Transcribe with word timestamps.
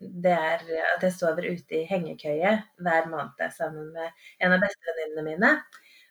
det 0.00 0.32
er 0.32 0.64
at 0.94 1.04
jeg 1.04 1.14
sover 1.14 1.46
ute 1.48 1.78
i 1.78 1.86
hengekøye 1.88 2.52
hver 2.84 3.08
måned 3.12 3.54
sammen 3.54 3.92
med 3.94 4.26
en 4.44 4.56
av 4.56 4.64
bestevenninnene 4.64 5.24
mine. 5.30 5.52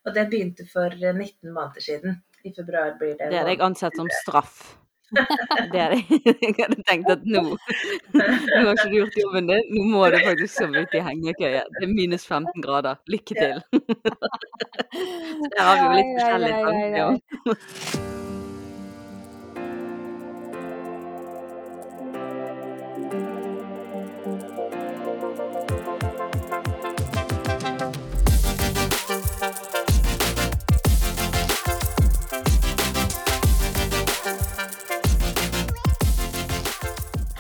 Og 0.06 0.16
det 0.16 0.30
begynte 0.30 0.66
for 0.70 0.94
19 0.94 1.54
måneder 1.54 1.82
siden. 1.82 2.24
I 2.46 2.54
februar 2.54 2.98
blir 3.00 3.16
det 3.18 3.32
Det 3.32 3.40
hadde 3.40 3.54
jeg 3.56 3.62
ansett 3.66 3.96
som 3.98 4.10
straff. 4.24 4.58
Det 5.72 5.82
hadde 5.82 5.98
jeg, 6.02 6.22
jeg 6.26 6.56
hadde 6.58 6.84
tenkt 6.90 7.12
at 7.14 7.26
nå 7.30 7.44
Nå 7.46 8.24
har 8.26 8.72
ikke 8.74 8.90
du 8.90 8.96
gjort 8.98 9.20
jobben 9.22 9.52
din, 9.52 9.70
nå 9.76 9.86
må 9.92 10.10
du 10.10 10.18
faktisk 10.26 10.58
sove 10.58 10.82
ute 10.82 11.00
i 11.00 11.06
hengekøye. 11.06 11.64
Det 11.78 11.88
er 11.88 11.94
minus 11.94 12.26
15 12.26 12.66
grader. 12.66 13.02
Lykke 13.08 13.38
til. 13.38 13.64
Så 13.70 15.50
der 15.56 15.64
har 15.64 15.80
vi 15.80 15.86
jo 15.86 15.96
litt 15.96 16.06
ai, 16.06 16.20
forskjellige 16.20 16.62
tanker. 16.68 18.24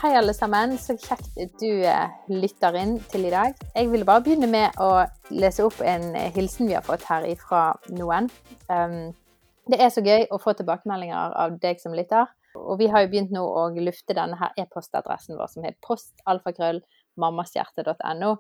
Hei, 0.06 0.14
alle 0.14 0.38
sammen. 0.38 0.78
Så 0.78 0.94
kjekt 1.02 1.34
du 1.58 1.82
eh, 1.82 2.12
lytter 2.30 2.76
inn 2.78 3.02
til 3.10 3.26
i 3.26 3.34
dag. 3.34 3.58
Jeg 3.74 3.90
ville 3.90 4.06
bare 4.06 4.22
begynne 4.22 4.46
med 4.46 4.78
å 4.78 5.02
lese 5.34 5.66
opp 5.66 5.82
en 5.82 6.14
eh, 6.14 6.30
hilsen 6.36 6.68
vi 6.70 6.76
har 6.78 6.86
fått 6.86 7.02
her 7.10 7.26
ifra 7.26 7.74
noen. 7.90 8.30
Um, 8.70 9.18
det 9.66 9.82
er 9.82 9.90
så 9.90 10.06
gøy 10.06 10.30
å 10.30 10.38
få 10.44 10.54
tilbakemeldinger 10.60 11.34
av 11.42 11.58
deg 11.64 11.82
som 11.82 11.98
lytter. 11.98 12.30
Og 12.54 12.78
vi 12.84 12.88
har 12.94 13.02
jo 13.02 13.10
begynt 13.16 13.34
nå 13.34 13.42
å 13.42 13.74
lufte 13.74 14.14
denne 14.14 14.38
her 14.38 14.54
e-postadressen 14.62 15.34
vår 15.40 15.50
som 15.56 15.66
heter 15.66 15.82
postalfakrøll.mammashjerte.no. 15.88 18.32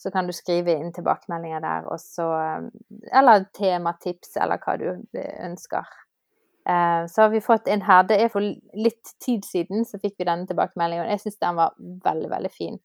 Så 0.00 0.08
kan 0.16 0.24
du 0.24 0.32
skrive 0.32 0.80
inn 0.80 0.96
tilbakemeldinger 0.96 1.60
der, 1.60 1.92
og 1.92 2.00
så 2.00 2.32
um, 2.32 2.72
Eller 3.12 3.44
tematips, 3.52 4.32
eller 4.40 4.56
hva 4.64 4.80
du 4.80 4.96
eh, 4.96 5.44
ønsker. 5.44 5.84
Eh, 6.68 7.06
Så 7.06 7.22
har 7.22 7.28
vi 7.28 7.40
fått 7.40 7.68
en 7.68 7.82
her. 7.82 8.02
Det 8.02 8.20
er 8.20 8.28
for 8.28 8.40
litt 8.74 9.14
tid 9.20 9.44
siden 9.44 9.84
så 9.84 9.98
fikk 9.98 10.14
vi 10.18 10.24
denne 10.28 10.46
tilbakemeldingen. 10.46 11.10
Jeg 11.10 11.20
syns 11.20 11.38
den 11.38 11.56
var 11.58 11.74
veldig, 11.78 12.30
veldig 12.30 12.50
fin. 12.50 12.78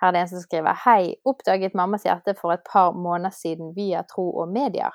Her 0.00 0.08
er 0.08 0.12
det 0.12 0.20
en 0.20 0.28
som 0.28 0.40
skriver 0.40 0.78
Hei, 0.84 1.14
oppdaget 1.28 1.74
Mammas 1.74 2.06
hjerte 2.06 2.34
for 2.38 2.54
et 2.54 2.64
par 2.64 2.92
måneder 2.92 3.34
siden 3.36 3.74
via 3.76 4.02
Tro 4.08 4.30
og 4.42 4.48
Medier. 4.48 4.94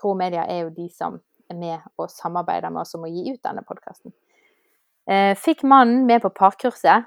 Tro 0.00 0.14
og 0.14 0.20
Medier 0.20 0.46
er 0.48 0.64
jo 0.64 0.70
de 0.70 0.88
som 0.88 1.20
er 1.50 1.58
med 1.58 1.80
og 1.98 2.08
samarbeider 2.10 2.72
med 2.72 2.86
oss 2.86 2.94
om 2.96 3.04
å 3.04 3.10
gi 3.10 3.34
ut 3.34 3.42
denne 3.44 3.62
podkasten. 3.68 4.14
Fikk 5.36 5.66
mannen 5.68 6.06
med 6.08 6.22
på 6.24 6.30
parkurset. 6.32 7.04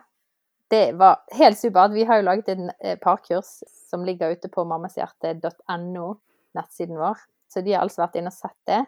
Det 0.69 0.91
var 0.99 1.23
helt 1.33 1.57
supert. 1.57 1.95
Vi 1.95 2.03
har 2.03 2.19
jo 2.19 2.27
laget 2.27 2.49
en 2.51 2.69
eh, 2.83 2.97
parkurs 2.99 3.63
som 3.89 4.03
ligger 4.05 4.35
ute 4.35 4.49
på 4.51 4.65
mammashjerte.no, 4.67 6.07
nettsiden 6.53 6.99
vår. 6.99 7.23
Så 7.47 7.63
de 7.63 7.73
har 7.73 7.85
altså 7.85 8.03
vært 8.03 8.17
inne 8.19 8.33
og 8.33 8.35
sett 8.35 8.57
det. 8.67 8.81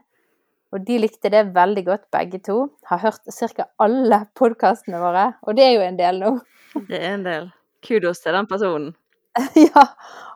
Og 0.70 0.86
de 0.86 1.00
likte 1.02 1.32
det 1.34 1.48
veldig 1.56 1.84
godt, 1.88 2.06
begge 2.14 2.40
to. 2.46 2.58
Har 2.86 3.02
hørt 3.02 3.26
ca. 3.34 3.66
alle 3.82 4.22
podkastene 4.38 5.02
våre, 5.02 5.32
og 5.42 5.58
det 5.58 5.66
er 5.66 5.72
jo 5.78 5.86
en 5.86 5.98
del 5.98 6.22
nå. 6.22 6.34
Det 6.90 7.00
er 7.00 7.14
en 7.16 7.26
del. 7.26 7.48
Kudos 7.86 8.20
til 8.22 8.36
den 8.36 8.48
personen. 8.48 8.92
ja, 9.70 9.86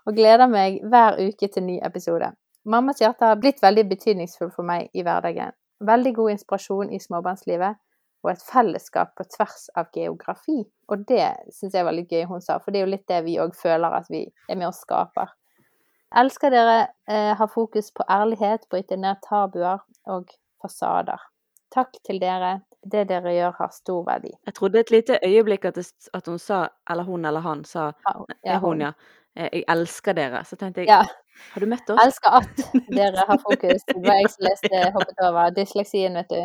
og 0.08 0.16
gleder 0.16 0.50
meg 0.50 0.80
hver 0.89 1.20
uke 1.22 1.50
til 1.52 1.66
ny 1.67 1.78
episode. 1.86 2.31
Mammas 2.66 3.02
hjerte 3.04 3.28
har 3.28 3.38
blitt 3.38 3.61
veldig 3.61 3.84
betydningsfull 3.89 4.50
for 4.56 4.66
meg 4.66 4.89
i 4.95 5.04
hverdagen. 5.06 5.54
Veldig 5.84 6.14
god 6.16 6.34
inspirasjon 6.34 6.94
i 6.95 7.02
småbarnslivet, 7.04 7.78
og 8.23 8.31
et 8.31 8.44
fellesskap 8.48 9.11
på 9.17 9.26
tvers 9.36 9.67
av 9.78 9.92
geografi. 9.94 10.61
Og 10.89 11.06
det 11.09 11.28
syns 11.52 11.76
jeg 11.76 11.86
var 11.86 11.95
litt 11.95 12.11
gøy 12.11 12.23
hun 12.30 12.42
sa, 12.42 12.58
for 12.64 12.72
det 12.72 12.80
er 12.81 12.88
jo 12.88 12.94
litt 12.95 13.09
det 13.11 13.20
vi 13.28 13.38
òg 13.44 13.56
føler 13.59 14.00
at 14.00 14.08
vi 14.09 14.23
er 14.48 14.58
med 14.58 14.70
og 14.72 14.78
skaper. 14.78 15.34
Elsker 16.16 16.52
dere 16.53 16.75
eh, 17.09 17.31
har 17.38 17.47
fokus 17.50 17.92
på 17.95 18.03
ærlighet, 18.09 18.67
bryter 18.69 18.97
ned 19.02 19.16
tabuer 19.25 19.80
og 20.05 20.30
fasader. 20.61 21.21
Takk 21.73 21.95
til 22.05 22.20
dere. 22.21 22.60
Det 22.83 23.05
dere 23.08 23.32
gjør 23.32 23.54
har 23.61 23.70
stor 23.71 24.04
verdi. 24.05 24.30
Jeg 24.45 24.54
trodde 24.58 24.80
et 24.83 24.92
lite 24.92 25.17
øyeblikk 25.23 25.65
at, 25.70 25.77
det, 25.80 25.87
at 26.14 26.27
hun 26.27 26.37
sa, 26.39 26.65
eller 26.92 27.04
hun 27.08 27.26
eller 27.26 27.39
han 27.45 27.64
sa, 27.65 27.92
Ja, 28.43 28.58
hun, 28.60 28.82
ja. 28.83 28.92
eh, 29.37 29.49
Jeg 29.54 29.64
elsker 29.71 30.14
dere. 30.17 30.43
Så 30.45 30.55
tenkte 30.60 30.83
jeg, 30.83 30.89
Ja. 30.92 30.99
har 31.54 31.60
du 31.64 31.65
møtt 31.71 31.89
oss? 31.89 32.04
Elsker 32.04 32.36
at 32.42 32.61
dere 32.92 33.23
har 33.30 33.39
fokus. 33.39 33.87
Det 33.87 34.04
var 34.04 34.20
jeg 34.20 34.30
som 34.36 34.45
leste, 34.49 34.83
hoppet 34.98 35.23
over 35.30 35.49
dysleksien, 35.55 36.14
vet 36.20 36.30
du. 36.30 36.43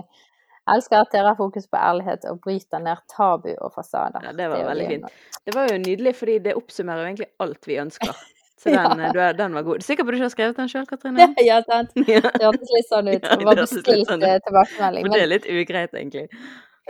Elsker 0.70 1.00
at 1.02 1.12
dere 1.12 1.32
har 1.32 1.36
fokus 1.36 1.66
på 1.66 1.76
ærlighet 1.80 2.24
og 2.30 2.40
bryter 2.44 2.78
ned 2.86 3.02
tabu 3.10 3.50
og 3.58 3.72
fasader. 3.74 4.22
Ja, 4.24 4.32
det 4.32 4.48
var 4.52 4.56
det 4.62 4.66
veldig 4.70 4.88
fint. 4.94 5.12
Det 5.44 5.54
var 5.56 5.68
jo 5.72 5.78
nydelig, 5.82 6.14
fordi 6.16 6.38
det 6.44 6.54
oppsummerer 6.56 7.02
jo 7.02 7.10
egentlig 7.12 7.30
alt 7.40 7.66
vi 7.68 7.78
ønsker. 7.82 8.14
Så 8.58 8.72
den, 8.74 8.98
ja. 9.04 9.10
du 9.14 9.20
er- 9.22 9.36
den 9.38 9.54
var 9.54 9.62
god. 9.62 9.78
Du 9.78 9.84
er 9.84 9.86
sikker 9.86 10.02
på 10.04 10.10
at 10.10 10.14
du 10.14 10.18
ikke 10.18 10.26
har 10.26 10.32
skrevet 10.34 10.56
den 10.58 10.70
sjøl, 10.72 10.86
Katrine? 10.90 11.28
Ja, 11.46 11.60
sant. 11.66 11.92
Det 12.06 12.16
hørtes 12.42 12.72
litt 12.74 12.88
sånn 12.90 13.10
ut. 13.12 13.22
Det 13.22 13.46
var 13.46 13.60
bestilt 13.60 14.08
sånn 14.08 14.24
eh, 14.26 14.38
tilbakemelding. 14.46 15.06
Men 15.06 15.14
det 15.14 15.22
er 15.22 15.30
litt 15.30 15.46
ugreit, 15.46 15.94
egentlig. 15.94 16.26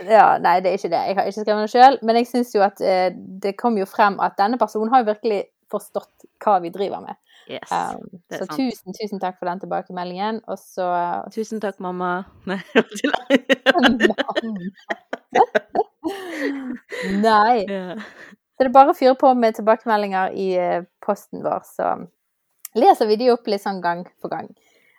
ja, 0.01 0.27
nei, 0.41 0.55
det 0.65 0.71
er 0.73 0.77
ikke 0.81 0.91
det. 0.95 1.03
Jeg 1.11 1.15
har 1.19 1.29
ikke 1.29 1.43
skrevet 1.43 1.61
den 1.61 1.73
sjøl. 1.75 1.99
Men 2.09 2.19
jeg 2.21 2.29
syns 2.31 2.55
jo 2.55 2.65
at 2.65 2.81
eh, 2.81 3.09
det 3.13 3.53
kom 3.59 3.77
jo 3.77 3.85
frem 3.89 4.17
at 4.25 4.37
denne 4.41 4.57
personen 4.61 4.89
har 4.93 5.03
jo 5.05 5.11
virkelig 5.11 5.43
forstått 5.69 6.25
hva 6.41 6.57
vi 6.63 6.71
driver 6.73 7.03
med. 7.05 7.19
Yes. 7.49 7.69
Um, 7.73 8.05
så 8.29 8.43
sant. 8.45 8.57
tusen, 8.57 8.93
tusen 8.93 9.21
takk 9.21 9.37
for 9.39 9.49
den 9.49 9.61
tilbakemeldingen. 9.61 10.41
Og 10.49 10.57
så 10.61 10.85
Tusen 11.33 11.61
takk, 11.61 11.79
mamma. 11.81 12.23
Nei, 12.49 12.59
Nei. 17.25 17.65
Så 18.59 18.65
det 18.65 18.73
er 18.73 18.75
bare 18.75 18.91
å 18.91 18.97
fyre 18.97 19.15
på 19.15 19.29
med 19.39 19.55
tilbakemeldinger 19.55 20.33
i 20.35 20.49
eh, 20.59 20.81
posten 20.99 21.39
vår, 21.45 21.61
så 21.63 21.93
leser 22.75 23.07
vi 23.07 23.15
de 23.21 23.29
opp 23.31 23.47
litt 23.47 23.63
sånn 23.63 23.79
gang 23.79 24.01
for 24.19 24.33
gang. 24.33 24.49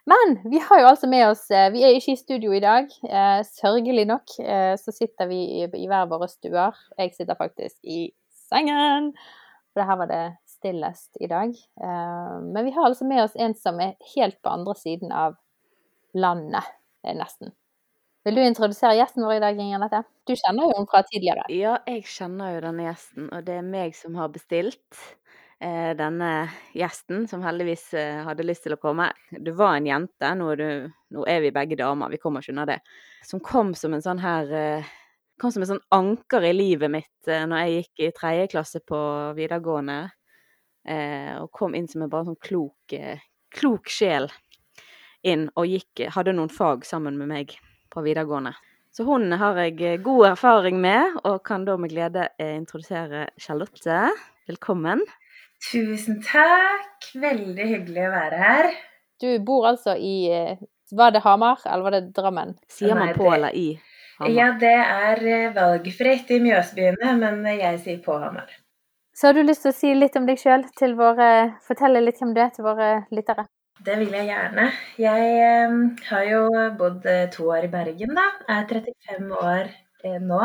Men 0.09 0.33
vi 0.49 0.63
har 0.65 0.81
jo 0.81 0.87
altså 0.89 1.11
med 1.13 1.27
oss 1.27 1.43
eh, 1.53 1.67
Vi 1.75 1.83
er 1.85 1.93
ikke 1.93 2.15
i 2.15 2.23
studio 2.23 2.55
i 2.57 2.63
dag. 2.65 2.89
Eh, 3.05 3.43
sørgelig 3.45 4.07
nok 4.09 4.33
så 4.81 4.97
sitter 4.97 5.29
vi 5.29 5.43
i, 5.61 5.69
hver 5.69 6.09
våre 6.09 6.31
stuer. 6.33 6.81
Jeg 6.97 7.13
sitter 7.19 7.37
faktisk 7.37 7.77
i 7.85 8.07
sengen, 8.49 9.13
for 9.75 9.85
her 9.93 10.01
var 10.07 10.09
det 10.09 10.25
stillest 10.49 11.21
i 11.21 11.29
dag. 11.29 11.53
Men 11.77 12.65
vi 12.65 12.73
har 12.73 12.89
altså 12.89 13.05
med 13.05 13.27
oss 13.27 13.37
en 13.37 13.53
som 13.61 13.77
er 13.85 13.93
helt 14.17 14.41
på 14.41 14.57
andre 14.57 14.75
siden 14.81 15.13
av 15.13 15.37
landet, 16.17 16.65
nesten. 17.05 17.53
Vil 18.27 18.37
du 18.37 18.43
introdusere 18.45 18.99
gjesten 18.99 19.25
vår 19.25 19.39
i 19.39 19.41
dag, 19.41 19.61
Nette? 19.81 20.03
Du 20.29 20.35
kjenner 20.37 20.67
jo 20.67 20.73
henne 20.75 20.89
fra 20.91 21.01
tidligere. 21.09 21.47
ja, 21.57 21.79
jeg 21.89 22.05
kjenner 22.05 22.53
jo 22.53 22.65
denne 22.67 22.85
gjesten, 22.85 23.31
og 23.33 23.47
det 23.47 23.55
er 23.57 23.65
meg 23.65 23.95
som 23.97 24.19
har 24.21 24.29
bestilt 24.35 24.99
eh, 25.57 25.95
denne 25.97 26.51
gjesten, 26.77 27.25
som 27.31 27.41
heldigvis 27.47 27.87
eh, 27.97 28.21
hadde 28.27 28.45
lyst 28.45 28.67
til 28.67 28.77
å 28.77 28.81
komme. 28.83 29.09
Du 29.33 29.55
var 29.57 29.79
en 29.79 29.89
jente, 29.89 30.35
nå 30.37 30.51
er, 30.53 30.61
du, 30.61 30.93
nå 31.17 31.25
er 31.33 31.41
vi 31.47 31.55
begge 31.57 31.81
damer, 31.81 32.13
vi 32.13 32.21
kommer 32.21 32.45
ikke 32.45 32.53
unna 32.53 32.69
det. 32.69 32.77
Som 33.25 33.41
kom 33.41 33.73
som 33.79 33.97
en 33.97 34.05
sånn 34.05 34.25
her 34.25 34.57
eh, 34.57 34.97
Kom 35.41 35.49
som 35.49 35.63
en 35.65 35.71
sånn 35.71 35.87
anker 35.97 36.45
i 36.45 36.51
livet 36.53 36.91
mitt 36.93 37.29
eh, 37.33 37.47
når 37.49 37.63
jeg 37.63 37.77
gikk 37.79 38.01
i 38.05 38.09
tredje 38.13 38.51
klasse 38.53 38.83
på 38.85 38.99
videregående. 39.39 40.03
Eh, 40.85 41.33
og 41.41 41.49
kom 41.57 41.73
inn 41.79 41.89
som 41.89 42.05
en 42.05 42.13
bare 42.13 42.29
sånn 42.29 42.37
klok, 42.45 42.93
eh, 42.93 43.25
klok 43.57 43.89
sjel 43.89 44.29
inn, 45.25 45.49
og 45.57 45.73
gikk, 45.73 46.05
hadde 46.13 46.37
noen 46.37 46.53
fag 46.53 46.85
sammen 46.85 47.17
med 47.17 47.33
meg 47.33 47.57
på 47.91 48.03
videregående. 48.07 48.55
Så 48.91 49.05
hun 49.07 49.31
har 49.39 49.59
jeg 49.63 49.77
eh, 49.87 50.01
god 50.03 50.33
erfaring 50.33 50.81
med, 50.83 51.21
og 51.25 51.43
kan 51.47 51.65
da 51.65 51.77
med 51.79 51.93
glede 51.93 52.29
eh, 52.39 52.57
introdusere 52.57 53.29
Charlotte. 53.39 54.01
Velkommen. 54.51 55.05
Tusen 55.71 56.19
takk. 56.27 57.11
Veldig 57.15 57.69
hyggelig 57.69 58.09
å 58.09 58.15
være 58.17 58.41
her. 58.41 58.71
Du 59.21 59.29
bor 59.45 59.69
altså 59.69 59.95
i 59.95 60.15
eh, 60.33 60.57
Var 60.91 61.13
det 61.15 61.23
Hamar, 61.23 61.61
eller 61.67 61.87
var 61.87 61.95
det 61.95 62.03
Drammen? 62.17 62.57
Sier 62.67 62.97
Nei, 62.97 63.05
man 63.13 63.15
på 63.15 63.29
det- 63.29 63.37
eller 63.37 63.55
i? 63.55 63.69
Hamar? 64.19 64.35
Ja, 64.35 64.49
det 64.59 64.73
er 64.75 65.53
valgfritt 65.55 66.33
i 66.35 66.41
Mjøsbyene, 66.43 67.13
men 67.21 67.45
jeg 67.47 67.79
sier 67.85 68.03
på 68.03 68.19
Hamar. 68.19 68.51
Så 69.15 69.29
har 69.29 69.35
du 69.39 69.43
lyst 69.45 69.63
til 69.63 69.71
å 69.71 69.77
si 69.77 69.95
litt 69.95 70.17
om 70.17 70.27
deg 70.27 70.39
sjøl 70.41 70.65
Fortelle 71.63 72.03
litt 72.03 72.19
hvem 72.19 72.35
du 72.35 72.41
er 72.41 72.51
til 72.51 72.65
våre 72.65 73.07
lyttere? 73.13 73.47
Det 73.87 73.95
vil 73.99 74.13
jeg 74.13 74.27
gjerne. 74.29 74.65
Jeg 75.01 75.29
eh, 75.41 75.77
har 76.11 76.25
jo 76.29 76.41
bodd 76.79 77.07
eh, 77.09 77.29
to 77.33 77.47
år 77.49 77.65
i 77.65 77.71
Bergen, 77.73 78.13
da. 78.19 78.27
Jeg 78.49 78.59
er 78.59 78.67
35 78.75 79.31
år 79.41 79.71
eh, 80.05 80.19
nå. 80.21 80.41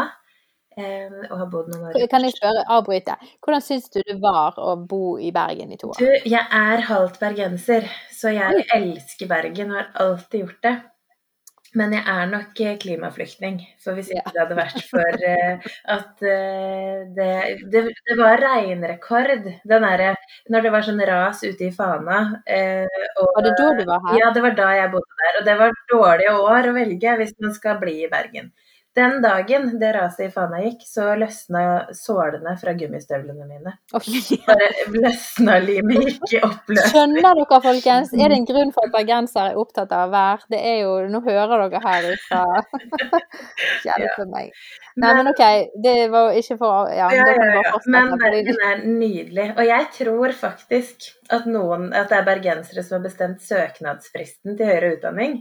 eh, 0.77 1.17
og 1.29 1.35
har 1.41 1.49
bodd 1.51 1.69
noen 1.73 1.89
år 1.89 1.99
i 1.99 2.07
Kan 2.11 2.23
jeg 2.27 2.35
spørre, 2.37 2.63
avbryte. 2.77 3.17
Hvordan 3.43 3.63
syns 3.65 3.89
du 3.91 3.99
det 4.07 4.17
var 4.23 4.55
å 4.59 4.75
bo 4.79 5.17
i 5.19 5.33
Bergen 5.35 5.71
i 5.75 5.79
to 5.81 5.91
år? 5.91 5.99
Du, 5.99 6.29
jeg 6.31 6.47
er 6.61 6.85
halvt 6.89 7.19
bergenser, 7.19 7.87
så 8.11 8.31
jeg 8.35 8.65
elsker 8.75 9.31
Bergen 9.31 9.75
og 9.75 9.81
har 9.81 9.91
alltid 10.05 10.45
gjort 10.45 10.61
det. 10.69 10.75
Men 11.75 11.93
jeg 11.95 12.03
er 12.07 12.27
nok 12.31 12.59
eh, 12.63 12.77
klimaflyktning. 12.79 13.59
For 13.83 13.97
hvis 13.97 14.11
ikke 14.13 14.31
det 14.31 14.41
hadde 14.41 14.57
vært 14.57 14.81
for 14.87 15.25
uh, 15.31 15.71
at 15.95 16.23
uh, 16.23 17.01
det, 17.17 17.31
det, 17.73 17.83
det 18.07 18.17
var 18.19 18.39
regnrekord 18.41 19.33
den 19.43 19.87
derre 19.87 20.13
Når 20.51 20.65
det 20.65 20.71
var 20.75 20.85
sånn 20.87 21.03
ras 21.09 21.43
ute 21.43 21.67
i 21.67 21.73
Fana. 21.75 22.21
Uh, 22.47 23.01
og, 23.19 23.31
Var 23.35 23.47
det 23.47 23.55
da 23.59 23.71
du 23.79 23.83
var 23.91 24.05
her? 24.07 24.19
Ja, 24.21 24.31
det 24.35 24.45
var 24.45 24.55
da 24.59 24.69
jeg 24.79 24.93
bodde 24.95 25.23
der. 25.23 25.39
Og 25.41 25.49
det 25.49 25.57
var 25.63 25.81
dårlige 25.91 26.37
år 26.45 26.69
å 26.71 26.77
velge 26.79 27.17
hvis 27.21 27.35
man 27.43 27.57
skal 27.57 27.81
bli 27.83 27.97
i 28.05 28.11
Bergen. 28.11 28.53
Den 28.95 29.17
dagen 29.23 29.73
det 29.79 29.89
raset 29.95 30.27
i 30.27 30.29
Fana 30.31 30.61
gikk, 30.63 30.85
så 30.87 31.09
løsna 31.19 31.63
sålene 31.95 32.53
fra 32.61 32.71
gummistøvlene 32.79 33.43
mine. 33.49 33.73
Bare 33.91 34.69
løsna 34.93 35.57
limet 35.63 36.05
gikk 36.05 36.37
i 36.37 36.39
oppløsning. 36.39 36.93
Skjønner 36.93 37.25
dere, 37.27 37.59
folkens? 37.65 38.13
Er 38.15 38.31
det 38.31 38.39
en 38.39 38.47
grunn 38.47 38.71
for 38.75 38.87
at 38.87 38.93
bergensere 38.95 39.51
er 39.51 39.59
opptatt 39.59 39.91
av 39.95 40.13
vær? 40.15 40.45
Det 40.51 40.61
er 40.61 40.79
jo 40.85 40.93
Nå 41.11 41.19
hører 41.25 41.65
dere 41.65 41.81
her 41.83 42.07
ifra 42.13 42.43
Hjelpe 43.85 44.25
meg. 44.31 44.55
Nei, 44.95 45.11
men 45.19 45.27
OK. 45.33 45.43
Det 45.83 45.97
var 46.13 46.31
ikke 46.39 46.57
for 46.61 46.93
Ja, 46.95 47.11
Ja, 47.11 47.27
ja, 47.35 47.51
ja. 47.59 47.75
Men 47.91 48.15
verden 48.15 48.45
Bergen 48.45 48.63
er 48.69 48.81
nydelig. 48.85 49.49
Og 49.57 49.65
jeg 49.65 49.87
tror 49.97 50.33
faktisk 50.35 51.09
at, 51.29 51.45
noen, 51.49 51.91
at 51.93 52.09
det 52.11 52.19
er 52.19 52.27
bergensere 52.27 52.83
som 52.83 52.99
har 52.99 53.05
bestemt 53.09 53.43
søknadsfristen 53.43 54.57
til 54.57 54.69
høyere 54.69 54.95
utdanning. 54.95 55.37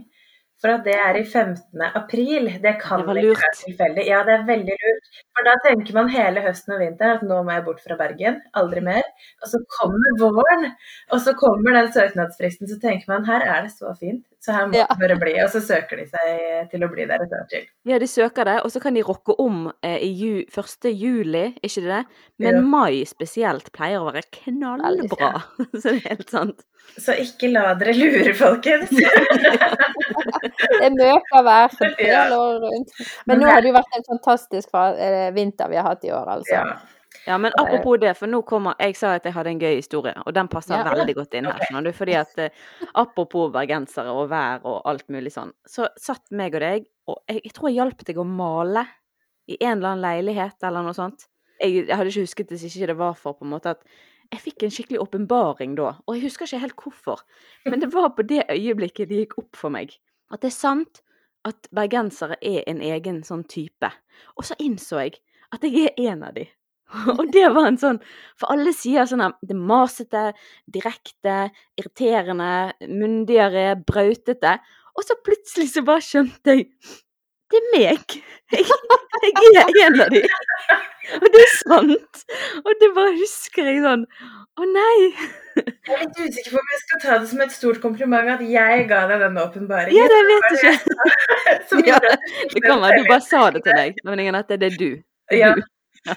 For 0.63 0.71
at 0.71 0.85
det 0.87 0.95
er 0.95 1.17
i 1.19 1.23
15. 1.27 1.81
april. 1.99 2.47
Det 2.63 2.75
kan 2.81 3.03
Det 3.07 3.15
ikke 3.23 3.41
være 3.43 3.57
tilfeldig. 3.59 4.05
Ja, 4.07 4.21
det 4.27 4.33
er 4.37 4.45
veldig 4.47 4.77
lurt. 4.83 5.09
For 5.35 5.47
da 5.47 5.55
tenker 5.65 5.97
man 5.97 6.11
hele 6.13 6.43
høsten 6.45 6.75
og 6.77 6.81
vinteren 6.83 7.17
at 7.19 7.25
nå 7.27 7.41
må 7.43 7.57
jeg 7.57 7.65
bort 7.67 7.83
fra 7.83 7.97
Bergen. 7.99 8.39
Aldri 8.61 8.83
mer. 8.87 9.03
Og 9.43 9.51
så 9.51 9.61
kommer 9.77 10.15
våren, 10.23 10.69
og 11.11 11.19
så 11.25 11.35
kommer 11.43 11.75
den 11.79 11.91
søknadsfristen. 11.97 12.71
Så 12.71 12.79
tenker 12.79 13.11
man 13.11 13.27
her 13.27 13.43
er 13.43 13.67
det 13.67 13.73
så 13.75 13.91
fint, 13.99 14.23
så 14.45 14.53
her 14.53 14.67
må 14.69 14.77
Ja. 14.77 14.85
de 14.91 14.99
bare 15.01 15.17
bli. 15.19 15.33
Og 15.43 15.49
så 15.49 15.61
søker 15.65 15.97
de 15.97 16.05
seg 16.11 16.69
til 16.71 16.85
å 16.85 16.89
bli 16.91 17.05
der 17.09 17.23
et 17.25 17.33
år 17.33 17.47
til. 17.49 17.65
Ja, 17.89 17.97
de 17.99 18.07
søker 18.07 18.45
det, 18.45 18.59
og 18.63 18.71
så 18.71 18.79
kan 18.83 18.93
de 18.93 19.01
rocke 19.03 19.33
om 19.41 19.71
eh, 19.83 19.97
i 20.05 20.11
ju 20.13 20.45
1. 20.45 20.91
juli, 20.93 21.55
ikke 21.65 21.81
det? 21.87 22.03
Men 22.39 22.55
Jo. 22.55 22.61
mai 22.61 23.03
spesielt 23.09 23.71
pleier 23.73 23.99
å 23.99 24.11
være 24.13 24.23
knallbra. 24.31 25.33
så 25.81 25.89
det 25.89 26.05
er 26.05 26.09
helt 26.15 26.29
sant. 26.29 26.63
Så 27.01 27.15
ikke 27.17 27.49
la 27.51 27.73
dere 27.73 27.93
lure, 27.97 28.33
folkens. 28.37 28.91
Det 30.79 30.89
møter 30.93 31.43
vær 31.45 31.71
som 31.73 31.93
Ja. 31.99 32.25
rundt. 32.31 32.91
Men 33.27 33.39
nå 33.41 33.49
har 33.49 33.61
det 33.61 33.71
jo 33.71 33.75
vært 33.77 33.95
en 33.97 34.05
fantastisk 34.09 34.69
eh, 34.75 35.31
vinter 35.35 35.69
vi 35.71 35.75
har 35.79 35.87
hatt 35.89 36.03
i 36.05 36.11
år, 36.13 36.27
altså. 36.37 36.53
Ja. 36.53 36.75
Ja, 37.25 37.37
men 37.41 37.51
apropos 37.57 37.97
det, 37.97 38.11
for 38.17 38.29
nå 38.29 38.41
kommer 38.45 38.75
Jeg 38.79 38.95
sa 38.99 39.15
at 39.17 39.25
jeg 39.25 39.33
hadde 39.33 39.49
en 39.49 39.61
gøy 39.61 39.75
historie, 39.79 40.13
og 40.25 40.33
den 40.35 40.47
passer 40.51 40.75
Ja. 40.77 40.83
veldig 40.93 41.15
godt 41.15 41.33
inn 41.33 41.45
her. 41.49 41.81
du, 41.83 41.91
fordi 41.91 42.13
at 42.19 42.37
eh, 42.37 42.49
Apropos 42.93 43.51
bergensere 43.51 44.11
og 44.13 44.29
vær 44.29 44.61
og 44.63 44.81
alt 44.85 45.07
mulig 45.09 45.31
sånn, 45.33 45.53
så 45.65 45.87
satt 45.97 46.29
meg 46.31 46.55
og 46.55 46.61
deg, 46.61 46.85
og 47.07 47.17
jeg, 47.29 47.41
jeg 47.43 47.53
tror 47.53 47.69
jeg 47.69 47.79
hjalp 47.79 48.05
deg 48.05 48.17
å 48.17 48.25
male 48.25 48.85
i 49.47 49.57
en 49.61 49.77
eller 49.77 49.89
annen 49.95 50.01
leilighet 50.05 50.63
eller 50.63 50.85
noe 50.85 50.93
sånt. 50.97 51.27
Jeg, 51.61 51.87
jeg 51.87 51.95
hadde 51.95 52.11
ikke 52.11 52.25
husket 52.25 52.49
det 52.49 52.59
hvis 52.59 52.75
ikke 52.75 52.91
det 52.91 52.97
var 52.99 53.13
for 53.17 53.33
på 53.33 53.45
en 53.45 53.53
måte 53.53 53.73
at 53.75 53.83
jeg 54.33 54.41
fikk 54.41 54.63
en 54.65 54.73
skikkelig 54.73 55.01
åpenbaring 55.03 55.75
da, 55.77 55.95
og 56.05 56.15
jeg 56.17 56.25
husker 56.25 56.49
ikke 56.49 56.61
helt 56.63 56.81
hvorfor. 56.81 57.21
Men 57.69 57.79
det 57.83 57.91
var 57.93 58.09
på 58.17 58.25
det 58.25 58.43
øyeblikket 58.49 59.09
det 59.09 59.23
gikk 59.23 59.37
opp 59.43 59.55
for 59.59 59.73
meg 59.73 59.93
at 60.33 60.41
det 60.41 60.49
er 60.49 60.57
sant 60.57 61.01
at 61.45 61.67
bergensere 61.77 62.37
er 62.41 62.63
en 62.67 62.81
egen 62.81 63.21
sånn 63.23 63.43
type. 63.45 63.91
Og 64.33 64.47
så 64.47 64.57
innså 64.59 64.97
jeg 65.03 65.19
at 65.53 65.63
jeg 65.63 65.91
er 65.91 65.99
en 66.09 66.23
av 66.25 66.33
de. 66.33 66.47
Og 67.17 67.25
det 67.33 67.47
var 67.55 67.65
en 67.71 67.79
sånn 67.81 67.97
For 68.39 68.51
alle 68.53 68.73
sier 68.75 69.07
sånn 69.09 69.23
at 69.25 69.37
det 69.41 69.55
er 69.55 69.63
masete, 69.71 70.25
direkte, 70.71 71.37
irriterende, 71.81 72.51
myndigere, 72.85 73.71
brautete. 73.87 74.57
Og 74.95 75.03
så 75.07 75.17
plutselig 75.25 75.71
så 75.73 75.83
bare 75.87 76.03
skjønte 76.05 76.55
jeg 76.59 76.69
Det 77.51 77.61
er 77.61 77.71
meg! 77.75 78.19
Jeg, 79.25 79.31
jeg 79.55 79.63
er 79.63 79.87
en 79.87 80.01
av 80.03 80.09
de. 80.11 80.19
Og 81.17 81.23
det 81.33 81.39
er 81.41 81.51
sant! 81.55 82.23
Og 82.61 82.71
det 82.81 82.89
bare 82.93 83.13
husker 83.15 83.69
jeg 83.69 83.79
sånn 83.85 84.03
Å 84.59 84.67
nei! 84.69 84.97
Jeg 85.55 85.95
er 85.95 86.01
litt 86.03 86.19
usikker 86.19 86.51
på 86.51 86.59
om 86.59 86.71
jeg 86.73 86.81
skal 86.83 87.01
ta 87.05 87.17
det 87.23 87.29
som 87.31 87.41
et 87.45 87.53
stort 87.55 87.79
kompliment 87.83 88.29
at 88.35 88.43
jeg 88.43 88.83
ga 88.91 89.05
deg 89.09 89.23
den 89.23 89.39
åpenbaringen. 89.39 89.95
Ja, 89.97 90.05
det 90.11 90.19
vet 90.27 90.65
jeg 90.65 90.75
ikke. 90.75 91.87
Ja, 91.89 91.99
Det 92.51 92.61
kan 92.65 92.83
være 92.83 92.99
du 92.99 93.07
bare 93.09 93.23
sa 93.23 93.45
det 93.55 93.63
til 93.65 93.77
deg, 93.79 94.01
men 94.05 94.21
ingen 94.25 94.37
at 94.41 94.51
det 94.51 94.67
er 94.73 94.75
du. 94.77 94.89
Det 95.31 95.39
Ja. 95.39 95.53
er 95.55 95.63
du. 95.63 96.15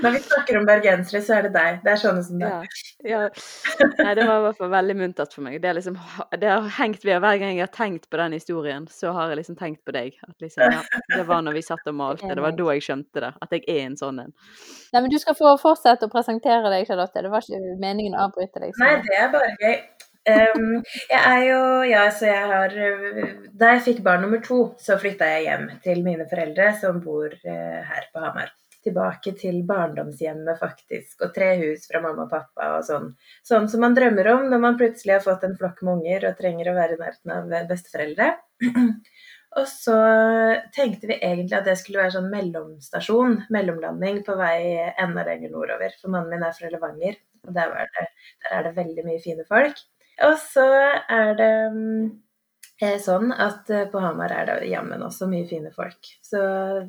Når 0.00 0.14
vi 0.16 0.20
snakker 0.24 0.58
om 0.58 0.66
bergensere, 0.68 1.20
så 1.24 1.36
er 1.36 1.46
det 1.46 1.52
deg. 1.54 1.80
Det 1.84 1.92
er 1.92 2.00
sånne 2.00 2.24
som 2.26 2.40
deg. 2.40 2.76
Ja, 3.04 3.20
ja. 3.26 3.86
Nei, 4.00 4.14
det 4.16 4.26
var 4.28 4.40
i 4.40 4.44
hvert 4.46 4.60
fall 4.60 4.72
veldig 4.72 4.96
muntert 5.00 5.36
for 5.36 5.44
meg. 5.46 5.58
Det, 5.62 5.70
er 5.70 5.78
liksom, 5.78 5.98
det 6.40 6.50
har 6.50 6.68
hengt 6.78 7.04
ved 7.06 7.20
hver 7.24 7.40
gang 7.42 7.54
jeg 7.54 7.64
har 7.66 7.72
tenkt 7.74 8.08
på 8.10 8.20
den 8.20 8.36
historien, 8.36 8.88
så 8.92 9.14
har 9.16 9.32
jeg 9.32 9.42
liksom 9.42 9.58
tenkt 9.60 9.82
på 9.86 9.94
deg. 9.96 10.18
At 10.26 10.36
liksom, 10.44 10.76
ja, 10.76 10.82
det 11.14 11.24
var 11.28 11.44
når 11.46 11.58
vi 11.58 11.64
satt 11.66 11.92
og 11.92 11.98
malte. 12.00 12.32
Det 12.32 12.44
var 12.44 12.56
da 12.58 12.68
jeg 12.76 12.86
skjønte 12.88 13.24
det. 13.26 13.32
At 13.44 13.56
jeg 13.56 13.66
er 13.68 13.82
en 13.86 13.98
sånn 14.00 14.22
en. 14.24 14.36
Nei, 14.94 15.00
men 15.00 15.10
du 15.12 15.18
skal 15.22 15.38
få 15.38 15.54
fortsette 15.60 16.08
å 16.08 16.12
presentere 16.12 16.72
deg, 16.72 16.86
Charlotte. 16.88 17.24
Det 17.24 17.32
var 17.32 17.44
ikke 17.44 17.80
meningen 17.80 18.16
å 18.16 18.28
avbryte 18.28 18.62
deg. 18.62 18.76
Nei, 18.80 18.94
sånn. 18.96 19.08
det 19.08 19.18
er 19.20 19.34
bare 19.34 19.56
gøy. 19.60 19.80
Um, 20.28 20.82
jeg 21.08 21.20
er 21.20 21.42
jo 21.46 21.60
Ja, 21.88 22.02
så 22.12 22.26
jeg 22.28 22.48
har 22.50 22.74
Da 23.56 23.70
jeg 23.72 23.84
fikk 23.86 24.02
barn 24.04 24.20
nummer 24.20 24.42
to, 24.44 24.74
så 24.76 24.98
flytta 25.00 25.24
jeg 25.32 25.46
hjem 25.46 25.62
til 25.80 26.02
mine 26.04 26.26
foreldre 26.28 26.74
som 26.76 27.00
bor 27.00 27.32
uh, 27.32 27.78
her 27.88 28.04
på 28.12 28.20
Hamar. 28.20 28.52
Tilbake 28.84 29.34
til 29.36 29.58
barndomshjemmet, 29.68 30.56
faktisk. 30.60 31.18
Og 31.26 31.34
tre 31.34 31.50
hus 31.60 31.84
fra 31.90 32.00
mamma 32.04 32.24
og 32.24 32.30
pappa 32.32 32.70
og 32.78 32.86
sånn. 32.86 33.10
Sånn 33.46 33.68
som 33.68 33.84
man 33.84 33.96
drømmer 33.98 34.30
om 34.32 34.46
når 34.48 34.62
man 34.62 34.78
plutselig 34.80 35.18
har 35.18 35.26
fått 35.26 35.44
en 35.44 35.58
flokk 35.58 35.82
med 35.84 35.98
unger 35.98 36.30
og 36.30 36.38
trenger 36.38 36.70
å 36.70 36.78
være 36.78 36.96
i 36.96 37.02
nærheten 37.02 37.34
av 37.36 37.68
besteforeldre. 37.68 38.32
Og 39.58 39.66
så 39.66 39.96
tenkte 40.74 41.08
vi 41.10 41.16
egentlig 41.18 41.56
at 41.58 41.66
det 41.66 41.74
skulle 41.80 42.04
være 42.04 42.14
sånn 42.14 42.28
mellomstasjon, 42.30 43.32
mellomlanding 43.50 44.20
på 44.26 44.36
vei 44.38 44.60
enda 44.78 45.24
lenger 45.26 45.50
nordover. 45.50 45.96
For 45.98 46.12
mannen 46.12 46.30
min 46.36 46.44
er 46.46 46.54
fra 46.54 46.70
Levanger, 46.70 47.16
og 47.48 47.56
der, 47.56 47.72
det, 47.96 48.04
der 48.44 48.56
er 48.58 48.68
det 48.68 48.76
veldig 48.76 49.06
mye 49.08 49.22
fine 49.24 49.46
folk. 49.48 49.80
Og 50.28 50.36
så 50.44 50.66
er 51.10 51.32
det 51.38 51.54
mm, 51.74 52.04
eh, 52.84 52.98
sånn 53.02 53.32
at 53.32 53.72
eh, 53.72 53.88
på 53.90 54.02
Hamar 54.04 54.34
er 54.36 54.52
det 54.52 54.70
jammen 54.70 55.02
også 55.02 55.26
mye 55.30 55.48
fine 55.50 55.72
folk. 55.74 56.12
Så 56.22 56.40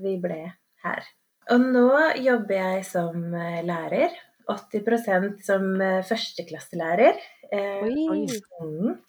vi 0.03 0.17
ble 0.21 0.43
her. 0.85 1.09
Og 1.51 1.63
nå 1.73 1.87
jobber 2.23 2.57
jeg 2.57 2.83
som 2.87 3.33
eh, 3.35 3.61
lærer. 3.67 4.13
80% 4.51 5.41
som 5.45 5.67
eh, 5.83 5.99
førsteklasselærer. 6.07 7.19
Eh, 7.51 7.83
Oi. 7.83 8.25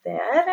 det 0.03 0.17
er 0.19 0.51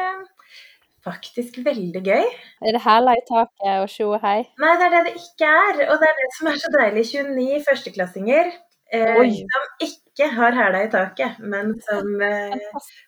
faktisk 1.06 1.60
veldig 1.66 2.02
gøy. 2.06 2.26
Er 2.62 2.76
det 2.76 2.82
hæler 2.84 3.18
i 3.18 3.26
taket 3.28 3.76
og 3.82 3.90
tjo 3.90 4.10
og 4.18 4.24
hei? 4.24 4.44
Nei, 4.62 4.74
det 4.78 4.88
er 4.88 4.96
det 4.96 5.04
det 5.08 5.16
ikke 5.18 5.50
er. 5.50 5.84
Og 5.90 6.02
det 6.02 6.10
er 6.10 6.18
det 6.20 6.30
som 6.38 6.52
er 6.52 6.60
så 6.62 6.74
deilig. 6.76 7.06
29 7.14 7.64
førsteklassinger 7.70 8.52
eh, 8.94 9.24
som 9.40 9.66
ikke 9.88 10.30
har 10.36 10.58
hæla 10.60 10.84
i 10.86 10.92
taket, 10.94 11.40
men 11.40 11.74
som 11.88 12.22
eh, 12.26 12.56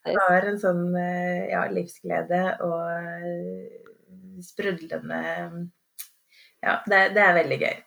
har 0.07 0.49
en 0.49 0.59
sånn 0.61 0.87
eh, 0.97 1.51
ja, 1.51 1.67
livsglede 1.73 2.41
og 2.65 2.81
sprudlende 4.41 5.21
Ja, 6.61 6.77
det, 6.85 6.99
det 7.15 7.21
er 7.25 7.37
veldig 7.41 7.57
gøy. 7.61 7.77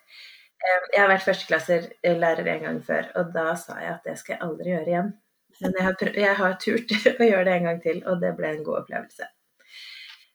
Eh, 0.65 0.89
Jeg 0.95 1.03
har 1.03 1.11
vært 1.13 1.27
førsteklasselærer 1.27 2.51
en 2.55 2.67
gang 2.69 2.81
før, 2.87 3.11
og 3.21 3.33
da 3.37 3.53
sa 3.61 3.79
jeg 3.83 3.93
at 3.99 4.09
det 4.09 4.17
skal 4.21 4.37
jeg 4.37 4.45
aldri 4.49 4.75
gjøre 4.75 4.93
igjen. 4.93 5.15
Men 5.61 5.79
jeg 5.79 5.87
har, 5.87 5.97
prøv, 6.01 6.21
jeg 6.25 6.37
har 6.41 6.59
turt 6.63 6.95
å 7.21 7.31
gjøre 7.31 7.47
det 7.49 7.57
en 7.59 7.71
gang 7.71 7.81
til, 7.85 8.05
og 8.11 8.21
det 8.23 8.35
ble 8.39 8.51
en 8.51 8.65
god 8.67 8.83
opplevelse. 8.85 9.29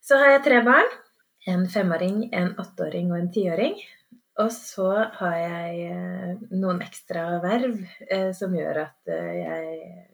Så 0.10 0.18
har 0.22 0.36
jeg 0.36 0.46
tre 0.48 0.60
barn. 0.66 1.00
En 1.50 1.66
femåring, 1.72 2.28
en 2.36 2.54
åtteåring 2.62 3.12
og 3.14 3.20
en 3.20 3.32
tiåring. 3.34 3.76
Og 4.40 4.52
så 4.56 4.88
har 5.20 5.36
jeg 5.36 5.90
eh, 5.92 6.30
noen 6.56 6.80
ekstra 6.86 7.26
verv 7.44 7.82
eh, 8.08 8.30
som 8.36 8.56
gjør 8.56 8.86
at 8.86 9.12
eh, 9.12 9.34
jeg 9.40 10.06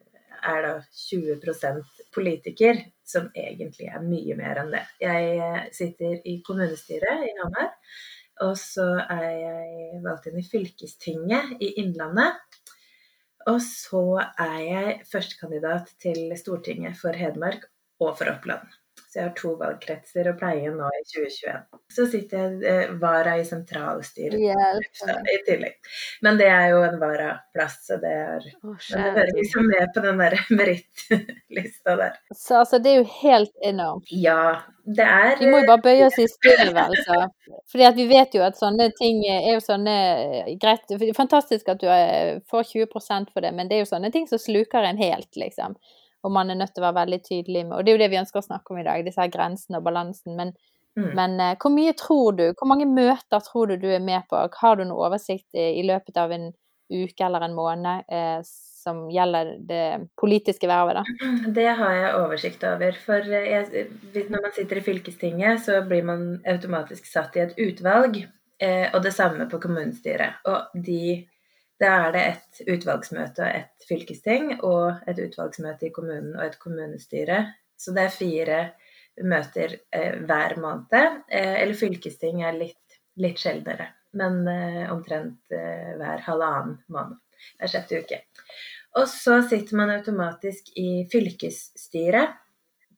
er 0.45 0.65
da 0.65 0.71
20% 0.81 2.01
politiker, 2.13 2.79
som 3.05 3.29
egentlig 3.37 3.87
er 3.89 4.01
mye 4.05 4.37
mer 4.37 4.61
enn 4.63 4.73
det. 4.73 4.81
Jeg 5.01 5.69
sitter 5.73 6.19
i 6.25 6.39
kommunestyret 6.45 7.25
i 7.25 7.33
Hamar, 7.39 7.71
og 8.43 8.55
så 8.59 8.87
er 8.99 9.27
jeg 9.31 9.99
valgt 10.03 10.27
inn 10.29 10.39
i 10.41 10.47
fylkestinget 10.47 11.55
i 11.63 11.71
Innlandet. 11.83 12.39
Og 13.45 13.61
så 13.63 14.03
er 14.41 14.57
jeg 14.65 14.95
førstekandidat 15.11 15.93
til 16.01 16.33
Stortinget 16.39 16.97
for 16.99 17.15
Hedmark 17.15 17.69
og 18.01 18.17
for 18.17 18.31
Oppland. 18.31 18.65
Så 19.15 19.21
jeg 19.21 19.29
har 19.29 19.35
to 19.39 19.49
valgkretser 19.55 20.27
å 20.27 20.31
pleie 20.35 20.71
nå 20.75 20.87
i 20.91 21.03
2021. 21.07 21.61
Så 21.95 22.03
sitter 22.11 22.41
jeg 22.41 22.65
eh, 22.67 22.89
vara 22.99 23.37
i 23.39 23.45
sentralstyret 23.47 24.35
Hjelp 24.43 25.29
i 25.31 25.37
tillegg. 25.47 25.77
Men 26.27 26.41
det 26.41 26.49
er 26.51 26.65
jo 26.73 26.81
en 26.83 26.97
varaplass, 26.99 27.77
så 27.87 27.95
det 28.01 28.11
er 28.11 28.43
oh, 28.59 28.75
men 28.75 29.07
det 29.07 29.15
hører 29.15 29.33
liksom 29.39 29.71
med 29.71 29.95
på 29.95 30.03
den 30.03 30.19
der 30.19 30.37
merittlista 30.59 31.95
der. 32.03 32.19
Så 32.35 32.59
altså, 32.65 32.83
det 32.83 32.91
er 32.91 33.01
jo 33.05 33.09
helt 33.21 33.55
enormt. 33.63 34.11
Ja, 34.11 34.67
det 34.83 35.07
er 35.07 35.39
Vi 35.39 35.47
må 35.47 35.63
jo 35.63 35.71
bare 35.71 35.85
bøye 35.87 36.11
oss 36.11 36.19
i 36.19 36.27
støvet, 36.35 36.75
altså. 36.75 37.29
Fordi 37.71 37.87
at 37.87 37.95
vi 37.95 38.11
vet 38.11 38.35
jo 38.35 38.43
at 38.43 38.59
sånne 38.59 38.91
ting 38.99 39.23
er 39.31 39.53
jo 39.53 39.63
sånne 39.63 39.99
eh, 40.43 40.55
Greit, 40.59 40.91
fantastisk 41.15 41.71
at 41.71 41.79
du 41.79 41.87
eh, 41.87 42.41
får 42.51 42.67
20% 42.75 43.31
for 43.31 43.47
det, 43.47 43.55
men 43.55 43.71
det 43.71 43.79
er 43.79 43.87
jo 43.87 43.93
sånne 43.95 44.11
ting 44.11 44.27
som 44.27 44.43
sluker 44.43 44.83
en 44.83 44.99
helt, 44.99 45.31
liksom. 45.39 45.79
Og 46.25 46.33
man 46.33 46.49
er 46.49 46.57
nødt 46.59 46.73
til 46.73 46.83
å 46.83 46.87
være 46.87 47.03
veldig 47.03 47.21
tydelig 47.25 47.65
med 47.67 47.77
Og 47.77 47.85
det 47.85 47.91
er 47.91 47.97
jo 47.97 48.03
det 48.03 48.11
vi 48.13 48.21
ønsker 48.21 48.41
å 48.41 48.47
snakke 48.47 48.73
om 48.73 48.81
i 48.81 48.87
dag, 48.87 49.05
disse 49.05 49.21
her 49.21 49.33
grensene 49.33 49.79
og 49.79 49.87
balansen. 49.87 50.35
Men, 50.39 50.53
mm. 50.97 51.09
men 51.17 51.39
uh, 51.41 51.53
hvor 51.61 51.73
mye 51.75 51.95
tror 51.99 52.37
du, 52.39 52.45
hvor 52.51 52.71
mange 52.71 52.89
møter 52.89 53.43
tror 53.45 53.71
du 53.71 53.77
du 53.81 53.89
er 53.93 54.03
med 54.03 54.25
på? 54.29 54.43
Har 54.61 54.79
du 54.79 54.85
noe 54.89 55.09
oversikt 55.09 55.47
i, 55.53 55.71
i 55.81 55.85
løpet 55.85 56.17
av 56.21 56.33
en 56.33 56.49
uke 56.93 57.25
eller 57.25 57.45
en 57.45 57.57
måned 57.57 58.09
uh, 58.13 58.39
som 58.85 59.07
gjelder 59.09 59.55
det 59.65 59.85
politiske 60.21 60.69
vervet, 60.69 60.99
da? 60.99 61.29
Det 61.57 61.67
har 61.79 61.93
jeg 61.97 62.15
oversikt 62.19 62.65
over. 62.69 62.97
For 63.05 63.33
jeg, 63.33 63.87
når 64.13 64.43
man 64.49 64.53
sitter 64.57 64.81
i 64.81 64.85
fylkestinget, 64.85 65.63
så 65.65 65.81
blir 65.87 66.05
man 66.05 66.27
automatisk 66.45 67.09
satt 67.09 67.37
i 67.37 67.45
et 67.47 67.57
utvalg. 67.61 68.21
Eh, 68.61 68.87
og 68.93 69.01
det 69.03 69.11
samme 69.11 69.49
på 69.51 69.59
kommunestyret. 69.59 70.39
Og 70.47 70.77
de 70.85 71.25
da 71.81 71.91
er 72.05 72.13
det 72.15 72.23
et 72.29 72.73
utvalgsmøte 72.77 73.43
og 73.43 73.59
et 73.59 73.87
fylkesting, 73.89 74.51
og 74.63 75.07
et 75.09 75.19
utvalgsmøte 75.25 75.89
i 75.89 75.93
kommunen 75.95 76.35
og 76.37 76.45
et 76.47 76.59
kommunestyre. 76.61 77.41
Så 77.75 77.91
det 77.95 78.05
er 78.05 78.15
fire 78.15 78.59
møter 79.23 79.77
eh, 79.91 80.15
hver 80.23 80.55
måned. 80.61 81.19
Eh, 81.27 81.55
eller 81.61 81.75
fylkesting 81.79 82.43
er 82.47 82.55
litt, 82.57 82.99
litt 83.19 83.41
sjeldnere, 83.41 83.89
men 84.19 84.41
eh, 84.51 84.85
omtrent 84.93 85.51
eh, 85.55 85.91
hver 85.99 86.23
halvannen 86.29 86.79
måned. 86.91 87.19
Hver 87.59 87.71
sjette 87.71 87.99
uke. 88.01 88.21
Og 88.95 89.09
så 89.11 89.41
sitter 89.43 89.75
man 89.75 89.91
automatisk 89.97 90.71
i 90.79 91.03
fylkesstyret 91.11 92.39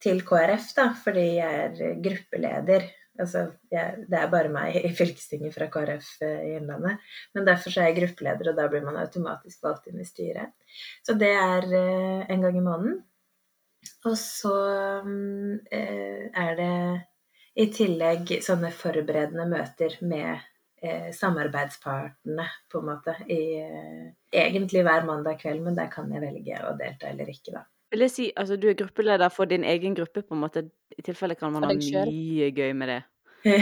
til 0.03 0.21
KrF, 0.21 0.69
da, 0.77 0.91
fordi 1.01 1.25
jeg 1.39 1.61
er 1.63 2.01
gruppeleder 2.05 2.85
Altså, 3.21 3.43
jeg, 3.73 4.05
det 4.11 4.19
er 4.19 4.31
bare 4.31 4.51
meg 4.53 4.77
i 4.79 4.91
fylkestinget 4.95 5.55
fra 5.55 5.67
KrF 5.73 6.09
eh, 6.25 6.41
i 6.49 6.55
Innlandet. 6.59 7.03
Men 7.35 7.47
derfor 7.47 7.73
er 7.73 7.89
jeg 7.89 7.97
gruppeleder, 8.01 8.51
og 8.51 8.59
da 8.59 8.67
blir 8.71 8.85
man 8.85 8.99
automatisk 9.01 9.63
valgt 9.65 9.89
inn 9.89 10.01
i 10.01 10.07
styret. 10.07 10.53
Så 11.05 11.17
det 11.19 11.31
er 11.33 11.69
eh, 11.79 12.25
en 12.33 12.45
gang 12.45 12.57
i 12.59 12.65
måneden. 12.65 12.99
Og 14.05 14.17
så 14.19 14.57
eh, 15.73 16.27
er 16.27 16.59
det 16.59 16.73
i 17.57 17.69
tillegg 17.73 18.37
sånne 18.45 18.69
forberedende 18.75 19.47
møter 19.49 19.97
med 20.05 20.45
samarbeidspartene, 21.17 22.43
på 22.69 22.79
en 22.83 22.85
måte. 22.85 23.15
I, 23.33 23.57
egentlig 24.29 24.83
hver 24.85 25.07
mandag 25.07 25.39
kveld, 25.41 25.63
men 25.65 25.79
der 25.79 25.89
kan 25.89 26.11
jeg 26.13 26.21
velge 26.21 26.59
å 26.69 26.75
delta 26.77 27.09
eller 27.09 27.31
ikke, 27.33 27.55
da. 27.55 27.63
Vil 27.91 27.99
jeg 28.03 28.11
si, 28.11 28.31
altså 28.35 28.55
Du 28.59 28.67
er 28.69 28.73
gruppeleder 28.73 29.29
for 29.29 29.45
din 29.45 29.63
egen 29.63 29.95
gruppe, 29.95 30.21
på 30.21 30.33
en 30.35 30.41
måte. 30.41 30.69
I 30.97 31.01
tilfelle 31.01 31.35
kan 31.35 31.53
man 31.53 31.63
ha 31.63 31.73
mye 31.73 32.51
gøy 32.51 32.71
med 32.73 32.87
det. 32.87 33.03
ja. 33.47 33.47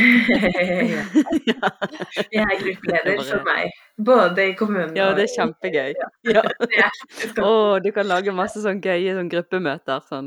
Jeg 2.34 2.42
er 2.42 2.58
gruppeleder 2.62 3.22
for 3.22 3.44
meg, 3.46 3.70
både 4.06 4.48
i 4.50 4.54
kommunen 4.58 4.90
og 4.90 4.98
Ja, 4.98 5.14
det 5.18 5.24
er 5.28 5.32
kjempegøy. 5.36 5.94
Ja. 6.32 6.42
Å, 7.46 7.48
du 7.84 7.90
kan 7.94 8.06
lage 8.10 8.32
masse 8.34 8.60
sånn 8.64 8.82
gøye 8.82 9.14
sånn 9.18 9.30
gruppemøter. 9.30 10.00
Sånn. 10.10 10.26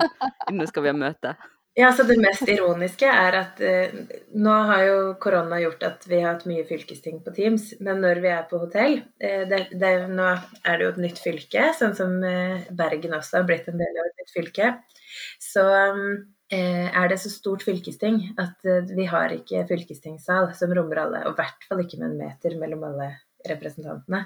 Nå 0.55 0.67
skal 0.71 0.83
vi 0.87 0.91
ha 0.93 0.97
møte. 0.99 1.31
Ja, 1.79 1.93
så 1.93 2.03
Det 2.03 2.17
mest 2.19 2.49
ironiske 2.51 3.07
er 3.07 3.37
at 3.39 3.61
eh, 3.63 3.93
nå 4.35 4.55
har 4.67 4.81
jo 4.83 4.95
korona 5.23 5.61
gjort 5.63 5.85
at 5.87 6.07
vi 6.11 6.19
har 6.19 6.33
hatt 6.33 6.49
mye 6.51 6.65
fylkesting 6.67 7.21
på 7.23 7.31
Teams, 7.37 7.69
men 7.79 8.01
når 8.03 8.19
vi 8.25 8.33
er 8.35 8.49
på 8.51 8.59
hotell 8.59 8.97
eh, 9.23 9.45
det, 9.47 9.61
det, 9.79 9.93
Nå 10.11 10.27
er 10.27 10.73
det 10.73 10.89
jo 10.89 10.89
et 10.97 10.99
nytt 11.05 11.21
fylke, 11.23 11.69
sånn 11.79 11.95
som 11.95 12.17
eh, 12.27 12.67
Bergen 12.75 13.15
også 13.15 13.39
har 13.39 13.47
blitt 13.47 13.71
en 13.71 13.79
del 13.79 13.95
av 13.95 14.09
et 14.09 14.19
nytt 14.19 14.35
fylke. 14.35 14.73
Så 15.39 15.69
eh, 16.51 16.89
er 16.91 17.13
det 17.13 17.21
så 17.23 17.31
stort 17.31 17.63
fylkesting 17.63 18.25
at 18.43 18.67
eh, 18.67 18.91
vi 18.99 19.07
har 19.15 19.37
ikke 19.37 19.63
fylkestingssal 19.71 20.51
som 20.59 20.75
rommer 20.75 21.05
alle, 21.05 21.23
og 21.29 21.37
i 21.37 21.45
hvert 21.45 21.71
fall 21.71 21.85
ikke 21.85 22.03
med 22.03 22.11
en 22.11 22.21
meter 22.25 22.59
mellom 22.59 22.89
alle 22.91 23.13
representantene. 23.47 24.25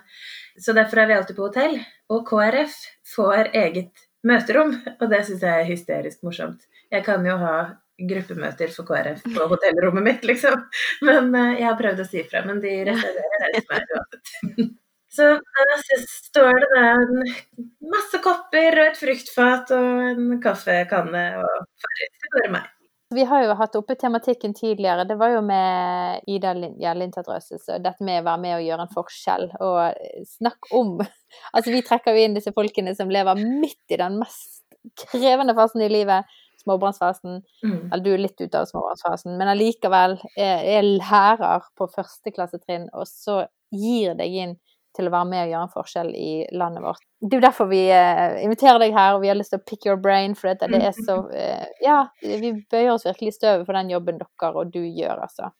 Så 0.57 0.73
derfor 0.73 1.03
er 1.03 1.13
vi 1.13 1.21
alltid 1.21 1.37
på 1.37 1.51
hotell. 1.51 1.77
Og 2.17 2.25
KrF 2.33 2.81
får 3.13 3.53
eget 3.53 4.09
møterom, 4.25 4.79
og 5.03 5.11
det 5.13 5.27
syns 5.29 5.45
jeg 5.45 5.53
er 5.53 5.69
hysterisk 5.69 6.25
morsomt. 6.25 6.65
Jeg 6.93 7.07
kan 7.07 7.25
jo 7.27 7.39
ha 7.41 7.57
gruppemøter 8.03 8.73
for 8.75 8.89
KrF 8.89 9.25
på 9.25 9.49
hotellrommet 9.51 10.07
mitt, 10.07 10.29
liksom. 10.29 10.59
Men 11.07 11.33
uh, 11.35 11.53
jeg 11.57 11.69
har 11.69 11.79
prøvd 11.79 12.05
å 12.05 12.09
si 12.09 12.25
fra, 12.29 12.45
men 12.49 12.61
de 12.63 12.77
reserverer 12.89 13.43
det 13.43 13.51
til 13.57 13.69
meg 13.71 13.97
uansett. 13.97 14.79
Så 15.13 15.27
der 15.37 16.05
står 16.09 16.61
det 16.63 16.69
da 16.73 16.85
masse 17.93 18.21
kopper 18.25 18.79
og 18.81 18.87
et 18.87 18.97
fruktfat 18.97 19.73
og 19.77 20.05
en 20.07 20.39
kaffekanne 20.41 21.25
og 21.43 21.67
farris. 21.85 22.31
Går 22.33 22.55
meg. 22.55 22.71
Vi 23.13 23.27
har 23.29 23.43
jo 23.45 23.57
hatt 23.59 23.77
oppe 23.77 23.97
tematikken 24.01 24.55
tidligere. 24.57 25.05
Det 25.05 25.19
var 25.21 25.35
jo 25.35 25.43
med 25.45 26.25
Ida 26.33 26.55
ja, 26.81 26.95
Lindtatt 26.97 27.29
dette 27.29 28.01
med 28.01 28.23
å 28.23 28.27
være 28.31 28.41
med 28.41 28.57
og 28.57 28.65
gjøre 28.65 28.87
en 28.87 28.95
forskjell. 28.95 29.45
Og 29.61 30.25
snakk 30.39 30.73
om 30.73 30.97
Altså, 31.03 31.73
vi 31.73 31.81
trekker 31.85 32.17
jo 32.17 32.25
inn 32.25 32.35
disse 32.37 32.53
folkene 32.57 32.93
som 32.97 33.13
lever 33.13 33.39
midt 33.41 33.93
i 33.93 34.01
den 34.01 34.19
mest 34.21 34.63
krevende 35.13 35.55
fasen 35.57 35.85
i 35.85 35.91
livet 35.93 36.29
småbarnsfasen. 36.63 37.41
Mm. 37.65 37.79
Eller 37.91 38.05
du 38.05 38.11
er 38.15 38.25
litt 38.25 38.41
ute 38.41 38.61
av 38.61 38.69
småbarnsfasen, 38.71 39.37
men 39.39 39.53
allikevel 39.53 40.19
er, 40.37 40.67
er 40.79 40.89
lærer 40.89 41.69
på 41.79 41.89
førsteklassetrinn, 41.93 42.89
og 42.93 43.09
så 43.11 43.43
gir 43.73 44.17
deg 44.19 44.43
inn 44.45 44.59
til 44.97 45.09
å 45.09 45.13
være 45.15 45.29
med 45.29 45.41
og 45.47 45.53
gjøre 45.53 45.67
en 45.67 45.73
forskjell 45.73 46.11
i 46.13 46.33
landet 46.59 46.85
vårt. 46.85 47.05
Det 47.23 47.37
er 47.37 47.41
jo 47.41 47.47
derfor 47.47 47.69
vi 47.71 47.81
uh, 47.89 48.37
inviterer 48.43 48.83
deg 48.83 48.93
her, 48.97 49.17
og 49.17 49.23
vi 49.23 49.31
har 49.31 49.39
lyst 49.39 49.55
til 49.55 49.63
å 49.63 49.65
pick 49.69 49.87
your 49.89 49.97
brain, 50.01 50.37
for 50.37 50.53
dette, 50.53 50.69
det 50.73 50.83
er 50.85 50.97
så 50.97 51.19
uh, 51.31 51.65
Ja, 51.85 52.05
vi 52.21 52.53
bøyer 52.71 52.93
oss 52.93 53.07
virkelig 53.09 53.33
i 53.33 53.39
støvet 53.39 53.67
for 53.69 53.79
den 53.79 53.93
jobben 53.95 54.21
dere 54.21 54.53
og 54.53 54.73
du 54.75 54.83
gjør, 54.85 55.25
altså. 55.25 55.53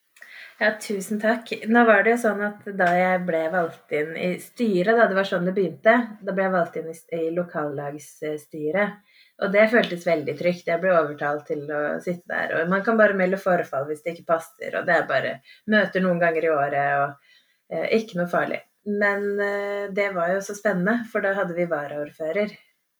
Ja, 0.61 0.69
tusen 0.79 1.19
takk. 1.21 1.49
Nå 1.67 1.81
var 1.87 2.05
det 2.05 2.13
jo 2.13 2.19
sånn 2.27 2.41
at 2.45 2.65
da 2.77 2.91
jeg 2.95 3.23
ble 3.27 3.41
valgt 3.53 3.93
inn 3.95 4.13
i 4.17 4.29
styret, 4.41 4.95
da 4.99 5.07
det 5.09 5.17
var 5.17 5.27
sånn 5.27 5.49
det 5.49 5.55
begynte, 5.57 5.95
da 6.21 6.35
ble 6.35 6.45
jeg 6.45 6.53
valgt 6.53 6.77
inn 6.79 6.91
i, 6.93 6.97
i 7.17 7.31
lokallagsstyret. 7.33 8.99
Og 9.41 9.53
det 9.53 9.63
føltes 9.71 10.05
veldig 10.05 10.35
trygt. 10.37 10.67
Jeg 10.69 10.81
ble 10.81 10.91
overtalt 10.93 11.47
til 11.49 11.63
å 11.73 11.81
sitte 12.03 12.29
der. 12.29 12.53
Og 12.59 12.69
man 12.71 12.83
kan 12.85 12.99
bare 12.99 13.17
melde 13.17 13.39
forfall 13.41 13.87
hvis 13.89 14.03
det 14.03 14.13
ikke 14.13 14.29
passer, 14.35 14.75
og 14.77 14.85
det 14.87 14.97
er 14.97 15.09
bare 15.09 15.33
møter 15.73 16.03
noen 16.05 16.21
ganger 16.21 16.45
i 16.45 16.51
året 16.53 16.99
og 16.99 17.73
eh, 17.73 17.87
ikke 17.97 18.19
noe 18.19 18.29
farlig. 18.31 18.61
Men 18.85 19.25
eh, 19.41 19.87
det 19.95 20.11
var 20.15 20.35
jo 20.35 20.43
så 20.45 20.55
spennende, 20.57 20.99
for 21.11 21.25
da 21.25 21.33
hadde 21.39 21.57
vi 21.57 21.65
varaordfører 21.71 22.53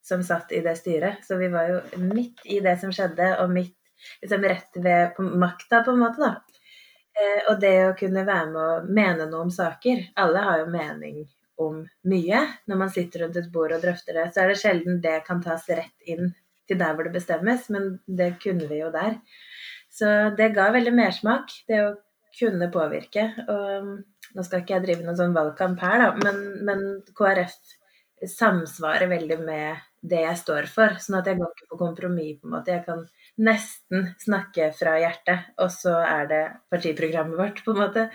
som 0.03 0.23
satt 0.25 0.51
i 0.51 0.63
det 0.65 0.75
styret. 0.79 1.21
Så 1.27 1.37
vi 1.39 1.51
var 1.53 1.69
jo 1.69 2.01
midt 2.01 2.43
i 2.49 2.59
det 2.65 2.75
som 2.81 2.91
skjedde, 2.91 3.35
og 3.43 3.53
midt 3.53 3.77
liksom 4.23 4.43
rett 4.49 4.81
ved 4.83 5.21
makta, 5.37 5.83
på 5.85 5.93
en 5.93 6.01
måte, 6.01 6.23
da. 6.23 6.63
Eh, 7.13 7.39
og 7.51 7.61
det 7.61 7.75
å 7.85 7.95
kunne 7.97 8.25
være 8.25 8.49
med 8.49 8.61
å 8.63 8.83
mene 8.89 9.29
noe 9.29 9.45
om 9.45 9.51
saker 9.53 9.99
Alle 10.17 10.41
har 10.41 10.63
jo 10.63 10.69
mening 10.73 11.19
om 11.65 11.81
mye. 12.09 12.39
Når 12.69 12.79
man 12.79 12.93
sitter 12.93 13.25
rundt 13.25 13.39
et 13.39 13.51
bord 13.53 13.75
og 13.75 13.83
drøfter 13.83 14.19
det, 14.19 14.29
så 14.33 14.43
er 14.43 14.51
det 14.51 14.61
sjelden 14.61 15.01
det 15.03 15.19
kan 15.27 15.43
tas 15.43 15.67
rett 15.69 16.09
inn 16.09 16.33
til 16.69 16.79
der 16.79 16.95
hvor 16.95 17.07
det 17.07 17.15
bestemmes, 17.15 17.67
men 17.73 17.97
det 18.07 18.35
kunne 18.43 18.69
vi 18.69 18.79
jo 18.79 18.91
der. 18.93 19.19
Så 19.93 20.07
det 20.37 20.53
ga 20.55 20.71
veldig 20.73 20.93
mersmak, 20.95 21.51
det 21.69 21.81
å 21.83 21.93
kunne 22.39 22.71
påvirke. 22.73 23.27
Og 23.45 23.89
nå 24.33 24.45
skal 24.45 24.63
ikke 24.63 24.77
jeg 24.77 24.85
drive 24.87 25.05
noen 25.05 25.19
sånn 25.19 25.35
valgkamp 25.35 25.81
her, 25.83 26.01
da, 26.01 26.11
men, 26.23 26.43
men 26.65 26.85
KrF 27.17 27.57
samsvarer 28.29 29.09
veldig 29.11 29.39
med 29.43 29.83
det 30.03 30.23
jeg 30.23 30.39
står 30.39 30.67
for. 30.71 30.95
Sånn 31.03 31.19
at 31.19 31.29
jeg 31.29 31.39
går 31.39 31.51
ikke 31.51 31.69
på 31.73 31.79
kompromiss, 31.79 32.39
på 32.39 32.49
en 32.49 32.55
måte. 32.55 32.75
Jeg 32.75 32.85
kan 32.87 33.03
nesten 33.43 34.09
snakke 34.21 34.71
fra 34.77 34.95
hjertet, 35.01 35.53
og 35.61 35.71
så 35.73 35.95
er 36.01 36.27
det 36.31 36.41
partiprogrammet 36.73 37.39
vårt, 37.39 37.63
på 37.65 37.73
en 37.73 37.81
måte. 37.83 38.07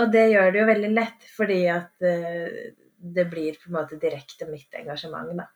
Og 0.00 0.14
det 0.14 0.28
gjør 0.32 0.50
det 0.52 0.62
jo 0.62 0.70
veldig 0.70 0.92
lett, 0.94 1.28
fordi 1.36 1.60
at 1.72 2.06
uh, 2.06 2.58
det 3.04 3.26
blir 3.30 3.58
på 3.60 3.68
en 3.68 3.76
måte 3.80 4.00
direkte 4.00 4.48
mitt 4.48 4.72
engasjement, 4.80 5.34
da. 5.36 5.50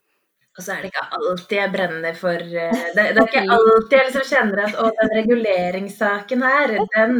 Og 0.57 0.63
så 0.65 0.73
er 0.73 0.83
det 0.83 0.89
ikke 0.89 1.05
alltid 1.15 1.55
jeg 1.55 1.71
brenner 1.71 2.15
for 2.19 2.35
uh, 2.35 2.79
det, 2.95 3.03
det, 3.15 3.21
er 3.21 3.27
ikke 3.27 3.43
alltid 3.55 3.97
jeg 3.97 4.07
liksom 4.09 4.25
kjenner 4.31 4.63
at 4.65 4.79
å, 4.79 4.87
den 4.97 5.13
reguleringssaken 5.21 6.43
her, 6.43 6.73
den 6.95 7.19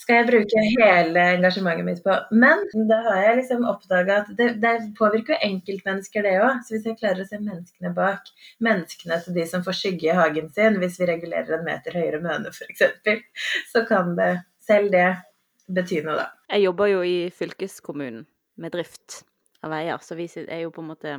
skal 0.00 0.16
jeg 0.16 0.28
bruke 0.30 0.64
hele 0.80 1.24
engasjementet 1.36 1.86
mitt 1.86 2.02
på. 2.04 2.14
Men 2.32 2.62
da 2.88 3.00
har 3.04 3.22
jeg 3.24 3.38
liksom 3.42 3.66
oppdaga 3.68 4.20
at 4.22 4.30
det, 4.36 4.50
det, 4.62 4.74
påvirker 4.98 5.36
jo 5.36 5.50
enkeltmennesker, 5.50 6.24
det 6.24 6.36
òg. 6.40 6.62
Så 6.64 6.76
hvis 6.76 6.88
jeg 6.88 6.98
klarer 7.00 7.20
å 7.24 7.28
se 7.28 7.40
menneskene 7.40 7.92
bak, 7.96 8.30
menneskene 8.64 9.20
til 9.24 9.36
de 9.36 9.46
som 9.50 9.64
får 9.66 9.76
skygge 9.76 10.08
i 10.08 10.16
hagen 10.16 10.48
sin, 10.56 10.80
hvis 10.80 10.96
vi 11.02 11.08
regulerer 11.10 11.58
en 11.58 11.66
meter 11.68 12.00
høyere 12.00 12.22
møne 12.24 12.52
f.eks., 12.52 12.86
så 13.72 13.84
kan 13.88 14.14
det 14.18 14.32
selv 14.64 14.92
det 14.96 15.08
bety 15.70 16.00
noe, 16.06 16.16
da. 16.24 16.30
Jeg 16.50 16.64
jobber 16.66 16.90
jo 16.90 17.02
i 17.06 17.18
fylkeskommunen 17.36 18.24
med 18.60 18.74
drift 18.74 19.20
av 19.62 19.74
veier, 19.74 19.98
så 20.02 20.16
vi 20.18 20.28
er 20.46 20.64
jo 20.64 20.72
på 20.74 20.84
en 20.84 20.90
måte 20.92 21.16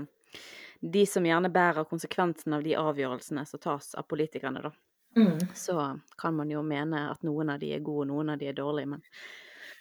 de 0.81 1.05
som 1.05 1.25
gjerne 1.25 1.51
bærer 1.53 1.85
konsekvensen 1.89 2.55
av 2.57 2.63
de 2.65 2.73
avgjørelsene 2.79 3.45
som 3.45 3.61
tas 3.61 3.93
av 3.95 4.07
politikerne, 4.09 4.63
da. 4.63 4.71
Mm. 5.17 5.37
Så 5.55 5.99
kan 6.17 6.35
man 6.35 6.51
jo 6.51 6.63
mene 6.63 7.09
at 7.11 7.23
noen 7.27 7.51
av 7.53 7.59
de 7.61 7.73
er 7.75 7.83
gode, 7.83 8.07
og 8.07 8.13
noen 8.13 8.33
av 8.33 8.41
de 8.41 8.47
er 8.49 8.55
dårlige, 8.57 8.89
men, 8.93 9.03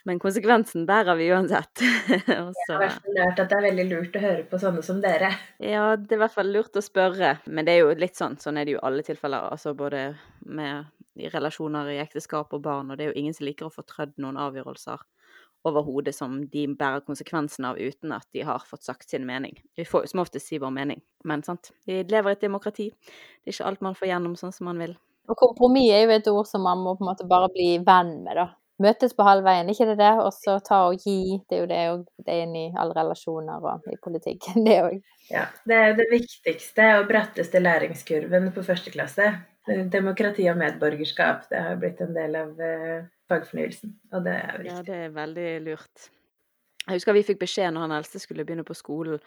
men 0.04 0.20
konsekvensen 0.20 0.84
bærer 0.88 1.16
vi 1.16 1.30
uansett. 1.32 1.84
Også, 2.50 2.66
jeg 2.66 2.76
har 2.76 2.82
i 2.82 2.82
hvert 2.82 2.98
fall 3.06 3.18
lært 3.20 3.42
at 3.44 3.52
det 3.52 3.58
er 3.58 3.66
veldig 3.68 3.86
lurt 3.92 4.18
å 4.18 4.24
høre 4.26 4.46
på 4.50 4.60
sånne 4.60 4.84
som 4.84 5.00
dere. 5.00 5.30
Ja, 5.62 5.94
det 5.96 6.16
er 6.16 6.18
i 6.18 6.22
hvert 6.24 6.36
fall 6.36 6.52
lurt 6.52 6.76
å 6.76 6.84
spørre, 6.84 7.36
men 7.46 7.68
det 7.68 7.76
er 7.76 7.84
jo 7.84 7.94
litt 7.96 8.18
sånn, 8.18 8.36
sånn 8.42 8.60
er 8.60 8.68
det 8.68 8.76
jo 8.76 8.82
i 8.82 8.86
alle 8.90 9.06
tilfeller, 9.06 9.48
altså 9.54 9.72
både 9.78 10.10
med 10.50 10.90
i 11.20 11.30
relasjoner 11.32 11.94
i 11.94 12.00
ekteskap 12.02 12.52
og 12.56 12.62
barn, 12.64 12.90
og 12.90 12.98
det 12.98 13.06
er 13.06 13.14
jo 13.14 13.22
ingen 13.22 13.34
som 13.36 13.48
liker 13.48 13.68
å 13.68 13.72
få 13.72 13.86
trødd 13.88 14.18
noen 14.20 14.38
avgjørelser 14.40 15.00
over 15.68 15.84
hodet 15.84 16.14
som 16.16 16.38
de 16.52 16.64
bærer 16.78 17.04
konsekvensen 17.04 17.66
av 17.68 17.78
uten 17.78 18.14
at 18.16 18.26
de 18.32 18.44
har 18.48 18.64
fått 18.68 18.86
sagt 18.86 19.10
sin 19.10 19.26
mening. 19.28 19.58
Vi 19.76 19.84
får 19.84 20.06
jo 20.06 20.12
som 20.14 20.22
oftest 20.24 20.48
si 20.48 20.60
vår 20.60 20.72
mening, 20.72 21.02
men 21.28 21.44
sant, 21.46 21.72
vi 21.86 22.00
lever 22.02 22.32
i 22.32 22.38
et 22.38 22.46
demokrati. 22.46 22.88
Det 22.90 23.52
er 23.52 23.56
ikke 23.56 23.68
alt 23.68 23.84
man 23.84 23.98
får 23.98 24.12
gjennom 24.12 24.38
sånn 24.40 24.56
som 24.56 24.70
man 24.70 24.80
vil. 24.80 24.96
Og 25.30 25.36
kompromiss 25.38 25.92
er 25.94 26.06
jo 26.06 26.16
et 26.16 26.32
ord 26.32 26.48
som 26.48 26.64
man 26.66 26.80
må 26.82 26.96
på 26.96 27.04
en 27.04 27.12
måte 27.12 27.28
bare 27.28 27.50
bli 27.52 27.76
venn 27.86 28.16
med, 28.24 28.40
da. 28.40 28.48
Møtes 28.80 29.12
på 29.12 29.24
halvveien, 29.26 29.68
ikke 29.68 29.90
det 29.90 29.98
det? 30.00 30.12
Og 30.22 30.32
så 30.32 30.56
ta 30.64 30.78
og 30.88 31.02
gi. 31.04 31.36
Det 31.50 31.58
er 31.58 31.60
jo 31.60 31.68
det 31.68 31.80
òg. 31.90 32.04
Det 32.24 32.32
er 32.32 32.46
inn 32.46 32.54
i 32.56 32.64
alle 32.80 32.96
relasjoner 32.96 33.60
og 33.60 33.90
i 33.92 33.98
politikken, 34.00 34.64
det 34.68 34.78
òg. 34.86 34.98
Ja. 35.28 35.44
Det 35.68 35.76
er 35.76 35.92
jo 35.92 35.98
det 36.00 36.08
viktigste 36.14 36.88
og 36.96 37.10
bratteste 37.10 37.60
læringskurven 37.60 38.48
på 38.56 38.64
første 38.66 38.92
klasse. 38.94 39.28
Demokrati 39.92 40.46
og 40.50 40.58
medborgerskap, 40.60 41.44
det 41.50 41.60
har 41.62 41.76
blitt 41.80 42.00
en 42.02 42.16
del 42.16 42.38
av 42.38 42.56
uh, 42.58 43.04
fagfornyelsen. 43.30 43.92
Og 44.14 44.24
det 44.26 44.34
er 44.38 44.58
viktig. 44.58 44.72
Ja, 44.72 44.82
det 44.86 44.98
er 45.06 45.14
veldig 45.14 45.50
lurt. 45.68 46.10
Jeg 46.86 46.96
husker 46.96 47.14
vi 47.14 47.24
fikk 47.26 47.42
beskjed 47.42 47.74
når 47.74 47.86
han 47.86 47.96
eldste 48.00 48.20
skulle 48.22 48.44
begynne 48.46 48.64
på 48.66 48.74
skolen, 48.74 49.20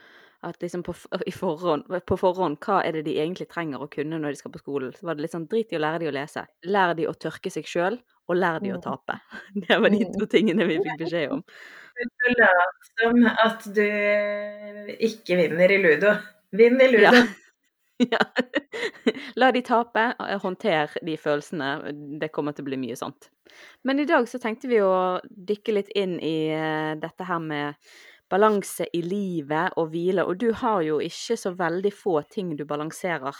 at 0.43 0.57
liksom 0.59 0.81
på, 0.83 0.91
forhånd, 1.31 1.85
på, 1.87 2.17
forhånd, 2.19 2.57
hva 2.65 2.81
er 2.83 2.97
det 2.97 3.05
de 3.05 3.13
egentlig 3.21 3.47
trenger 3.51 3.85
å 3.85 3.87
kunne 3.91 4.17
når 4.19 4.33
de 4.33 4.39
skal 4.41 4.51
på 4.51 4.59
skolen? 4.59 4.91
Så 4.97 5.07
var 5.07 5.15
det 5.15 5.23
litt 5.23 5.35
sånn 5.35 5.45
drit 5.47 5.71
i 5.71 5.77
å 5.77 5.83
lære 5.83 6.01
de 6.01 6.09
å 6.09 6.15
lese. 6.17 6.43
Lær 6.67 6.91
de 6.97 7.07
å 7.07 7.13
tørke 7.15 7.53
seg 7.53 7.69
sjøl, 7.69 7.95
og 8.27 8.39
lær 8.39 8.59
de 8.63 8.73
å 8.73 8.81
mm. 8.81 8.83
tape. 8.83 9.19
Det 9.63 9.77
var 9.79 9.93
de 9.93 10.01
mm. 10.03 10.17
to 10.17 10.27
tingene 10.33 10.67
vi 10.67 10.81
fikk 10.83 11.05
beskjed 11.05 11.37
om. 11.37 11.45
Du 12.03 12.27
lat 12.41 12.91
som 12.97 13.23
at 13.29 13.65
du 13.77 13.87
ikke 15.07 15.37
vinner 15.39 15.71
i 15.71 15.79
ludo. 15.79 16.17
Vinn 16.57 16.81
i 16.81 16.89
ludo. 16.89 17.05
Ja. 17.05 17.23
Ja. 18.13 18.19
La 19.35 19.51
de 19.51 19.61
tape, 19.61 20.03
håndter 20.41 20.95
de 21.05 21.17
følelsene. 21.17 21.93
Det 22.19 22.31
kommer 22.33 22.55
til 22.55 22.65
å 22.65 22.69
bli 22.71 22.79
mye 22.81 22.97
sånt. 22.99 23.29
Men 23.85 24.01
i 24.01 24.07
dag 24.09 24.25
så 24.29 24.39
tenkte 24.41 24.69
vi 24.71 24.81
å 24.81 25.19
dykke 25.23 25.75
litt 25.77 25.93
inn 25.95 26.17
i 26.17 26.49
eh, 26.55 26.95
dette 26.99 27.27
her 27.27 27.39
med 27.43 27.77
balanse 28.33 28.87
i 28.97 29.03
livet 29.05 29.77
og 29.77 29.91
hvile. 29.93 30.25
Og 30.25 30.39
du 30.41 30.49
har 30.57 30.81
jo 30.85 30.99
ikke 31.03 31.37
så 31.39 31.53
veldig 31.57 31.93
få 31.93 32.19
ting 32.33 32.55
du 32.57 32.65
balanserer. 32.65 33.37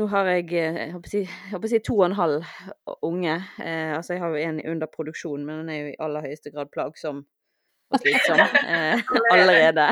Nå 0.00 0.08
har 0.08 0.30
jeg, 0.32 0.48
eh, 0.56 0.80
jeg 0.86 0.94
håper 0.96 1.68
å 1.68 1.72
si, 1.74 1.82
to 1.84 1.98
og 1.98 2.06
en 2.08 2.16
halv 2.16 2.48
unge. 3.04 3.36
Eh, 3.60 3.92
altså 3.98 4.16
jeg 4.16 4.24
har 4.24 4.32
jo 4.32 4.46
en 4.48 4.62
under 4.74 4.88
produksjon, 4.88 5.44
men 5.44 5.62
den 5.62 5.74
er 5.74 5.80
jo 5.82 5.92
i 5.92 6.00
aller 6.06 6.28
høyeste 6.28 6.54
grad 6.54 6.72
plagsom 6.72 7.26
og 7.92 8.00
slitsom 8.02 8.40
eh, 8.76 9.12
allerede. 9.32 9.86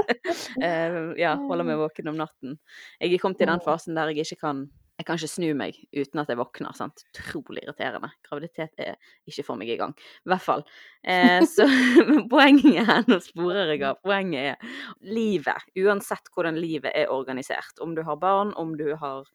eh, 0.66 0.98
ja, 1.20 1.36
holder 1.38 1.70
meg 1.70 1.80
våken 1.80 2.12
om 2.12 2.20
natten. 2.20 2.58
Jeg 3.00 3.14
er 3.14 3.22
kommet 3.22 3.44
i 3.44 3.50
den 3.50 3.64
fasen 3.64 3.98
der 3.98 4.12
jeg 4.12 4.26
ikke 4.26 4.42
kan 4.46 4.68
jeg 4.98 5.06
kan 5.06 5.18
ikke 5.20 5.30
snu 5.30 5.52
meg 5.54 5.76
uten 5.94 6.18
at 6.18 6.30
jeg 6.32 6.38
våkner. 6.40 6.74
sant? 6.74 7.04
Utrolig 7.14 7.62
irriterende. 7.62 8.08
Graviditet 8.26 8.80
er 8.82 8.96
ikke 9.30 9.44
for 9.46 9.60
meg 9.60 9.70
i 9.70 9.76
gang. 9.78 9.92
I 10.26 10.32
hvert 10.32 10.42
fall. 10.42 10.64
Eh, 11.06 11.44
så 11.46 11.68
poenget 12.32 12.80
er, 12.82 13.04
nå 13.06 13.20
sporer 13.22 13.76
jeg 13.76 13.84
av, 13.86 14.00
poenget 14.02 14.56
er 14.56 14.74
livet. 15.06 15.70
Uansett 15.78 16.32
hvordan 16.34 16.58
livet 16.58 16.90
er 16.98 17.14
organisert. 17.14 17.78
Om 17.78 17.94
du 17.94 18.02
har 18.08 18.18
barn, 18.18 18.50
om 18.58 18.74
du 18.74 18.88
har 18.98 19.30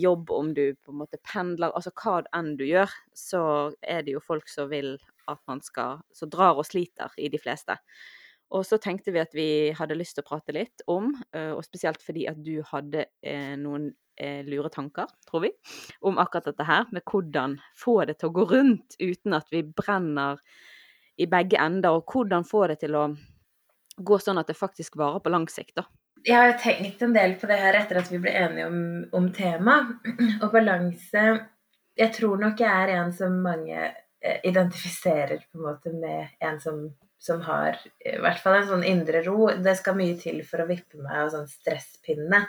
jobb, 0.00 0.30
om 0.34 0.52
du 0.54 0.72
på 0.84 0.92
en 0.92 1.00
måte 1.02 1.20
pendler, 1.26 1.72
altså 1.74 1.92
hva 1.98 2.22
enn 2.36 2.54
du 2.58 2.64
gjør, 2.68 2.92
så 3.16 3.42
er 3.82 4.04
det 4.06 4.16
jo 4.16 4.24
folk 4.24 4.48
som 4.50 4.70
vil 4.72 4.96
at 5.28 5.40
man 5.50 5.60
skal 5.60 6.00
Som 6.16 6.30
drar 6.32 6.56
og 6.56 6.64
sliter 6.64 7.12
i 7.20 7.28
de 7.28 7.38
fleste. 7.38 7.76
Og 8.56 8.64
så 8.64 8.78
tenkte 8.80 9.12
vi 9.12 9.20
at 9.20 9.34
vi 9.36 9.48
hadde 9.76 9.96
lyst 9.98 10.16
til 10.16 10.24
å 10.24 10.28
prate 10.30 10.54
litt 10.56 10.84
om, 10.88 11.10
eh, 11.36 11.52
og 11.52 11.64
spesielt 11.66 12.00
fordi 12.00 12.24
at 12.30 12.38
du 12.40 12.62
hadde 12.64 13.04
eh, 13.20 13.54
noen 13.60 13.90
eh, 14.16 14.40
lure 14.48 14.70
tanker, 14.72 15.10
tror 15.28 15.44
vi, 15.44 15.50
om 16.00 16.16
akkurat 16.20 16.48
dette 16.48 16.64
her, 16.64 16.88
med 16.94 17.04
hvordan 17.04 17.58
få 17.76 18.00
det 18.08 18.18
til 18.18 18.30
å 18.30 18.36
gå 18.38 18.46
rundt 18.54 18.96
uten 19.02 19.36
at 19.36 19.52
vi 19.52 19.62
brenner 19.68 20.40
i 21.20 21.28
begge 21.28 21.60
ender, 21.60 21.98
og 21.98 22.08
hvordan 22.08 22.46
få 22.48 22.64
det 22.72 22.80
til 22.86 22.96
å 22.96 23.04
gå 23.98 24.18
sånn 24.22 24.40
at 24.40 24.48
det 24.48 24.56
faktisk 24.56 24.96
varer 24.96 25.20
på 25.20 25.34
lang 25.34 25.48
sikt, 25.52 25.76
da. 25.82 25.84
Jeg 26.28 26.36
har 26.36 26.50
jo 26.50 26.58
tenkt 26.60 27.02
en 27.02 27.14
del 27.16 27.38
på 27.40 27.48
det 27.48 27.56
her 27.56 27.76
etter 27.78 28.02
at 28.02 28.10
vi 28.12 28.18
ble 28.20 28.32
enige 28.36 28.66
om, 28.68 28.80
om 29.16 29.28
temaet. 29.32 29.94
Og 30.42 30.50
balanse 30.52 31.24
Jeg 31.98 32.12
tror 32.14 32.36
nok 32.42 32.60
jeg 32.60 32.68
er 32.68 32.92
en 32.98 33.12
som 33.16 33.38
mange 33.42 33.76
eh, 33.80 34.40
identifiserer 34.44 35.40
på 35.40 35.58
en 35.58 35.64
måte 35.64 35.92
med 35.96 36.34
en 36.44 36.60
som, 36.60 36.82
som 37.18 37.40
har 37.46 37.80
i 38.04 38.18
hvert 38.20 38.42
fall 38.42 38.58
en 38.58 38.68
sånn 38.68 38.84
indre 38.86 39.22
ro. 39.24 39.48
Det 39.56 39.74
skal 39.80 39.96
mye 39.98 40.18
til 40.20 40.42
for 40.46 40.62
å 40.62 40.68
vippe 40.68 41.00
meg 41.00 41.16
av 41.24 41.32
sånn 41.32 41.48
stresspinne 41.50 42.42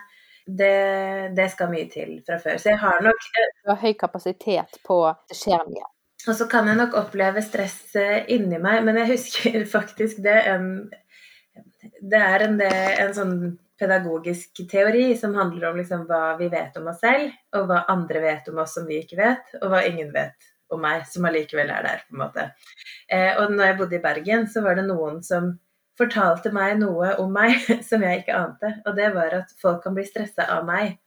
det, 0.49 0.75
det, 1.37 1.47
skal 1.53 1.71
mye 1.71 1.87
til 1.93 2.19
fra 2.25 2.39
før. 2.41 2.59
Så 2.59 2.73
jeg 2.73 2.81
har 2.83 2.99
nok 3.05 3.31
eh, 3.39 3.55
Du 3.63 3.71
har 3.71 3.79
høy 3.79 3.95
kapasitet 4.01 4.79
på 4.85 4.99
Det 5.29 5.39
skjer 5.39 5.63
mye. 5.69 5.87
Og 6.27 6.35
så 6.35 6.49
kan 6.51 6.67
jeg 6.67 6.75
nok 6.81 6.99
oppleve 6.99 7.41
stress 7.45 7.95
inni 8.27 8.59
meg, 8.59 8.83
men 8.83 8.99
jeg 8.99 9.13
husker 9.13 9.65
faktisk 9.77 10.19
det 10.27 10.35
en 10.51 10.69
Det 12.11 12.19
er 12.19 12.43
en, 12.49 12.59
en 12.59 13.15
sånn 13.15 13.35
pedagogisk 13.79 14.61
teori 14.71 15.13
som 15.17 15.35
handler 15.37 15.69
om 15.69 15.79
liksom 15.79 16.05
hva 16.09 16.35
vi 16.39 16.49
vet 16.51 16.77
om 16.79 16.89
oss 16.91 17.01
selv, 17.03 17.31
og 17.55 17.69
hva 17.69 17.85
andre 17.91 18.21
vet 18.23 18.51
om 18.51 18.61
oss 18.63 18.75
som 18.77 18.87
vi 18.89 19.01
ikke 19.03 19.19
vet, 19.19 19.55
og 19.61 19.71
hva 19.71 19.83
ingen 19.87 20.11
vet 20.15 20.49
om 20.73 20.83
meg, 20.83 21.07
som 21.09 21.25
allikevel 21.25 21.71
er 21.73 21.85
der, 21.85 22.03
på 22.05 22.15
en 22.15 22.21
måte. 22.23 22.45
Eh, 23.09 23.31
og 23.39 23.55
når 23.55 23.71
jeg 23.71 23.79
bodde 23.79 23.97
i 23.97 24.03
Bergen, 24.03 24.45
så 24.51 24.61
var 24.65 24.77
det 24.77 24.85
noen 24.89 25.23
som 25.25 25.53
fortalte 25.99 26.51
meg 26.55 26.77
noe 26.79 27.15
om 27.21 27.33
meg 27.33 27.57
som 27.89 28.03
jeg 28.05 28.23
ikke 28.23 28.37
ante. 28.37 28.73
Og 28.85 28.95
det 28.99 29.11
var 29.15 29.35
at 29.41 29.53
folk 29.61 29.83
kan 29.85 29.97
bli 29.97 30.05
stressa 30.07 30.47
av 30.55 30.67
meg 30.67 30.97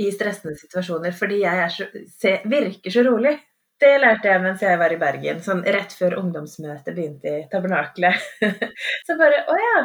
i 0.00 0.08
stressende 0.12 0.56
situasjoner 0.56 1.12
fordi 1.12 1.42
jeg 1.42 1.72
så, 1.74 1.88
se, 2.08 2.36
virker 2.48 2.94
så 2.94 3.04
rolig. 3.06 3.36
Det 3.82 3.96
lærte 3.98 4.30
jeg 4.30 4.42
mens 4.44 4.62
jeg 4.62 4.78
var 4.78 4.92
i 4.94 4.98
Bergen, 5.00 5.40
sånn 5.42 5.64
rett 5.74 5.94
før 5.98 6.20
ungdomsmøtet 6.20 6.94
begynte 6.94 7.32
i 7.40 7.46
tabernaklet. 7.50 8.28
så 9.06 9.18
bare 9.18 9.42
Å 9.50 9.58
ja. 9.58 9.80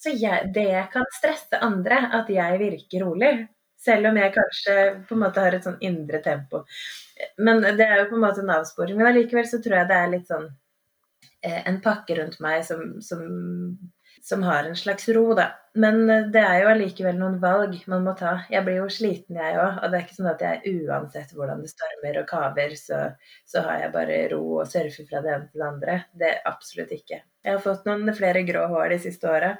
Så 0.00 0.14
jeg, 0.16 0.52
det 0.54 0.86
kan 0.92 1.04
stresse 1.12 1.60
andre, 1.60 1.98
at 2.16 2.30
jeg 2.32 2.60
virker 2.60 3.04
rolig. 3.04 3.32
Selv 3.80 4.10
om 4.10 4.16
jeg 4.20 4.32
kanskje 4.32 4.74
på 5.08 5.16
en 5.16 5.22
måte 5.22 5.44
har 5.44 5.56
et 5.56 5.64
sånn 5.64 5.80
indre 5.84 6.20
tempo. 6.24 6.62
Men 7.40 7.60
det 7.64 7.84
er 7.84 8.02
jo 8.02 8.08
på 8.10 8.16
en 8.18 8.24
måte 8.24 8.42
en 8.44 8.52
avsporing. 8.56 8.96
Men 8.96 9.10
allikevel 9.10 9.48
så 9.48 9.60
tror 9.60 9.78
jeg 9.78 9.90
det 9.90 9.98
er 10.00 10.12
litt 10.14 10.28
sånn 10.28 10.46
eh, 11.44 11.60
en 11.68 11.80
pakke 11.84 12.16
rundt 12.16 12.40
meg 12.44 12.64
som, 12.68 12.84
som 13.04 13.24
som 14.22 14.42
har 14.42 14.64
en 14.64 14.76
slags 14.76 15.08
ro, 15.08 15.32
da. 15.34 15.50
Men 15.74 16.10
eh, 16.10 16.26
det 16.32 16.42
er 16.42 16.62
jo 16.62 16.70
allikevel 16.72 17.18
noen 17.18 17.38
valg 17.42 17.76
man 17.90 18.04
må 18.06 18.14
ta. 18.18 18.40
Jeg 18.50 18.64
blir 18.66 18.80
jo 18.80 18.88
sliten, 18.92 19.38
jeg 19.38 19.58
òg. 19.58 19.80
Og 19.80 19.90
det 19.90 19.98
er 19.98 20.04
ikke 20.04 20.18
sånn 20.18 20.30
at 20.32 20.44
jeg 20.44 20.76
uansett 20.82 21.34
hvordan 21.36 21.64
det 21.64 21.72
stormer 21.72 22.20
og 22.22 22.28
kaver, 22.30 22.76
så, 22.78 23.00
så, 23.48 23.64
har 23.66 23.84
jeg 23.84 23.94
bare 23.96 24.20
ro 24.34 24.42
og 24.60 24.70
surfer 24.70 25.08
fra 25.08 25.24
det 25.24 25.34
ene 25.34 25.48
til 25.48 25.62
det 25.62 25.68
andre. 25.68 25.98
Det 26.12 26.30
er 26.30 26.46
absolutt 26.50 26.94
ikke. 26.96 27.20
Jeg 27.40 27.56
har 27.56 27.64
fått 27.64 27.86
noen 27.88 28.14
flere 28.16 28.44
grå 28.48 28.66
hår 28.68 28.94
de 28.94 29.02
siste 29.06 29.30
åra. 29.30 29.54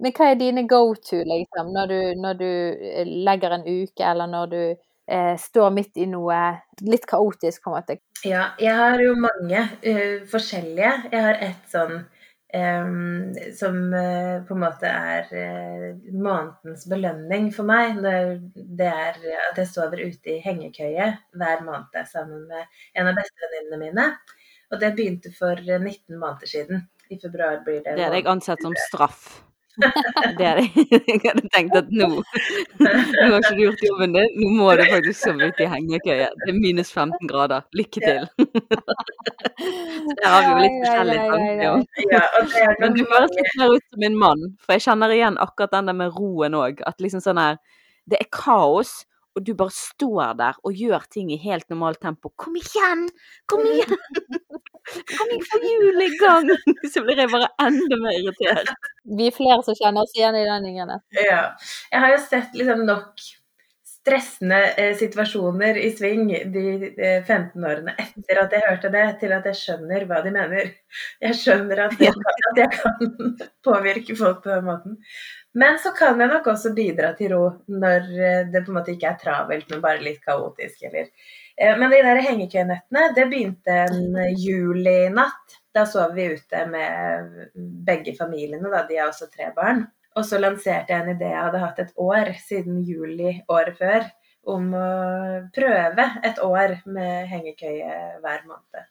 Men 0.00 0.14
hva 0.16 0.30
er 0.30 0.38
dine 0.40 0.66
go 0.70 0.82
to, 0.96 1.22
liksom, 1.28 1.74
når 1.76 1.92
du, 1.92 1.98
når 2.24 2.38
du 2.40 2.50
eh, 2.50 3.16
legger 3.30 3.58
en 3.58 3.66
uke, 3.68 4.06
eller 4.06 4.30
når 4.30 4.54
du 4.54 4.62
eh, 4.62 5.34
står 5.38 5.74
midt 5.76 6.00
i 6.00 6.08
noe 6.10 6.40
litt 6.86 7.06
kaotisk, 7.10 7.62
på 7.62 7.70
en 7.70 7.78
måte? 7.78 8.00
Ja, 8.26 8.50
jeg 8.60 8.76
har 8.76 9.00
jo 9.00 9.14
mange 9.16 9.62
uh, 9.64 10.16
forskjellige. 10.28 10.90
Jeg 11.12 11.22
har 11.24 11.38
et 11.40 11.70
sånn 11.72 12.02
Um, 12.50 13.30
som 13.54 13.76
uh, 13.94 14.42
på 14.42 14.56
en 14.56 14.62
måte 14.64 14.88
er 14.90 15.28
uh, 15.30 15.98
månedens 16.10 16.82
belønning 16.90 17.50
for 17.54 17.68
meg. 17.68 18.00
Det 18.56 18.88
er 18.88 19.20
at 19.50 19.60
jeg 19.60 19.70
sover 19.70 20.02
ute 20.02 20.34
i 20.34 20.40
hengekøye 20.42 21.12
hver 21.38 21.62
måned 21.66 22.10
sammen 22.10 22.48
med 22.50 22.80
en 22.98 23.12
av 23.12 23.20
bestevenninnene 23.20 23.78
mine. 23.84 24.08
Og 24.70 24.82
det 24.82 24.94
begynte 24.96 25.30
for 25.34 25.62
19 25.62 26.18
måneder 26.18 26.50
siden. 26.50 26.88
I 27.10 27.18
februar 27.22 27.62
blir 27.66 27.84
det 27.84 27.96
Det 27.98 28.06
er 28.06 28.18
deg 28.18 28.28
ansett 28.30 28.62
som 28.62 28.74
straff? 28.88 29.30
Det 29.78 30.38
det. 30.38 30.70
Jeg 31.06 31.20
hadde 31.24 31.48
tenkt 31.54 31.76
at 31.78 31.90
nå 31.94 32.08
Nå 32.10 32.88
har 32.88 33.36
ikke 33.38 33.54
du 33.56 33.62
gjort 33.62 33.84
jobben 33.86 34.14
din, 34.16 34.32
nå 34.40 34.50
må 34.58 34.70
du 34.76 34.82
faktisk 34.90 35.20
sove 35.22 35.50
ute 35.50 35.64
i 35.64 35.68
hengekøye. 35.70 36.28
Det 36.42 36.52
er 36.52 36.58
minus 36.58 36.90
15 36.92 37.30
grader. 37.30 37.66
Lykke 37.78 38.02
til. 38.02 38.26
Så 38.34 40.16
der 40.20 40.28
har 40.34 40.42
vi 40.46 40.50
jo 40.50 40.58
litt 40.64 40.78
forskjellige 40.84 41.22
tanker. 41.30 42.74
Men 42.82 42.96
du 42.96 43.04
høres 43.04 43.36
litt 43.38 43.52
mer 43.60 43.76
ut 43.76 43.86
som 43.86 44.04
min 44.04 44.18
mann, 44.24 44.48
for 44.64 44.76
jeg 44.76 44.86
kjenner 44.88 45.14
igjen 45.14 45.38
akkurat 45.42 45.76
den 45.76 45.92
der 45.92 46.00
med 46.02 46.18
roen 46.18 46.58
òg. 46.58 46.82
At 46.90 47.00
liksom 47.04 47.22
sånn 47.24 47.40
her 47.40 47.60
Det 48.10 48.18
er 48.18 48.30
kaos, 48.34 49.04
og 49.40 49.46
du 49.46 49.54
bare 49.56 49.72
står 49.72 50.36
der 50.36 50.60
og 50.66 50.76
gjør 50.76 51.06
ting 51.12 51.32
i 51.32 51.40
helt 51.40 51.68
normalt 51.72 52.00
tempo. 52.04 52.32
Kom 52.36 52.56
igjen! 52.60 53.08
Kom 53.48 53.64
igjen! 53.64 53.96
Kan 54.90 55.30
igjen, 55.30 55.44
få 55.48 55.60
hjulet 55.64 56.06
i 56.06 56.16
gang? 56.20 56.48
Så 56.92 57.04
blir 57.06 57.20
jeg 57.22 57.32
bare 57.32 57.48
enda 57.62 57.98
mer 58.02 58.16
irritert. 58.18 58.72
Vi 59.16 59.28
er 59.30 59.36
flere 59.36 59.60
som 59.64 59.76
kjenner 59.78 60.04
oss 60.04 60.16
igjen 60.16 60.36
i 60.36 60.46
den, 60.48 60.66
Ingrid. 60.72 61.04
Ja. 61.16 61.42
Jeg 61.92 62.04
har 62.04 62.16
jo 62.16 62.24
sett 62.26 62.56
liksom 62.58 62.84
nok 62.88 63.28
stressende 64.00 64.58
eh, 64.80 64.94
situasjoner 64.96 65.76
i 65.76 65.90
sving 65.92 66.30
de 66.52 66.64
eh, 66.88 67.20
15 67.20 67.64
årene 67.64 67.92
etter 68.00 68.40
at 68.40 68.54
jeg 68.56 68.64
hørte 68.64 68.92
det, 68.94 69.04
til 69.20 69.34
at 69.36 69.48
jeg 69.50 69.58
skjønner 69.60 70.06
hva 70.08 70.22
de 70.24 70.32
mener. 70.34 70.70
Jeg 71.20 71.36
skjønner 71.36 71.84
at 71.86 72.00
jeg, 72.00 72.16
at 72.16 72.62
jeg 72.62 72.70
kan 72.78 73.34
påvirke 73.68 74.16
folk 74.16 74.40
på 74.44 74.54
den 74.54 74.66
måten. 74.68 74.96
Men 75.52 75.78
så 75.82 75.90
kan 75.90 76.20
jeg 76.20 76.30
nok 76.30 76.46
også 76.52 76.70
bidra 76.76 77.10
til 77.18 77.32
ro 77.34 77.44
når 77.66 78.04
eh, 78.22 78.42
det 78.52 78.62
på 78.62 78.70
en 78.70 78.76
måte 78.78 78.92
ikke 78.94 79.08
er 79.10 79.16
travelt, 79.18 79.66
men 79.72 79.82
bare 79.82 80.04
litt 80.04 80.20
kaotisk. 80.22 80.84
Eller. 80.86 81.08
Eh, 81.56 81.74
men 81.78 81.90
de 81.90 82.02
der 82.06 82.22
hengekøyenettene, 82.22 83.08
det 83.16 83.26
begynte 83.32 83.78
en 83.88 84.20
julinatt. 84.38 85.58
Da 85.74 85.84
sov 85.86 86.14
vi 86.14 86.28
ute 86.34 86.66
med 86.70 87.50
begge 87.86 88.14
familiene, 88.18 88.70
da. 88.70 88.84
De 88.86 88.98
har 88.98 89.10
også 89.10 89.26
tre 89.30 89.50
barn. 89.56 89.84
Og 90.18 90.24
så 90.26 90.38
lanserte 90.42 90.92
jeg 90.92 91.02
en 91.02 91.14
idé 91.14 91.28
jeg 91.30 91.44
hadde 91.46 91.62
hatt 91.62 91.78
et 91.82 91.92
år 92.02 92.32
siden 92.42 92.80
juli 92.86 93.36
året 93.50 93.76
før, 93.78 94.02
om 94.50 94.72
å 94.74 94.86
prøve 95.54 96.06
et 96.26 96.38
år 96.42 96.74
med 96.90 97.28
hengekøye 97.30 97.92
hver 98.22 98.40
måned. 98.46 98.82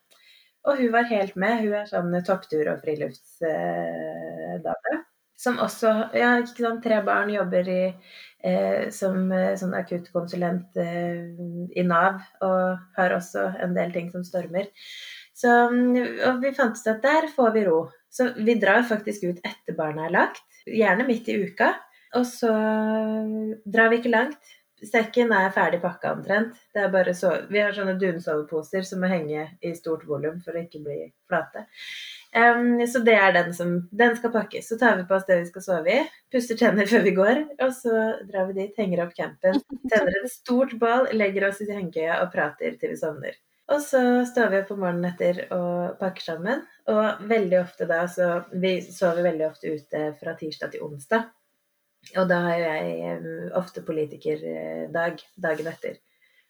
Og 0.67 0.77
hun 0.79 0.91
var 0.93 1.03
helt 1.11 1.35
med. 1.39 1.61
Hun 1.63 1.73
er 1.81 1.85
sånn 1.87 2.23
topptur- 2.27 2.71
og 2.71 2.81
friluftsdame. 2.83 4.93
Som 5.39 5.59
også 5.63 5.91
Ja, 6.17 6.33
ikke 6.41 6.65
sant, 6.65 6.83
tre 6.83 6.99
barn 7.05 7.31
jobber 7.31 7.69
i, 7.71 7.83
eh, 8.43 8.89
som 8.95 9.31
eh, 9.31 9.55
sånn 9.59 9.75
akuttkonsulent 9.77 10.79
eh, 10.81 11.29
i 11.79 11.85
Nav, 11.87 12.19
og 12.43 12.83
har 12.97 13.15
også 13.15 13.45
en 13.63 13.77
del 13.77 13.93
ting 13.95 14.11
som 14.11 14.25
stormer. 14.27 14.67
Så, 15.39 15.53
og 15.71 16.43
vi 16.43 16.51
fant 16.55 16.75
ut 16.75 16.91
at 16.91 17.03
der 17.05 17.29
får 17.31 17.53
vi 17.55 17.63
ro. 17.69 17.85
Så 18.11 18.33
vi 18.35 18.57
drar 18.59 18.83
faktisk 18.83 19.29
ut 19.29 19.43
etter 19.45 19.77
barna 19.77 20.07
er 20.09 20.15
lagt, 20.17 20.43
gjerne 20.67 21.05
midt 21.07 21.29
i 21.31 21.37
uka. 21.45 21.71
Og 22.17 22.25
så 22.27 22.49
drar 23.69 23.91
vi 23.93 24.01
ikke 24.01 24.11
langt. 24.11 24.55
Sekken 24.79 25.31
er 25.35 25.51
ferdig 25.51 25.81
pakka 25.83 26.13
omtrent. 26.15 26.55
Vi 26.73 27.61
har 27.61 27.75
sånne 27.75 27.97
dunsoveposer 27.99 28.85
som 28.87 29.03
må 29.03 29.11
henge 29.11 29.45
i 29.61 29.73
stort 29.77 30.05
volum 30.07 30.39
for 30.43 30.55
å 30.55 30.63
ikke 30.63 30.81
bli 30.83 30.99
flate. 31.29 31.67
Um, 32.35 32.87
så 32.87 32.99
det 33.01 33.15
er 33.17 33.31
den 33.33 33.53
som 33.57 33.71
Den 33.91 34.13
skal 34.17 34.31
pakkes. 34.31 34.67
Så 34.69 34.77
tar 34.77 34.99
vi 34.99 35.05
på 35.09 35.15
oss 35.17 35.25
det 35.25 35.39
vi 35.39 35.49
skal 35.49 35.65
sove 35.65 35.95
i, 35.95 35.99
pusser 36.31 36.59
tenner 36.59 36.89
før 36.89 37.05
vi 37.07 37.13
går, 37.17 37.43
og 37.65 37.73
så 37.73 37.93
drar 38.29 38.49
vi 38.51 38.59
dit, 38.61 38.75
henger 38.77 39.05
opp 39.05 39.15
campen, 39.17 39.57
tenner 39.89 40.19
et 40.19 40.33
stort 40.33 40.75
bål, 40.81 41.09
legger 41.17 41.47
oss 41.49 41.61
i 41.65 41.69
hengekøya 41.71 42.19
og 42.23 42.33
prater 42.35 42.77
til 42.77 42.93
vi 42.93 42.99
sovner. 43.01 43.39
Og 43.69 43.81
så 43.85 44.01
står 44.25 44.49
vi 44.49 44.59
opp 44.63 44.71
om 44.73 44.79
morgenen 44.81 45.11
etter 45.11 45.43
og 45.53 45.97
pakker 45.99 46.25
sammen. 46.31 46.63
Og 46.89 47.25
veldig 47.29 47.59
ofte 47.59 47.85
da 47.89 47.99
så 48.09 48.29
Vi 48.49 48.79
sover 48.81 49.21
veldig 49.27 49.45
ofte 49.45 49.75
ute 49.75 50.05
fra 50.17 50.33
tirsdag 50.37 50.73
til 50.73 50.85
onsdag. 50.87 51.27
Og 52.17 52.29
da 52.29 52.39
har 52.47 52.63
jeg 52.63 53.51
ofte 53.59 53.83
politikerdag 53.85 55.21
dagen 55.37 55.69
etter. 55.69 55.99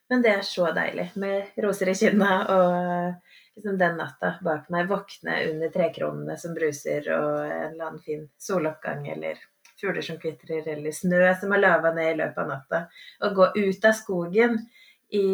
Men 0.10 0.24
det 0.24 0.32
er 0.32 0.46
så 0.48 0.70
deilig 0.74 1.10
med 1.22 1.60
roser 1.62 1.92
i 1.92 1.98
kinna 1.98 2.32
og 2.54 3.29
liksom 3.60 3.78
den 3.78 3.98
natta 3.98 4.34
bak 4.42 4.70
meg 4.70 4.88
våkne 4.88 5.44
under 5.52 5.70
trekronene 5.70 6.38
som 6.38 6.54
bruser, 6.56 7.04
og 7.12 7.46
en 7.46 7.72
eller 7.74 7.86
annen 7.86 8.04
fin 8.04 8.28
soloppgang, 8.40 9.08
eller 9.08 9.40
fugler 9.80 10.02
som 10.02 10.20
kvitrer, 10.20 10.68
eller 10.68 10.92
snø 10.92 11.34
som 11.40 11.52
har 11.52 11.60
lava 11.60 11.92
ned 11.94 12.14
i 12.14 12.20
løpet 12.20 12.44
av 12.44 12.48
natta. 12.48 12.84
Å 13.20 13.32
gå 13.36 13.50
ut 13.56 13.86
av 13.86 13.96
skogen 13.98 14.60
i, 15.12 15.26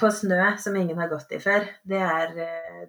på 0.00 0.10
snø 0.10 0.54
som 0.58 0.76
ingen 0.76 0.98
har 0.98 1.10
gått 1.12 1.32
i 1.36 1.40
før, 1.42 1.66
det, 1.84 2.00
er, 2.00 2.32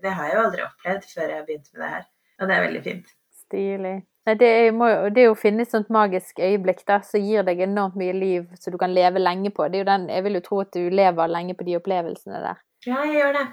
det 0.02 0.14
har 0.16 0.30
jeg 0.30 0.38
jo 0.38 0.46
aldri 0.46 0.68
opplevd 0.68 1.10
før 1.12 1.36
jeg 1.36 1.48
begynte 1.48 1.76
med 1.76 1.84
det 1.84 1.92
her. 1.96 2.08
Og 2.40 2.48
det 2.48 2.56
er 2.56 2.66
veldig 2.68 2.84
fint. 2.86 3.12
Stilig. 3.44 3.98
Det, 4.40 4.50
må, 4.78 4.88
det 5.10 5.26
å 5.26 5.36
finne 5.36 5.64
et 5.66 5.72
sånt 5.72 5.88
magisk 5.90 6.38
øyeblikk 6.38 6.84
da, 6.86 7.00
som 7.02 7.24
gir 7.24 7.44
deg 7.48 7.64
enormt 7.66 7.96
mye 7.98 8.14
liv 8.14 8.46
så 8.62 8.70
du 8.70 8.78
kan 8.78 8.94
leve 8.94 9.20
lenge 9.20 9.50
på. 9.50 9.66
Det 9.68 9.80
er 9.80 9.84
jo 9.84 9.90
den, 9.90 10.10
jeg 10.14 10.26
vil 10.28 10.38
jo 10.38 10.46
tro 10.46 10.60
at 10.62 10.76
du 10.76 10.92
lever 10.94 11.32
lenge 11.32 11.56
på 11.58 11.66
de 11.66 11.80
opplevelsene 11.80 12.44
der. 12.44 12.60
Ja, 12.88 13.02
jeg 13.04 13.18
gjør 13.18 13.34
det. 13.36 13.46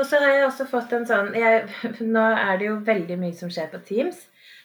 Og 0.00 0.06
så 0.08 0.18
har 0.22 0.30
jeg 0.32 0.44
også 0.46 0.64
fått 0.70 0.92
en 0.96 1.06
sånn 1.08 1.34
jeg, 1.36 1.66
Nå 2.14 2.22
er 2.32 2.60
det 2.60 2.70
jo 2.70 2.78
veldig 2.86 3.18
mye 3.20 3.36
som 3.36 3.52
skjer 3.52 3.68
på 3.72 3.82
Teams. 3.84 4.22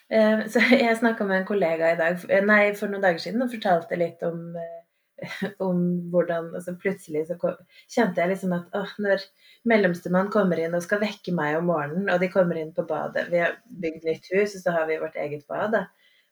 Uh, 0.07 0.45
så 0.51 0.61
jeg 0.71 0.99
snakka 1.01 1.27
med 1.27 1.41
en 1.41 1.49
kollega 1.49 1.91
i 1.91 1.99
dag, 1.99 2.23
eh, 2.29 2.45
nei, 2.45 2.69
for 2.79 2.91
noen 2.91 3.03
dager 3.03 3.19
siden 3.23 3.43
og 3.43 3.51
fortalte 3.51 3.97
litt 3.99 4.23
om, 4.23 4.53
uh, 4.55 5.41
om 5.67 5.81
hvordan 6.13 6.51
altså 6.55 6.77
Plutselig 6.79 7.25
så 7.27 7.39
kom, 7.41 7.57
kjente 7.91 8.21
jeg 8.21 8.31
liksom 8.31 8.53
at 8.55 8.77
åh, 8.77 8.93
når 9.03 9.25
mellomstemann 9.67 10.31
kommer 10.31 10.61
inn 10.61 10.77
og 10.77 10.85
skal 10.85 11.01
vekke 11.03 11.33
meg 11.35 11.57
om 11.59 11.67
morgenen, 11.73 12.07
og 12.13 12.21
de 12.21 12.31
kommer 12.31 12.61
inn 12.61 12.71
på 12.75 12.85
badet 12.87 13.27
Vi 13.33 13.41
har 13.41 13.57
bygd 13.83 14.07
nytt 14.07 14.31
hus, 14.31 14.55
og 14.55 14.61
så 14.61 14.77
har 14.77 14.87
vi 14.91 15.01
vårt 15.01 15.17
eget 15.19 15.43
bad. 15.49 15.75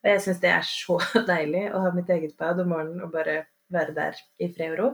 Og 0.04 0.12
jeg 0.12 0.24
syns 0.24 0.40
det 0.44 0.54
er 0.54 0.70
så 0.70 1.00
deilig 1.34 1.66
å 1.74 1.84
ha 1.88 1.92
mitt 1.98 2.12
eget 2.16 2.38
bad 2.40 2.64
om 2.64 2.72
morgenen 2.78 3.04
og 3.04 3.12
bare 3.18 3.42
være 3.74 3.96
der 3.96 4.18
i 4.42 4.50
fred 4.54 4.76
og 4.76 4.80
ro. 4.80 4.90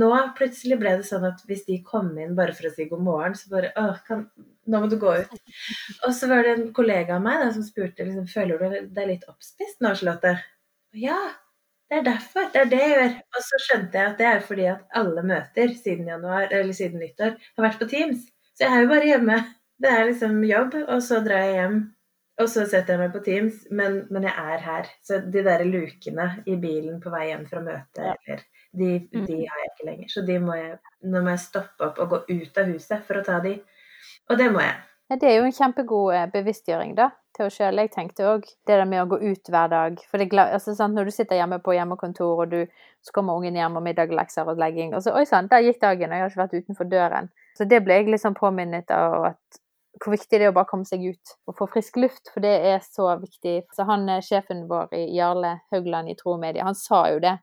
Nå 0.00 0.10
plutselig 0.38 0.78
ble 0.80 0.96
det 1.00 1.06
sånn 1.08 1.26
at 1.28 1.42
hvis 1.48 1.64
de 1.68 1.78
kom 1.86 2.10
inn 2.22 2.36
bare 2.38 2.54
for 2.56 2.68
å 2.68 2.74
si 2.74 2.88
god 2.90 3.04
morgen, 3.06 3.36
så 3.38 3.52
bare 3.52 3.72
Å, 3.76 3.86
kan, 4.06 4.26
nå 4.66 4.82
må 4.82 4.90
du 4.90 4.98
gå 5.00 5.14
ut. 5.22 5.40
Og 6.06 6.12
så 6.16 6.30
var 6.32 6.46
det 6.46 6.54
en 6.56 6.68
kollega 6.76 7.16
av 7.16 7.24
meg 7.24 7.42
da, 7.44 7.50
som 7.54 7.66
spurte 7.66 8.06
liksom, 8.06 8.28
føler 8.30 8.62
du 8.62 8.94
deg 8.96 9.10
litt 9.12 9.26
oppspist 9.30 9.82
nå, 9.84 9.94
Charlotte. 9.94 10.36
Ja, 10.96 11.18
det 11.90 12.00
er 12.00 12.06
derfor. 12.08 12.48
Det 12.52 12.62
er 12.64 12.70
det 12.70 12.80
jeg 12.82 12.94
gjør. 12.94 13.12
Og 13.36 13.44
så 13.48 13.60
skjønte 13.66 14.00
jeg 14.00 14.12
at 14.12 14.22
det 14.22 14.30
er 14.30 14.46
fordi 14.46 14.70
at 14.72 14.98
alle 15.02 15.26
møter 15.26 15.76
siden 15.76 16.08
januar, 16.10 16.50
siden 16.74 17.02
nyttår 17.02 17.36
har 17.36 17.68
vært 17.68 17.82
på 17.82 17.90
Teams. 17.92 18.26
Så 18.56 18.66
jeg 18.66 18.72
er 18.72 18.86
jo 18.86 18.94
bare 18.94 19.12
hjemme. 19.12 19.42
Det 19.76 19.92
er 19.92 20.08
liksom 20.08 20.40
jobb, 20.48 20.74
og 20.88 21.02
så 21.04 21.20
drar 21.20 21.44
jeg 21.44 21.58
hjem 21.60 21.76
og 22.36 22.48
så 22.52 22.66
setter 22.68 22.94
jeg 22.94 23.00
meg 23.00 23.14
på 23.14 23.22
Teams, 23.24 23.62
men, 23.72 24.02
men, 24.12 24.26
jeg 24.28 24.52
er 24.52 24.64
her. 24.64 24.90
Så 25.04 25.22
de 25.24 25.44
der 25.46 25.64
lukene 25.64 26.28
i 26.44 26.56
bilen 26.60 26.98
på 27.00 27.12
vei 27.14 27.30
hjem 27.30 27.46
fra 27.48 27.62
møtet, 27.64 28.02
ja. 28.04 28.16
eller, 28.16 28.42
de, 28.76 28.90
mm. 29.00 29.22
de, 29.24 29.38
har 29.48 29.62
jeg 29.62 29.70
ikke 29.72 29.88
lenger. 29.88 30.10
Så 30.12 30.24
de 30.26 30.36
må 30.42 30.58
jeg, 30.58 30.74
nå 31.08 31.22
må 31.24 31.32
jeg 31.32 31.44
stoppe 31.46 31.88
opp 31.88 32.02
og 32.04 32.12
gå 32.12 32.20
ut 32.34 32.60
av 32.60 32.74
huset 32.74 33.08
for 33.08 33.22
å 33.22 33.24
ta 33.24 33.40
de. 33.44 33.56
Og 34.28 34.36
det 34.40 34.50
må 34.52 34.60
jeg. 34.60 34.76
Ja, 35.06 35.16
det 35.22 35.28
er 35.30 35.36
jo 35.38 35.46
en 35.46 35.54
kjempegod 35.54 36.12
eh, 36.18 36.28
bevisstgjøring, 36.32 36.96
da, 36.98 37.12
til 37.38 37.46
oss 37.46 37.56
sjøl. 37.56 37.78
Jeg 37.78 37.92
tenkte 37.94 38.26
òg 38.26 38.46
det 38.66 38.74
der 38.74 38.88
med 38.90 39.04
å 39.04 39.10
gå 39.14 39.20
ut 39.22 39.52
hver 39.54 39.70
dag. 39.72 40.00
For 40.10 40.20
det, 40.20 40.28
altså, 40.42 40.74
sant, 40.76 40.98
når 40.98 41.08
du 41.08 41.14
sitter 41.14 41.38
hjemme 41.38 41.60
på 41.62 41.76
hjemmekontor, 41.78 42.42
og 42.42 42.52
du, 42.52 42.88
så 43.06 43.14
kommer 43.14 43.38
ungen 43.38 43.56
hjem 43.56 43.78
og 43.78 43.86
middaglekser 43.86 44.50
og 44.50 44.58
legging, 44.60 44.96
og 44.98 45.04
så 45.06 45.14
Oi 45.16 45.22
sann, 45.30 45.48
der 45.52 45.64
gikk 45.64 45.78
dagen, 45.84 46.10
og 46.10 46.18
jeg 46.18 46.26
har 46.26 46.34
ikke 46.34 46.42
vært 46.42 46.58
utenfor 46.58 46.90
døren. 46.90 47.30
Så 47.56 47.64
det 47.70 47.80
ble 47.86 48.00
jeg 48.00 48.10
liksom 48.12 48.36
påminnet 48.36 48.90
av 48.92 49.30
at 49.30 49.62
hvor 50.02 50.12
viktig 50.12 50.38
det 50.38 50.48
er 50.48 50.52
å 50.52 50.56
bare 50.56 50.68
komme 50.68 50.88
seg 50.88 51.04
ut 51.08 51.36
og 51.48 51.56
få 51.58 51.68
frisk 51.72 51.96
luft, 52.00 52.30
for 52.32 52.44
det 52.44 52.52
er 52.70 52.82
så 52.84 53.08
viktig. 53.20 53.58
Så 53.76 53.86
han, 53.88 54.08
eh, 54.08 54.22
Sjefen 54.24 54.66
vår 54.68 54.92
i 54.96 55.04
Jarle 55.16 55.60
Haugland 55.72 56.12
i 56.12 56.16
Tro 56.18 56.34
og 56.34 56.42
Medie, 56.42 56.64
han 56.64 56.76
sa 56.78 57.06
jo 57.12 57.22
det. 57.22 57.38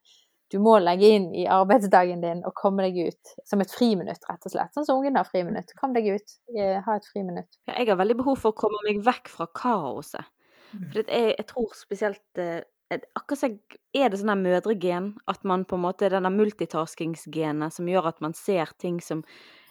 Du 0.54 0.60
må 0.62 0.76
legge 0.78 1.10
inn 1.16 1.32
i 1.34 1.48
arbeidsdagen 1.50 2.22
din 2.22 2.44
og 2.46 2.54
komme 2.54 2.86
deg 2.86 3.10
ut 3.10 3.32
som 3.50 3.62
et 3.63 3.72
friminutt, 3.74 4.22
rett 4.30 4.46
og 4.46 4.54
slett. 4.54 4.74
Sånn 4.76 4.86
som 4.86 5.00
ungene 5.00 5.24
har 5.24 5.30
friminutt. 5.30 5.74
Kom 5.80 5.96
deg 5.96 6.12
ut, 6.13 6.36
eh, 6.54 6.78
ha 6.86 6.98
et 7.00 7.08
friminutt. 7.10 7.58
Jeg 7.66 7.88
har 7.89 7.98
veldig 7.98 8.20
behov 8.20 8.38
for 8.38 8.54
å 8.54 8.60
komme 8.60 8.78
meg 8.86 9.02
vekk 9.02 9.32
fra 9.34 9.48
kaoset. 9.48 10.30
Mm. 10.74 10.86
For 10.92 11.02
jeg, 11.02 11.34
jeg 11.38 11.48
tror 11.50 11.74
spesielt 11.78 12.42
eh, 12.42 12.62
Akkurat 12.94 13.39
som 13.39 13.54
er 13.98 14.12
det 14.12 14.20
sånn 14.20 14.30
der 14.30 14.38
mødregen, 14.38 15.06
at 15.26 15.42
man 15.50 15.63
på 15.66 15.80
en 15.80 15.86
måte 15.88 16.12
Denne 16.13 16.30
multitaskingsgenet 16.30 17.74
som 17.74 17.88
gjør 17.89 18.12
at 18.12 18.20
man 18.22 18.36
ser 18.38 18.70
ting 18.78 19.00
som 19.02 19.24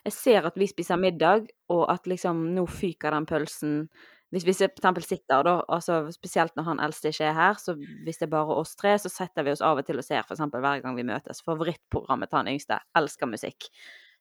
jeg 0.06 0.14
ser 0.16 0.48
at 0.48 0.58
vi 0.58 0.66
spiser 0.70 0.98
middag, 1.00 1.46
og 1.70 1.86
at 1.92 2.08
liksom 2.10 2.48
nå 2.56 2.66
fyker 2.70 3.14
den 3.14 3.28
pølsen 3.28 3.86
Hvis 4.32 4.46
vi 4.48 4.54
for 4.56 4.70
eksempel 4.80 5.04
sitter, 5.04 5.42
da, 5.44 5.58
altså 5.68 6.06
spesielt 6.14 6.54
når 6.56 6.64
han 6.70 6.78
eldste 6.80 7.10
ikke 7.12 7.26
er 7.28 7.34
her, 7.36 7.58
så 7.60 7.74
hvis 7.76 8.16
det 8.16 8.24
er 8.26 8.30
bare 8.32 8.54
oss 8.56 8.72
tre, 8.80 8.94
så 8.96 9.10
setter 9.12 9.44
vi 9.44 9.52
oss 9.52 9.60
av 9.60 9.76
og 9.76 9.84
til 9.84 10.00
og 10.00 10.06
ser 10.06 10.24
f.eks. 10.24 10.40
hver 10.40 10.80
gang 10.80 10.96
vi 10.96 11.04
møtes. 11.04 11.42
Favorittprogrammet 11.44 12.32
til 12.32 12.40
han 12.40 12.48
yngste. 12.48 12.78
Elsker 12.96 13.28
musikk. 13.28 13.68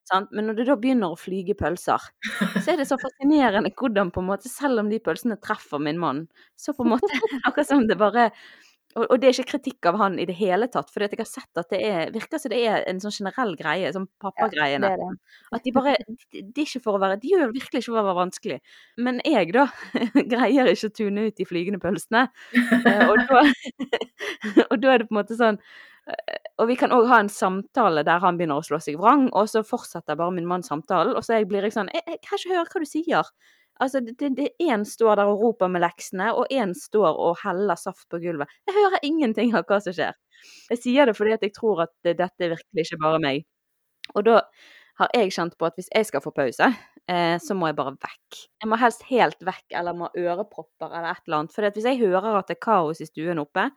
Sant? 0.04 0.28
Men 0.36 0.50
når 0.50 0.58
det 0.58 0.66
da 0.68 0.76
begynner 0.82 1.14
å 1.14 1.16
flyge 1.16 1.56
pølser, 1.56 2.04
så 2.58 2.74
er 2.74 2.82
det 2.82 2.88
så 2.90 2.98
fascinerende 3.00 3.72
hvordan 3.78 4.12
på 4.12 4.20
en 4.20 4.28
måte, 4.34 4.52
selv 4.52 4.82
om 4.82 4.92
de 4.92 5.00
pølsene 5.00 5.38
treffer 5.40 5.80
min 5.80 6.00
mann, 6.02 6.26
så 6.60 6.76
på 6.76 6.84
en 6.84 6.92
måte 6.92 7.08
Akkurat 7.46 7.70
som 7.70 7.86
det 7.88 7.96
bare 7.96 8.28
og, 8.92 9.04
og, 9.06 9.14
det 9.20 9.28
er 9.28 9.36
ikke 9.36 9.52
kritikk 9.54 9.86
av 9.88 9.96
han 10.00 10.18
i 10.20 10.26
det 10.28 10.34
hele 10.36 10.66
tatt, 10.72 10.90
for 10.92 11.04
jeg 11.04 11.16
har 11.16 11.28
sett 11.28 11.60
at 11.60 11.70
det 11.72 11.80
er, 11.86 12.10
virker 12.12 12.40
som 12.40 12.52
det 12.52 12.58
er 12.68 12.82
en 12.90 13.00
sånn 13.00 13.14
generell 13.14 13.54
greie, 13.56 13.92
sånn 13.94 14.08
pappagreie 14.20 14.76
ja, 14.76 14.90
At 15.54 15.64
de 15.64 15.72
bare 15.72 15.94
de, 16.08 16.42
de, 16.42 16.66
ikke 16.66 16.82
for 16.84 16.98
å 16.98 17.02
være, 17.02 17.20
De 17.22 17.32
gjør 17.32 17.54
virkelig 17.54 17.82
ikke 17.82 17.92
for 17.92 18.02
å 18.02 18.08
være 18.10 18.18
vanskelig. 18.18 18.58
Men 19.00 19.22
jeg, 19.24 19.52
da, 19.56 19.68
greier 20.34 20.72
ikke 20.72 20.90
å 20.90 20.96
tune 20.98 21.28
ut 21.28 21.38
de 21.38 21.48
flygende 21.48 21.80
pølsene. 21.82 22.26
Eh, 22.52 23.06
og 23.08 23.24
da, 23.30 23.46
og 24.70 24.76
da 24.82 24.92
er 24.92 25.02
det 25.02 25.08
på 25.08 25.16
en 25.16 25.20
måte 25.22 25.40
sånn 25.40 25.60
eh, 25.62 26.36
og 26.60 26.68
vi 26.68 26.76
kan 26.78 26.92
òg 26.92 27.08
ha 27.08 27.22
en 27.22 27.32
samtale 27.32 28.04
der 28.06 28.20
han 28.22 28.36
begynner 28.36 28.60
å 28.60 28.66
slå 28.66 28.82
seg 28.82 29.00
vrang, 29.00 29.30
og 29.32 29.48
så 29.50 29.64
fortsetter 29.66 30.20
bare 30.20 30.36
min 30.36 30.48
mann 30.48 30.66
samtalen, 30.66 31.16
og 31.16 31.24
så 31.24 31.40
blir 31.48 31.64
jeg 31.64 31.74
sånn 31.78 31.90
Jeg, 31.96 32.04
jeg 32.12 32.22
kan 32.28 32.38
ikke 32.38 32.56
høre 32.58 32.68
hva 32.68 32.84
du 32.84 32.90
sier. 32.92 33.32
Altså, 33.80 34.02
det, 34.04 34.34
det, 34.36 34.50
én 34.60 34.84
står 34.86 35.16
der 35.18 35.30
og 35.30 35.40
roper 35.40 35.70
med 35.72 35.82
leksene, 35.82 36.28
og 36.36 36.50
én 36.52 36.74
står 36.76 37.16
og 37.16 37.40
heller 37.42 37.78
saft 37.80 38.04
på 38.12 38.20
gulvet. 38.22 38.50
Jeg 38.68 38.76
hører 38.76 39.06
ingenting 39.06 39.54
av 39.56 39.64
hva 39.68 39.80
som 39.82 39.96
skjer. 39.96 40.14
Jeg 40.70 40.82
sier 40.82 41.08
det 41.08 41.16
fordi 41.16 41.34
at 41.36 41.42
jeg 41.46 41.54
tror 41.56 41.86
at 41.86 41.94
dette 42.04 42.46
er 42.46 42.54
virkelig 42.54 42.86
ikke 42.86 43.00
bare 43.02 43.22
meg. 43.22 43.44
Og 44.12 44.26
da 44.26 44.42
har 45.00 45.10
jeg 45.16 45.32
kjent 45.34 45.56
på 45.58 45.66
at 45.66 45.78
hvis 45.78 45.90
jeg 45.92 46.06
skal 46.08 46.22
få 46.24 46.32
pause, 46.36 46.68
eh, 47.08 47.36
så 47.40 47.56
må 47.56 47.70
jeg 47.70 47.78
bare 47.78 47.94
vekk. 47.96 48.40
Jeg 48.60 48.70
må 48.70 48.78
helst 48.80 49.06
helt 49.08 49.40
vekk, 49.46 49.64
eller 49.78 49.96
må 49.96 50.10
ha 50.10 50.24
ørepropper 50.26 50.92
eller 50.92 51.10
et 51.14 51.26
eller 51.26 51.38
annet. 51.40 51.54
For 51.54 51.66
hvis 51.66 51.88
jeg 51.88 52.00
hører 52.02 52.38
at 52.38 52.50
det 52.50 52.58
er 52.58 52.64
kaos 52.68 53.00
i 53.02 53.08
stuen 53.08 53.40
oppe, 53.42 53.68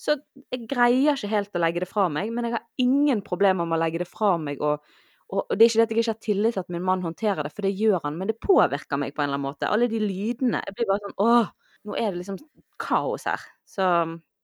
så 0.00 0.16
jeg 0.52 0.68
greier 0.70 1.18
ikke 1.18 1.32
helt 1.34 1.56
å 1.56 1.64
legge 1.64 1.84
det 1.84 1.90
fra 1.90 2.06
meg. 2.12 2.30
Men 2.34 2.48
jeg 2.48 2.56
har 2.58 2.66
ingen 2.80 3.24
problemer 3.26 3.66
med 3.66 3.80
å 3.80 3.82
legge 3.82 4.04
det 4.04 4.10
fra 4.10 4.36
meg 4.40 4.62
og 4.62 4.84
og 5.30 5.52
det 5.54 5.64
er 5.64 5.68
ikke 5.70 5.78
det 5.78 5.84
at 5.86 5.92
jeg 5.94 6.02
ikke 6.02 6.12
har 6.12 6.24
tillit 6.26 6.56
til 6.56 6.64
at 6.64 6.72
min 6.74 6.84
mann 6.86 7.04
håndterer 7.06 7.46
det, 7.46 7.52
for 7.54 7.66
det 7.66 7.76
gjør 7.78 8.00
han, 8.04 8.16
men 8.18 8.30
det 8.30 8.40
påvirker 8.42 8.98
meg 9.00 9.14
på 9.14 9.22
en 9.22 9.28
eller 9.28 9.38
annen 9.38 9.46
måte. 9.46 9.68
Alle 9.70 9.86
de 9.90 10.00
lydene. 10.02 10.62
Jeg 10.66 10.76
blir 10.76 10.88
bare 10.90 11.04
sånn 11.04 11.18
Åh, 11.22 11.52
nå 11.86 11.96
er 11.96 12.10
det 12.10 12.20
liksom 12.20 12.40
kaos 12.80 13.28
her. 13.30 13.44
Så 13.68 13.86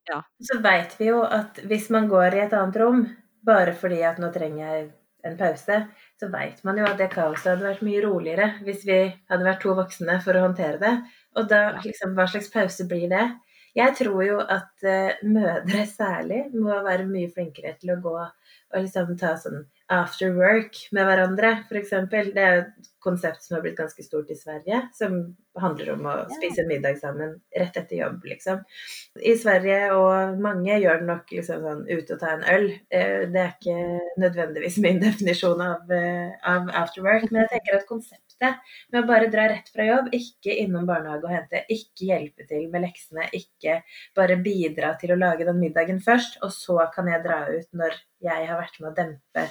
ja. 0.06 0.20
Så 0.50 0.60
veit 0.62 0.94
vi 1.00 1.10
jo 1.10 1.22
at 1.24 1.58
hvis 1.66 1.88
man 1.94 2.06
går 2.10 2.36
i 2.36 2.44
et 2.44 2.54
annet 2.54 2.78
rom 2.78 3.02
bare 3.46 3.74
fordi 3.78 4.02
at 4.06 4.20
nå 4.22 4.30
trenger 4.34 4.62
jeg 4.62 4.84
en 5.26 5.34
pause, 5.38 5.80
så 6.20 6.28
veit 6.30 6.60
man 6.66 6.78
jo 6.78 6.86
at 6.86 7.00
det 7.00 7.08
kaoset 7.10 7.48
hadde 7.50 7.66
vært 7.66 7.82
mye 7.86 8.02
roligere 8.04 8.46
hvis 8.66 8.84
vi 8.86 9.00
hadde 9.30 9.46
vært 9.48 9.64
to 9.64 9.74
voksne 9.74 10.20
for 10.22 10.38
å 10.38 10.44
håndtere 10.46 10.78
det. 10.82 10.94
Og 11.36 11.48
da, 11.50 11.62
liksom, 11.82 12.14
hva 12.14 12.28
slags 12.30 12.52
pause 12.52 12.86
blir 12.88 13.08
det? 13.10 13.24
Jeg 13.76 13.92
tror 13.98 14.22
jo 14.24 14.38
at 14.40 14.86
uh, 14.86 15.18
mødre 15.26 15.82
særlig 15.90 16.46
må 16.54 16.78
være 16.86 17.08
mye 17.10 17.28
flinkere 17.34 17.74
til 17.80 17.92
å 17.92 18.00
gå 18.00 18.14
og 18.22 18.78
liksom 18.78 19.16
ta 19.20 19.34
sånn 19.40 19.66
after 19.92 20.34
work 20.34 20.78
med 20.92 21.06
hverandre, 21.06 21.52
f.eks. 21.70 21.92
Det 22.10 22.42
er 22.42 22.60
et 22.64 22.92
konsept 23.06 23.44
som 23.44 23.56
har 23.56 23.62
blitt 23.62 23.78
ganske 23.78 24.02
stort 24.02 24.30
i 24.34 24.36
Sverige, 24.38 24.80
som 24.96 25.18
handler 25.60 25.92
om 25.94 26.06
å 26.10 26.14
spise 26.34 26.64
middag 26.66 26.98
sammen 26.98 27.36
rett 27.54 27.76
etter 27.78 28.00
jobb, 28.00 28.24
liksom. 28.26 28.64
I 29.22 29.36
Sverige, 29.38 29.92
og 29.94 30.40
mange 30.42 30.80
gjør 30.82 31.02
det 31.02 31.08
nok 31.12 31.30
liksom 31.36 31.62
sånn 31.68 31.84
ute 31.86 32.16
og 32.16 32.22
ta 32.22 32.32
en 32.34 32.46
øl. 32.56 32.66
Eh, 32.90 33.22
det 33.30 33.42
er 33.42 33.52
ikke 33.54 33.76
nødvendigvis 34.22 34.80
min 34.82 34.98
definisjon 35.06 35.62
av, 35.62 35.92
eh, 35.94 36.34
av 36.50 36.72
after 36.82 37.06
work, 37.06 37.28
men 37.30 37.44
jeg 37.44 37.52
tenker 37.54 37.78
at 37.78 37.86
konseptet 37.88 38.74
med 38.92 39.04
å 39.04 39.06
bare 39.08 39.30
dra 39.32 39.46
rett 39.52 39.70
fra 39.72 39.86
jobb, 39.86 40.10
ikke 40.16 40.58
innom 40.64 40.88
barnehage 40.88 41.24
og 41.28 41.32
hente, 41.32 41.62
ikke 41.72 42.10
hjelpe 42.10 42.48
til 42.50 42.66
med 42.72 42.88
leksene, 42.88 43.30
ikke 43.38 43.78
bare 44.18 44.40
bidra 44.42 44.96
til 45.00 45.14
å 45.14 45.20
lage 45.20 45.46
den 45.46 45.62
middagen 45.62 46.02
først, 46.02 46.40
og 46.42 46.52
så 46.52 46.82
kan 46.92 47.08
jeg 47.12 47.24
dra 47.24 47.44
ut 47.54 47.70
når 47.76 47.96
jeg 48.26 48.50
har 48.50 48.58
vært 48.58 48.82
med 48.82 48.90
å 48.90 48.96
dempe 48.98 49.48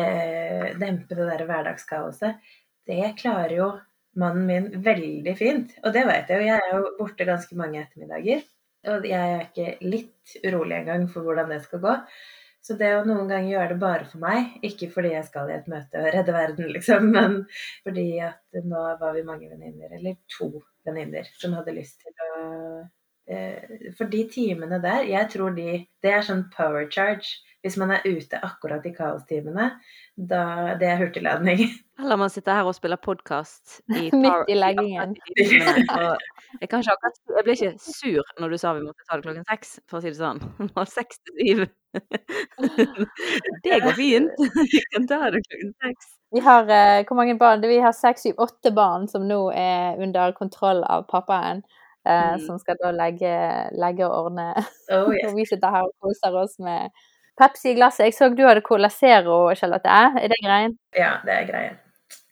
eh, 0.00 0.72
dempe 0.80 1.18
det 1.18 1.28
der 1.32 1.44
hverdagskaoset, 1.48 2.40
det 2.86 3.12
klarer 3.18 3.56
jo 3.56 3.68
mannen 4.16 4.46
min 4.48 4.68
veldig 4.84 5.36
fint. 5.38 5.76
Og 5.84 5.92
det 5.96 6.06
vet 6.08 6.30
jeg 6.30 6.40
jo. 6.40 6.48
Jeg 6.48 6.62
er 6.62 6.74
jo 6.76 6.94
borte 6.98 7.28
ganske 7.28 7.58
mange 7.58 7.82
ettermiddager. 7.82 8.44
Og 8.92 9.06
jeg 9.08 9.36
er 9.36 9.46
ikke 9.48 9.90
litt 9.90 10.36
urolig 10.46 10.80
engang 10.80 11.06
for 11.10 11.26
hvordan 11.26 11.50
det 11.52 11.62
skal 11.64 11.82
gå. 11.82 11.94
Så 12.66 12.74
det 12.78 12.88
å 12.96 13.04
noen 13.06 13.28
ganger 13.30 13.52
gjøre 13.52 13.74
det 13.74 13.78
bare 13.78 14.06
for 14.10 14.22
meg, 14.24 14.56
ikke 14.66 14.88
fordi 14.90 15.12
jeg 15.12 15.26
skal 15.28 15.50
i 15.50 15.54
et 15.54 15.68
møte 15.70 16.00
og 16.02 16.08
redde 16.10 16.34
verden, 16.34 16.70
liksom, 16.74 17.10
men 17.16 17.36
fordi 17.86 18.06
at 18.26 18.58
nå 18.66 18.82
var 18.98 19.14
vi 19.14 19.22
mange 19.26 19.50
venninner, 19.52 19.92
eller 19.94 20.16
to 20.32 20.50
venninner, 20.86 21.28
som 21.38 21.54
hadde 21.54 21.76
lyst 21.76 22.02
til 22.02 22.24
å 22.26 22.40
eh, 23.30 23.92
For 23.94 24.10
de 24.10 24.24
timene 24.32 24.80
der, 24.82 25.06
jeg 25.06 25.30
tror 25.30 25.54
de 25.54 25.78
Det 26.02 26.10
er 26.10 26.26
sånn 26.26 26.48
power 26.54 26.90
charge 26.90 27.38
hvis 27.66 27.76
man 27.80 27.90
er 27.96 28.04
ute 28.06 28.38
akkurat 28.46 28.84
i 28.86 28.92
kaostimene, 28.94 29.70
da 30.16 30.42
det 30.78 30.86
er 30.86 31.00
hurtigladning. 31.00 31.64
Eller 32.00 32.18
man 32.20 32.30
sitter 32.30 32.54
her 32.54 32.68
og 32.68 32.76
spiller 32.76 33.00
podkast 33.02 33.80
midt 33.90 34.14
i 34.52 34.54
leggingen. 34.54 35.16
Jeg, 35.36 36.68
kan 36.70 36.82
ikke 36.84 36.94
akkurat, 36.94 37.18
jeg 37.36 37.46
ble 37.46 37.56
ikke 37.56 37.72
sur 37.82 38.34
når 38.40 38.54
du 38.54 38.58
sa 38.60 38.74
vi 38.76 38.84
måtte 38.84 39.06
ta 39.08 39.18
det 39.18 39.26
klokken 39.26 39.48
seks, 39.48 39.78
for 39.90 39.98
å 39.98 40.04
si 40.04 40.12
det 40.12 40.20
sånn. 40.20 40.42
Nå 40.68 40.84
seks 40.90 41.18
til 41.24 41.40
syv. 41.40 41.64
Det 43.64 43.80
går 43.82 43.96
fint. 43.98 44.44
Vi 44.60 44.84
kan 44.92 45.08
ta 45.10 45.24
det 45.34 45.42
klokken 45.48 45.74
seks. 45.82 46.12
Vi 46.36 46.42
har 46.44 46.68
uh, 46.68 47.00
hvor 47.08 47.18
mange 47.18 47.34
barn? 47.40 47.64
Vi 47.64 47.80
har 47.82 47.96
seks, 47.96 48.28
syv, 48.28 48.38
åtte 48.46 48.70
barn 48.76 49.08
som 49.10 49.26
nå 49.26 49.40
er 49.56 49.98
under 50.02 50.36
kontroll 50.38 50.84
av 50.84 51.08
pappaen. 51.10 51.64
Uh, 52.06 52.36
mm. 52.36 52.46
Som 52.46 52.60
skal 52.62 52.78
da 52.78 52.92
legge, 52.94 53.34
legge 53.74 54.06
og 54.06 54.28
ordne. 54.28 54.52
Oh, 54.94 55.10
yes. 55.10 55.26
og 55.26 55.40
vi 55.40 55.46
sitter 55.48 55.74
her 55.74 55.88
og 55.88 55.94
koser 56.04 56.36
oss 56.38 56.54
med 56.62 56.92
Pepsi 57.36 57.72
i 57.72 57.78
glasset. 57.78 58.06
Jeg 58.08 58.16
så 58.16 58.30
du 58.32 58.44
hadde 58.46 58.64
Cola 58.64 58.90
Zero, 58.92 59.40
Charlotte. 59.54 59.88
Er 59.88 60.30
det 60.32 60.38
greien? 60.44 60.78
Ja, 60.96 61.18
det 61.24 61.34
er 61.34 61.50
greien. 61.50 61.82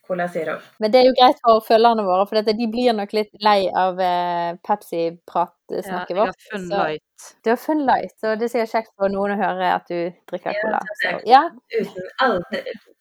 Cola 0.07 0.29
Zero. 0.29 0.59
Men 0.79 0.93
det 0.93 1.01
er 1.01 1.07
jo 1.09 1.15
greit 1.17 1.39
for 1.41 1.65
følgerne 1.65 2.05
våre, 2.05 2.27
for 2.29 2.45
de 2.45 2.67
blir 2.71 2.93
nok 2.97 3.13
litt 3.17 3.31
lei 3.45 3.71
av 3.73 4.01
eh, 4.05 4.57
Pepsi-pratsnakket 4.69 6.17
vårt. 6.19 6.37
Ja, 6.37 6.51
jeg 6.53 6.59
har 6.59 6.59
Fun 6.59 6.67
Light. 6.69 7.29
Du 7.41 7.51
har 7.51 7.61
Fun 7.61 7.85
Light, 7.89 8.17
og 8.23 8.41
det 8.41 8.49
er 8.49 8.53
sikkert 8.53 8.75
kjekt 8.75 8.93
for 9.01 9.15
noen 9.15 9.37
å 9.37 9.39
høre 9.41 9.71
at 9.79 9.89
du 9.89 10.13
drikker 10.31 10.59
cola. 10.61 10.83
Så, 11.01 11.15
ja. 11.29 11.47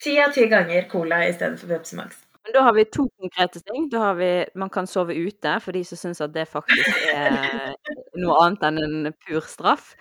Ti 0.03 0.19
av 0.23 0.35
ti 0.35 0.47
ganger 0.51 0.87
cola 0.91 1.25
i 1.27 1.33
stedet 1.35 1.59
for 1.59 1.75
Pepsi 1.75 1.99
Max. 1.99 2.23
Men 2.43 2.55
da 2.57 2.63
har 2.65 2.75
vi 2.75 2.83
to 2.91 3.05
konkrete 3.19 3.59
ting. 3.63 3.87
Da 3.91 3.99
har 4.09 4.15
vi 4.19 4.31
Man 4.59 4.71
kan 4.71 4.87
sove 4.87 5.15
ute, 5.15 5.59
for 5.63 5.75
de 5.75 5.83
som 5.87 5.99
syns 5.99 6.23
at 6.23 6.33
det 6.35 6.47
faktisk 6.51 7.05
er 7.13 7.75
noe 8.23 8.39
annet 8.43 8.65
enn 8.67 8.81
en 8.83 9.13
pur 9.27 9.43
straff. 9.47 9.93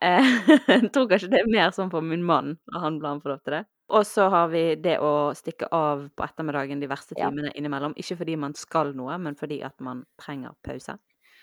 Eh, 0.00 0.30
jeg 0.66 0.90
tror 0.94 1.08
kanskje 1.10 1.28
det 1.32 1.42
er 1.42 1.52
mer 1.52 1.74
sånn 1.76 1.90
for 1.92 2.04
min 2.04 2.24
mann, 2.24 2.54
og 2.72 2.80
han 2.84 2.98
blir 3.00 3.20
få 3.20 3.36
til 3.44 3.58
det. 3.58 3.64
Og 3.90 4.06
så 4.06 4.28
har 4.30 4.50
vi 4.52 4.62
det 4.78 4.98
å 5.02 5.32
stikke 5.34 5.66
av 5.74 6.04
på 6.14 6.24
ettermiddagen 6.24 6.80
de 6.80 6.88
verste 6.90 7.16
timene 7.18 7.50
ja. 7.50 7.56
innimellom. 7.58 7.96
Ikke 7.98 8.20
fordi 8.20 8.36
man 8.38 8.54
skal 8.54 8.94
noe, 8.94 9.16
men 9.18 9.34
fordi 9.38 9.58
at 9.66 9.74
man 9.82 10.04
trenger 10.20 10.54
pause. 10.66 10.94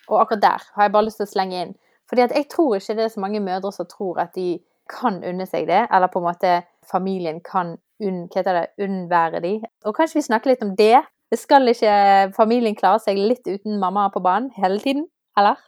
Og 0.07 0.21
akkurat 0.21 0.45
der 0.45 0.69
har 0.77 0.87
jeg 0.87 0.93
bare 0.95 1.07
lyst 1.09 1.19
til 1.19 1.27
å 1.27 1.33
slenge 1.33 1.59
inn. 1.65 1.75
Fordi 2.07 2.23
at 2.23 2.35
jeg 2.37 2.47
tror 2.53 2.77
ikke 2.77 2.95
det 2.95 3.03
er 3.03 3.11
så 3.11 3.23
mange 3.23 3.43
mødre 3.43 3.73
som 3.75 3.89
tror 3.91 4.21
at 4.23 4.31
de 4.37 4.61
kan 4.87 5.19
unne 5.27 5.43
seg 5.49 5.67
det, 5.67 5.83
eller 5.91 6.07
på 6.07 6.21
en 6.21 6.29
måte 6.29 6.53
familien 6.87 7.41
kan 7.43 7.75
unn, 7.99 8.23
hva 8.31 8.39
heter 8.39 8.61
det, 8.61 8.65
unnvære 8.85 9.43
de. 9.43 9.53
Og 9.83 9.97
kanskje 9.97 10.21
vi 10.21 10.27
snakker 10.29 10.53
litt 10.53 10.63
om 10.63 10.71
det. 10.79 11.03
Skal 11.35 11.67
ikke 11.67 12.31
familien 12.37 12.77
klare 12.79 13.01
seg 13.03 13.19
litt 13.19 13.43
uten 13.43 13.81
mamma 13.81 14.07
på 14.13 14.23
banen 14.23 14.53
hele 14.55 14.79
tiden? 14.79 15.09
Eller? 15.37 15.59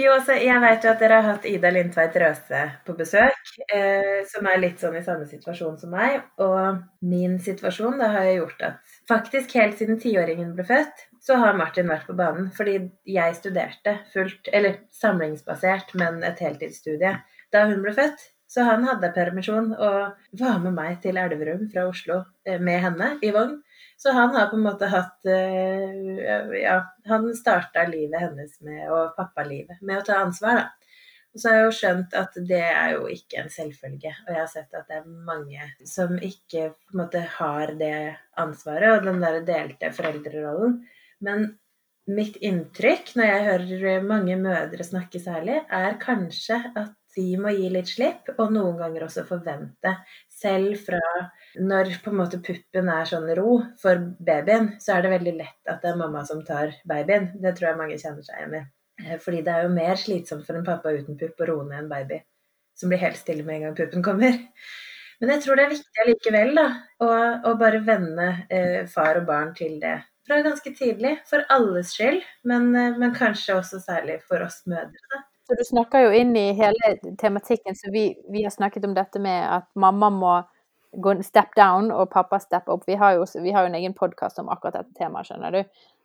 Jo, 0.00 0.12
altså, 0.14 0.36
jeg 0.40 0.60
vet 0.62 0.84
jo 0.84 0.90
at 0.92 1.02
dere 1.02 1.18
har 1.20 1.26
hatt 1.34 1.48
Ida 1.48 1.70
Lindtveit 1.74 2.16
Røse 2.22 2.62
på 2.86 2.94
besøk, 2.96 3.50
eh, 3.74 4.24
som 4.30 4.48
er 4.48 4.62
litt 4.62 4.80
sånn 4.80 4.96
i 4.96 5.04
samme 5.04 5.28
situasjon 5.28 5.76
som 5.80 5.92
meg. 5.92 6.22
Og 6.44 6.80
min 7.04 7.36
situasjon 7.44 8.00
da 8.00 8.08
har 8.14 8.28
jeg 8.28 8.40
gjort 8.40 8.64
at 8.70 8.96
faktisk 9.10 9.52
helt 9.58 9.76
siden 9.80 10.00
tiåringen 10.00 10.54
ble 10.56 10.64
født, 10.68 11.04
så 11.24 11.36
har 11.42 11.58
Martin 11.58 11.90
vært 11.90 12.08
på 12.08 12.16
banen. 12.16 12.48
Fordi 12.56 12.78
jeg 13.08 13.36
studerte 13.36 13.98
fullt, 14.14 14.48
eller 14.52 14.80
samlingsbasert, 14.96 15.92
men 16.00 16.22
et 16.26 16.40
heltidsstudie 16.44 17.18
da 17.52 17.68
hun 17.68 17.84
ble 17.84 17.94
født. 17.96 18.28
Så 18.48 18.64
han 18.64 18.86
hadde 18.88 19.12
permisjon 19.12 19.74
og 19.76 20.38
var 20.40 20.60
med 20.62 20.72
meg 20.72 21.02
til 21.02 21.18
Elverum 21.20 21.66
fra 21.72 21.84
Oslo 21.90 22.22
eh, 22.48 22.56
med 22.60 22.80
henne 22.80 23.10
i 23.20 23.32
vogn. 23.34 23.58
Så 24.00 24.14
han 24.16 24.32
har 24.36 24.48
på 24.48 24.56
en 24.56 24.64
måte 24.64 24.88
hatt 24.88 25.28
eh, 25.28 26.56
Ja, 26.62 26.78
han 27.10 27.28
starta 27.36 27.84
livet 27.90 28.22
hennes 28.24 28.56
med, 28.64 28.86
og 28.88 29.14
pappalivet 29.18 29.82
med 29.82 30.00
å 30.00 30.06
ta 30.06 30.22
ansvar, 30.24 30.62
da. 30.62 30.88
Og 31.34 31.42
så 31.42 31.50
har 31.50 31.58
jeg 31.58 31.66
jo 31.66 31.74
skjønt 31.76 32.14
at 32.16 32.36
det 32.48 32.64
er 32.64 32.92
jo 32.96 33.08
ikke 33.12 33.42
en 33.42 33.50
selvfølge. 33.52 34.10
Og 34.24 34.30
jeg 34.32 34.40
har 34.40 34.48
sett 34.50 34.72
at 34.74 34.88
det 34.88 34.96
er 34.96 35.10
mange 35.28 35.66
som 35.86 36.16
ikke 36.16 36.70
på 36.72 36.94
en 36.94 37.02
måte 37.02 37.20
har 37.36 37.74
det 37.78 37.98
ansvaret 38.40 38.94
og 38.94 39.04
den 39.06 39.20
der 39.22 39.42
delte 39.46 39.92
foreldrerollen. 39.94 40.80
Men 41.22 41.50
mitt 42.08 42.38
inntrykk 42.40 43.12
når 43.18 43.28
jeg 43.28 43.46
hører 43.50 44.08
mange 44.08 44.38
mødre 44.40 44.86
snakke 44.86 45.20
særlig, 45.20 45.60
er 45.68 46.00
kanskje 46.00 46.62
at 46.72 46.96
de 47.18 47.26
må 47.42 47.52
gi 47.56 47.68
litt 47.74 47.90
slipp, 47.90 48.30
og 48.38 48.54
noen 48.54 48.78
ganger 48.80 49.04
også 49.08 49.26
forvente. 49.28 49.94
Selv 50.38 50.78
fra 50.86 51.02
når 51.58 51.92
på 52.04 52.12
en 52.12 52.20
måte 52.22 52.40
puppen 52.44 52.90
er 52.94 53.10
sånn 53.10 53.28
ro 53.38 53.58
for 53.82 54.08
babyen, 54.30 54.74
så 54.82 54.96
er 54.96 55.04
det 55.04 55.14
veldig 55.16 55.36
lett 55.40 55.70
at 55.72 55.82
det 55.82 55.92
er 55.92 56.00
mamma 56.00 56.24
som 56.28 56.44
tar 56.46 56.76
babyen. 56.88 57.32
Det 57.42 57.56
tror 57.58 57.72
jeg 57.72 57.80
mange 57.82 58.00
kjenner 58.00 58.26
seg 58.26 58.42
igjen 58.42 58.58
i. 58.60 58.64
Eh, 59.04 59.16
fordi 59.22 59.44
det 59.46 59.54
er 59.54 59.66
jo 59.66 59.76
mer 59.76 60.00
slitsomt 60.00 60.46
for 60.46 60.58
en 60.58 60.66
pappa 60.66 60.94
uten 60.94 61.18
pupp 61.18 61.42
å 61.42 61.48
roe 61.52 61.68
ned 61.68 61.84
en 61.84 61.92
baby 61.92 62.22
som 62.78 62.90
blir 62.92 63.02
helt 63.02 63.18
stille 63.18 63.42
med 63.46 63.58
en 63.58 63.68
gang 63.68 63.78
puppen 63.78 64.04
kommer. 64.06 64.38
Men 65.18 65.32
jeg 65.34 65.42
tror 65.44 65.58
det 65.58 65.64
er 65.64 65.72
viktig 65.72 66.02
allikevel 66.04 66.52
da, 66.54 66.66
å, 67.02 67.08
å 67.50 67.56
bare 67.58 67.82
vende 67.82 68.28
eh, 68.54 68.84
far 68.90 69.18
og 69.18 69.26
barn 69.26 69.50
til 69.58 69.80
det 69.82 69.96
fra 70.28 70.38
ganske 70.44 70.74
tidlig. 70.76 71.16
For 71.26 71.42
alles 71.54 71.94
skyld, 71.96 72.22
men, 72.46 72.70
eh, 72.76 72.94
men 73.00 73.16
kanskje 73.16 73.58
også 73.58 73.82
særlig 73.82 74.20
for 74.28 74.44
oss 74.46 74.62
mødre. 74.70 75.02
da. 75.14 75.24
Så 75.48 75.54
Du 75.56 75.64
snakker 75.64 76.00
jo 76.04 76.12
inn 76.12 76.36
i 76.36 76.52
hele 76.52 76.94
tematikken, 77.18 77.76
så 77.76 77.90
vi, 77.92 78.18
vi 78.28 78.42
har 78.44 78.52
snakket 78.52 78.84
om 78.84 78.94
dette 78.94 79.20
med 79.20 79.46
at 79.48 79.68
mamma 79.74 80.10
må 80.12 80.34
gå 80.92 81.14
step 81.22 81.54
down 81.56 81.88
og 81.92 82.10
pappa 82.12 82.38
step 82.40 82.68
up. 82.68 82.84
Vi 82.86 82.94
har 83.00 83.16
jo, 83.16 83.24
vi 83.42 83.52
har 83.52 83.64
jo 83.64 83.70
en 83.72 83.78
egen 83.78 83.94
podkast 83.96 84.38
om 84.38 84.48
akkurat 84.52 84.82
dette 84.82 84.92
temaet, 85.00 85.30
skjønner 85.30 85.56
du. 85.56 85.62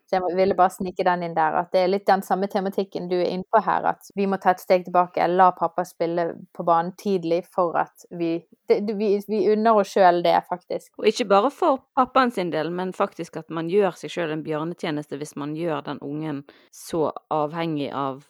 Så 0.10 0.20
jeg 0.20 0.36
ville 0.38 0.56
bare 0.56 0.70
snike 0.70 1.04
den 1.08 1.24
inn 1.26 1.36
der. 1.36 1.56
At 1.58 1.72
det 1.74 1.84
er 1.84 1.92
litt 1.92 2.06
den 2.08 2.22
samme 2.24 2.48
tematikken 2.52 3.08
du 3.10 3.16
er 3.18 3.30
inne 3.32 3.48
på 3.52 3.62
her. 3.64 3.88
At 3.94 4.12
vi 4.16 4.28
må 4.28 4.38
ta 4.40 4.52
et 4.52 4.64
steg 4.64 4.84
tilbake. 4.88 5.26
La 5.32 5.50
pappa 5.56 5.86
spille 5.88 6.28
på 6.54 6.66
banen 6.68 6.92
tidlig 7.00 7.42
for 7.52 7.78
at 7.80 8.06
vi 8.12 8.36
det, 8.68 8.82
vi, 8.96 9.10
vi, 9.28 9.40
unner 9.52 9.80
oss 9.80 9.92
sjøl 9.96 10.22
det, 10.24 10.36
faktisk. 10.50 10.92
Og 11.00 11.08
ikke 11.10 11.28
bare 11.32 11.52
for 11.52 11.82
pappaen 11.98 12.32
sin 12.32 12.52
del, 12.54 12.72
men 12.72 12.94
faktisk 12.96 13.40
at 13.42 13.50
man 13.52 13.72
gjør 13.72 13.96
seg 14.00 14.14
sjøl 14.14 14.36
en 14.36 14.44
bjørnetjeneste 14.46 15.20
hvis 15.20 15.36
man 15.40 15.56
gjør 15.58 15.84
den 15.88 16.00
ungen 16.04 16.44
så 16.72 17.10
avhengig 17.34 17.90
av 17.92 18.24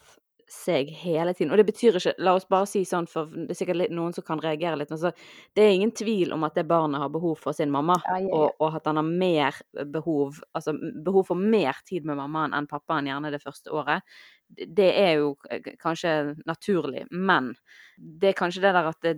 seg 0.49 0.89
hele 1.03 1.34
tiden. 1.34 1.51
Og 1.53 1.60
det 1.60 1.65
betyr 1.67 1.97
ikke 1.99 2.13
La 2.23 2.36
oss 2.38 2.47
bare 2.49 2.67
si 2.69 2.84
sånn, 2.88 3.08
for 3.10 3.29
det 3.32 3.53
er 3.53 3.60
sikkert 3.60 3.93
noen 3.93 4.13
som 4.15 4.25
kan 4.27 4.41
reagere 4.43 4.77
litt. 4.79 4.91
Altså, 4.93 5.13
det 5.56 5.63
er 5.63 5.75
ingen 5.75 5.93
tvil 5.95 6.34
om 6.36 6.45
at 6.47 6.58
det 6.58 6.65
barnet 6.69 7.01
har 7.03 7.12
behov 7.13 7.39
for 7.43 7.56
sin 7.58 7.71
mamma, 7.73 7.97
ja, 8.06 8.19
ja, 8.19 8.27
ja. 8.27 8.38
Og, 8.38 8.56
og, 8.60 8.77
at 8.79 8.88
han 8.89 8.99
har 9.01 9.10
mer 9.10 9.60
behov 9.93 10.39
Altså 10.53 10.73
behov 11.06 11.27
for 11.29 11.39
mer 11.39 11.77
tid 11.88 12.06
med 12.08 12.17
mammaen 12.19 12.53
enn 12.56 12.69
pappaen 12.69 13.08
gjerne 13.10 13.32
det 13.34 13.41
første 13.43 13.73
året. 13.73 14.06
Det 14.47 14.89
er 14.99 15.17
jo 15.21 15.34
kanskje 15.82 16.36
naturlig, 16.45 17.08
men 17.12 17.53
det 17.97 18.32
er 18.32 18.38
kanskje 18.38 18.63
det 18.63 18.73
der 18.75 18.89
at 18.91 18.99
det, 19.06 19.13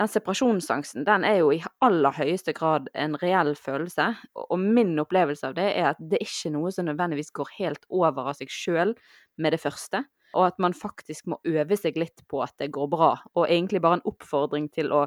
den 0.00 0.08
separasjonsangsten 0.08 1.04
den 1.04 1.26
er 1.28 1.42
jo 1.42 1.50
i 1.52 1.60
aller 1.84 2.16
høyeste 2.16 2.54
grad 2.56 2.88
en 2.96 3.18
reell 3.20 3.52
følelse. 3.58 4.08
Og 4.48 4.58
min 4.60 4.94
opplevelse 5.02 5.50
av 5.50 5.58
det 5.58 5.68
er 5.74 5.90
at 5.92 6.00
det 6.00 6.20
er 6.20 6.26
ikke 6.26 6.54
noe 6.56 6.72
som 6.72 6.88
nødvendigvis 6.88 7.34
går 7.36 7.52
helt 7.58 7.86
over 7.90 8.32
av 8.32 8.38
seg 8.40 8.52
sjøl 8.52 8.96
med 9.36 9.54
det 9.54 9.60
første 9.62 10.04
og 10.32 10.46
at 10.48 10.58
man 10.62 10.74
faktisk 10.76 11.28
må 11.30 11.38
øve 11.48 11.76
seg 11.76 11.98
litt 12.00 12.24
på 12.30 12.40
at 12.44 12.54
det 12.60 12.72
går 12.74 12.88
bra. 12.92 13.12
Og 13.36 13.46
egentlig 13.46 13.82
bare 13.84 14.00
en 14.00 14.08
oppfordring 14.08 14.70
til 14.72 14.92
å 14.94 15.06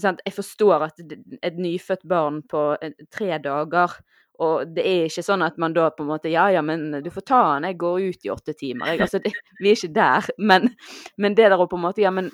sant? 0.00 0.22
Jeg 0.24 0.36
forstår 0.36 0.86
at 0.88 1.02
et 1.42 1.60
nyfødt 1.60 2.06
barn 2.08 2.40
på 2.48 2.72
eh, 2.80 2.94
tre 3.12 3.36
dager 3.42 3.98
Og 4.42 4.70
det 4.74 4.84
er 4.88 5.10
ikke 5.10 5.24
sånn 5.26 5.44
at 5.44 5.58
man 5.60 5.74
da 5.76 5.90
på 5.92 6.06
en 6.06 6.12
måte 6.14 6.32
Ja, 6.32 6.48
ja, 6.50 6.62
men 6.64 6.90
du 7.04 7.10
får 7.12 7.26
ta 7.28 7.42
han, 7.52 7.66
jeg 7.68 7.78
går 7.82 8.08
ut 8.08 8.24
i 8.24 8.32
åtte 8.32 8.54
timer. 8.56 8.94
Jeg, 8.94 9.02
altså, 9.04 9.20
det, 9.22 9.34
vi 9.60 9.70
er 9.70 9.76
ikke 9.76 9.92
der. 9.98 10.30
Men, 10.50 10.72
men, 11.16 11.36
det 11.36 11.50
der 11.52 11.60
å 11.60 11.68
på 11.68 11.78
en 11.78 11.84
måte 11.84 12.02
Ja, 12.04 12.10
men, 12.14 12.30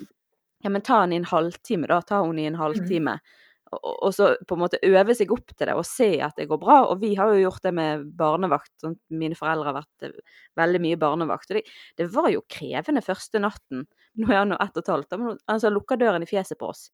ja, 0.63 0.71
men 0.71 0.83
ta 0.85 1.03
han 1.03 1.13
i 1.13 1.19
en 1.19 1.27
halvtime, 1.27 1.87
da. 1.91 2.01
Ta 2.01 2.23
hun 2.23 2.39
i 2.39 2.47
en 2.47 2.57
halvtime. 2.59 3.19
Mm. 3.19 3.48
Og, 3.75 4.09
så 4.15 4.31
på 4.47 4.55
en 4.55 4.61
måte 4.63 4.79
øve 4.85 5.13
seg 5.17 5.31
opp 5.33 5.51
til 5.53 5.69
det 5.69 5.75
og 5.77 5.85
se 5.87 6.09
at 6.25 6.37
det 6.39 6.47
går 6.49 6.59
bra. 6.61 6.79
Og 6.89 7.01
vi 7.03 7.11
har 7.19 7.33
jo 7.33 7.43
gjort 7.43 7.65
det 7.65 7.73
med 7.77 8.07
barnevakt. 8.17 8.71
Sånn, 8.81 8.97
mine 9.13 9.37
foreldre 9.37 9.69
har 9.69 9.77
vært 9.81 10.07
eh, 10.07 10.37
veldig 10.59 10.81
mye 10.85 10.99
barnevakt. 11.01 11.51
Og 11.51 11.59
det, 11.59 11.65
det 11.99 12.09
var 12.15 12.31
jo 12.33 12.45
krevende 12.49 13.05
første 13.05 13.41
natten. 13.43 13.85
Nå 14.19 14.29
er 14.31 14.41
han 14.41 14.53
nå 14.53 14.59
ett 14.59 14.77
og 14.77 14.83
et 14.83 14.93
halvt, 14.95 15.17
men 15.17 15.27
han 15.31 15.41
altså, 15.53 15.73
lukker 15.73 16.01
døren 16.01 16.25
i 16.25 16.29
fjeset 16.29 16.59
på 16.59 16.71
oss. 16.73 16.87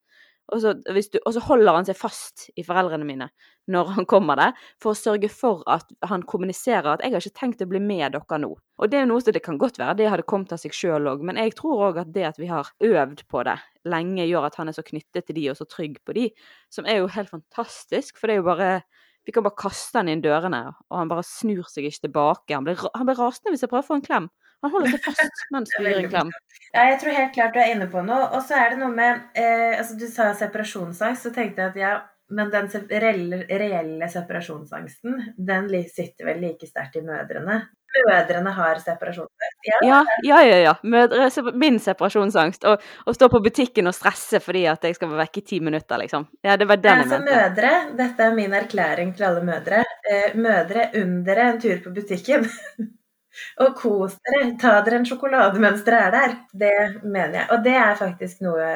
Og 0.53 0.62
så, 0.62 0.73
du, 0.77 1.17
og 1.25 1.34
så, 1.34 1.41
holder 1.47 1.73
han 1.73 1.88
seg 1.88 1.97
fast 1.97 2.49
i 2.53 2.63
foreldrene 2.65 3.08
mine 3.08 3.29
når 3.71 3.95
han 3.95 4.05
kommer 4.05 4.38
der, 4.38 4.51
for 4.81 4.93
å 4.93 4.97
sørge 4.99 5.29
for 5.34 5.63
at 5.71 5.89
han 6.05 6.21
kommuniserer 6.21 6.91
at 6.91 7.01
'jeg 7.01 7.15
har 7.15 7.23
ikke 7.23 7.39
tenkt 7.39 7.63
å 7.65 7.69
bli 7.69 7.79
med 7.81 8.13
dere 8.13 8.38
nå'. 8.38 8.53
Og 8.77 8.91
det 8.91 8.99
er 8.99 9.08
noe 9.10 9.21
som 9.21 9.34
det 9.34 9.41
kan 9.41 9.58
godt 9.58 9.79
være 9.81 9.97
det 9.97 10.10
hadde 10.10 10.27
kommet 10.29 10.53
av 10.53 10.62
seg 10.62 10.71
sjøl 10.71 11.10
òg, 11.10 11.23
men 11.25 11.38
jeg 11.41 11.55
tror 11.55 11.89
òg 11.89 11.97
at 11.97 12.13
det 12.13 12.25
at 12.29 12.38
vi 12.38 12.45
har 12.45 12.69
øvd 12.79 13.25
på 13.27 13.43
det 13.43 13.58
lenge, 13.86 14.27
gjør 14.29 14.45
at 14.45 14.55
han 14.55 14.69
er 14.69 14.77
så 14.77 14.86
knyttet 14.86 15.25
til 15.25 15.36
de 15.36 15.49
og 15.49 15.58
så 15.58 15.65
trygg 15.65 15.97
på 16.05 16.13
de, 16.13 16.29
som 16.69 16.86
er 16.86 17.01
jo 17.01 17.08
helt 17.08 17.29
fantastisk, 17.29 18.19
for 18.19 18.27
det 18.27 18.38
er 18.38 18.43
jo 18.43 18.49
bare 18.53 18.84
vi 19.25 19.31
kan 19.34 19.41
bare 19.41 19.58
kaste 19.58 19.97
han 19.97 20.08
inn 20.08 20.21
dørene, 20.21 20.75
og 20.91 20.97
han 20.99 21.10
bare 21.10 21.25
snur 21.25 21.65
seg 21.65 21.88
ikke 21.89 22.05
tilbake. 22.05 22.53
Han 22.53 22.63
blir, 22.67 22.77
han 22.93 23.08
blir 23.08 23.17
rasende 23.17 23.49
hvis 23.49 23.65
jeg 23.65 23.71
prøver 23.71 23.81
å 23.81 23.88
få 23.88 23.97
en 23.97 24.05
klem. 24.05 24.29
Han 24.63 24.73
holder 24.73 24.95
seg 24.95 25.05
fast 25.05 25.45
mens 25.53 25.71
du 25.75 25.83
gir 25.83 26.01
en 26.01 26.09
klem. 26.09 26.33
Ja, 26.71 26.89
jeg 26.91 26.99
tror 27.01 27.15
helt 27.15 27.33
klart 27.35 27.55
du 27.55 27.61
er 27.61 27.71
inne 27.75 27.87
på 27.91 28.01
noe. 28.05 28.31
Og 28.35 28.43
så 28.47 28.57
er 28.59 28.73
det 28.73 28.81
noe 28.81 28.91
med 28.95 29.23
eh, 29.37 29.77
altså 29.77 29.97
Du 29.99 30.07
sa 30.11 30.31
separasjonsangst, 30.37 31.27
så 31.27 31.33
tenkte 31.35 31.63
jeg 31.63 31.73
at 31.73 31.79
ja, 31.79 31.93
men 32.33 32.49
den 32.49 32.69
reelle, 32.89 33.43
reelle 33.49 34.09
separasjonsangsten, 34.09 35.19
den 35.37 35.67
sitter 35.85 36.31
vel 36.31 36.41
like 36.41 36.67
sterkt 36.67 36.97
i 36.97 37.03
mødrene. 37.05 37.61
Mødrene 37.95 38.51
har 38.51 38.79
separasjonsangst? 38.81 39.59
Ja, 39.69 39.77
ja, 39.87 39.99
ja. 40.23 40.39
ja, 40.43 40.57
ja. 40.63 40.73
Mødre, 40.83 41.29
min 41.53 41.77
separasjonsangst. 41.79 42.65
Å 42.65 43.13
stå 43.15 43.29
på 43.31 43.39
butikken 43.45 43.87
og 43.87 43.95
stresse 43.95 44.41
fordi 44.43 44.65
at 44.67 44.83
jeg 44.83 44.97
skal 44.97 45.13
være 45.13 45.21
vekke 45.27 45.43
i 45.43 45.47
ti 45.53 45.61
minutter, 45.63 46.01
liksom. 46.01 46.27
Ja, 46.43 46.57
det 46.59 46.67
var 46.67 46.81
den 46.81 46.91
jeg 46.91 47.05
altså, 47.05 47.21
mente. 47.21 47.37
Mødre, 47.37 47.73
dette 48.01 48.27
er 48.27 48.35
min 48.41 48.59
erklæring 48.59 49.15
til 49.15 49.29
alle 49.29 49.45
mødre. 49.45 49.85
Eh, 50.09 50.35
mødre 50.35 50.89
under 51.05 51.43
en 51.45 51.61
tur 51.61 51.81
på 51.85 51.95
butikken. 51.95 52.49
Og 53.63 53.75
kos 53.79 54.17
dere. 54.23 54.47
Ta 54.61 54.77
dere 54.85 55.01
en 55.01 55.07
sjokolade 55.07 55.61
mens 55.63 55.83
dere 55.87 56.01
er 56.07 56.15
der. 56.15 56.33
Det 56.65 56.73
mener 57.03 57.41
jeg. 57.41 57.47
Og 57.55 57.63
det 57.65 57.75
er 57.81 58.01
faktisk 58.01 58.43
noe 58.45 58.71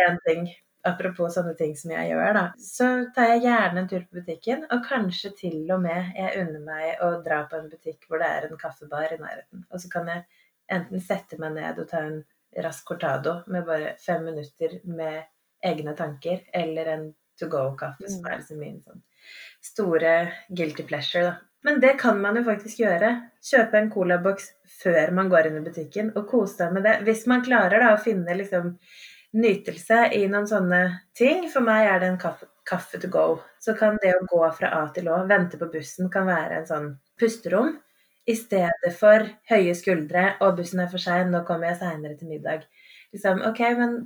En 0.00 0.18
ting 0.26 0.50
apropos 0.86 1.34
sånne 1.36 1.54
ting 1.58 1.74
som 1.76 1.92
jeg 1.92 2.10
gjør, 2.12 2.30
da. 2.36 2.44
Så 2.64 2.86
tar 3.16 3.34
jeg 3.34 3.42
gjerne 3.44 3.82
en 3.82 3.88
tur 3.90 4.04
på 4.06 4.20
butikken, 4.20 4.62
og 4.72 4.84
kanskje 4.86 5.32
til 5.36 5.58
og 5.74 5.82
med 5.84 6.14
jeg 6.16 6.40
unner 6.40 6.62
meg 6.64 7.02
å 7.04 7.10
dra 7.24 7.42
på 7.50 7.58
en 7.58 7.68
butikk 7.72 8.06
hvor 8.08 8.22
det 8.22 8.30
er 8.30 8.46
en 8.48 8.60
kaffebar 8.60 9.12
i 9.12 9.20
nærheten. 9.20 9.66
Og 9.68 9.82
så 9.82 9.90
kan 9.92 10.08
jeg 10.08 10.24
enten 10.72 11.04
sette 11.04 11.36
meg 11.42 11.56
ned 11.58 11.82
og 11.82 11.90
ta 11.90 12.00
en 12.06 12.22
rask 12.64 12.86
cortado 12.88 13.40
med 13.52 13.66
bare 13.68 13.94
fem 14.00 14.24
minutter 14.30 14.78
med 14.88 15.20
egne 15.66 15.94
tanker, 15.98 16.40
eller 16.56 16.94
en 16.94 17.06
to 17.38 17.48
go-kaffe, 17.52 18.08
som 18.08 18.24
er 18.26 18.40
liksom 18.40 18.60
min 18.64 18.80
sånn 18.80 19.04
store 19.60 20.12
guilty 20.56 20.86
pleasure, 20.88 21.28
da. 21.28 21.49
Men 21.66 21.80
det 21.80 21.92
kan 22.00 22.20
man 22.22 22.38
jo 22.38 22.44
faktisk 22.46 22.80
gjøre. 22.80 23.12
Kjøpe 23.44 23.78
en 23.78 23.90
colaboks 23.92 24.50
før 24.80 25.12
man 25.16 25.28
går 25.32 25.50
inn 25.50 25.60
i 25.60 25.64
butikken, 25.64 26.12
og 26.16 26.28
kose 26.30 26.56
seg 26.56 26.74
med 26.76 26.86
det. 26.88 26.98
Hvis 27.04 27.26
man 27.28 27.44
klarer 27.44 27.82
da 27.82 27.94
å 27.94 28.00
finne 28.00 28.36
liksom 28.38 28.74
nytelse 29.36 30.06
i 30.16 30.24
noen 30.30 30.48
sånne 30.50 30.80
ting. 31.16 31.44
For 31.52 31.64
meg 31.64 31.86
er 31.88 32.02
det 32.02 32.10
en 32.12 32.20
kaffe, 32.22 32.48
kaffe 32.68 33.00
to 33.02 33.10
go. 33.12 33.26
Så 33.62 33.76
kan 33.78 33.98
det 34.02 34.14
å 34.16 34.26
gå 34.30 34.42
fra 34.56 34.72
A 34.80 34.86
til 34.94 35.10
Å, 35.10 35.22
vente 35.30 35.60
på 35.60 35.70
bussen, 35.72 36.10
kan 36.12 36.28
være 36.28 36.60
en 36.60 36.68
sånn 36.70 36.88
pusterom. 37.20 37.76
I 38.28 38.36
stedet 38.36 38.92
for 38.98 39.26
høye 39.50 39.74
skuldre 39.74 40.34
og 40.44 40.58
bussen 40.58 40.82
er 40.82 40.90
for 40.92 41.02
sein, 41.02 41.30
nå 41.32 41.42
kommer 41.48 41.70
jeg 41.70 41.80
seinere 41.80 42.16
til 42.18 42.30
middag. 42.30 42.66
Liksom, 43.14 43.40
ok, 43.48 43.62
men 43.78 43.96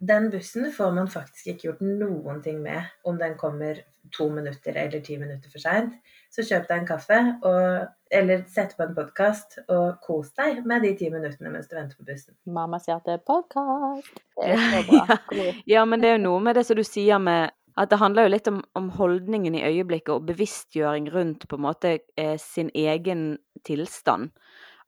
den 0.00 0.30
bussen 0.32 0.70
får 0.72 0.92
man 0.96 1.08
faktisk 1.12 1.52
ikke 1.52 1.68
gjort 1.68 1.80
noen 1.84 2.40
ting 2.44 2.60
med 2.64 2.88
om 3.04 3.18
den 3.20 3.36
kommer 3.40 3.82
to 4.16 4.30
minutter 4.32 4.76
eller 4.80 5.02
ti 5.04 5.18
minutter 5.20 5.52
for 5.52 5.60
seint. 5.62 5.92
Så 6.32 6.42
kjøp 6.46 6.68
deg 6.70 6.80
en 6.80 6.88
kaffe, 6.88 7.18
og, 7.46 7.90
eller 8.16 8.42
sett 8.50 8.72
på 8.78 8.86
en 8.86 8.94
podkast 8.96 9.58
og 9.66 10.00
kos 10.04 10.32
deg 10.38 10.62
med 10.66 10.86
de 10.86 10.94
ti 10.98 11.10
minuttene 11.12 11.52
mens 11.52 11.68
du 11.68 11.76
venter 11.76 11.98
på 11.98 12.06
bussen. 12.08 12.34
Mamma 12.48 12.80
sier 12.80 12.96
at 12.96 13.06
det 13.08 13.18
er 13.18 13.24
podkast. 13.28 14.22
Det 14.40 14.54
er 14.54 14.64
så 14.64 14.82
bra. 14.90 15.18
Ja. 15.36 15.48
ja, 15.74 15.84
men 15.84 16.02
det 16.02 16.10
er 16.10 16.18
jo 16.18 16.24
noe 16.30 16.44
med 16.48 16.56
det 16.58 16.64
som 16.68 16.80
du 16.80 16.84
sier 16.86 17.20
med 17.22 17.52
at 17.80 17.92
det 17.92 18.00
handler 18.00 18.26
jo 18.26 18.32
litt 18.34 18.48
om, 18.50 18.58
om 18.76 18.90
holdningen 18.96 19.54
i 19.56 19.62
øyeblikket 19.68 20.12
og 20.16 20.26
bevisstgjøring 20.28 21.06
rundt 21.14 21.46
på 21.48 21.56
en 21.56 21.64
måte 21.64 21.94
eh, 22.18 22.36
sin 22.40 22.72
egen 22.76 23.38
tilstand. 23.68 24.32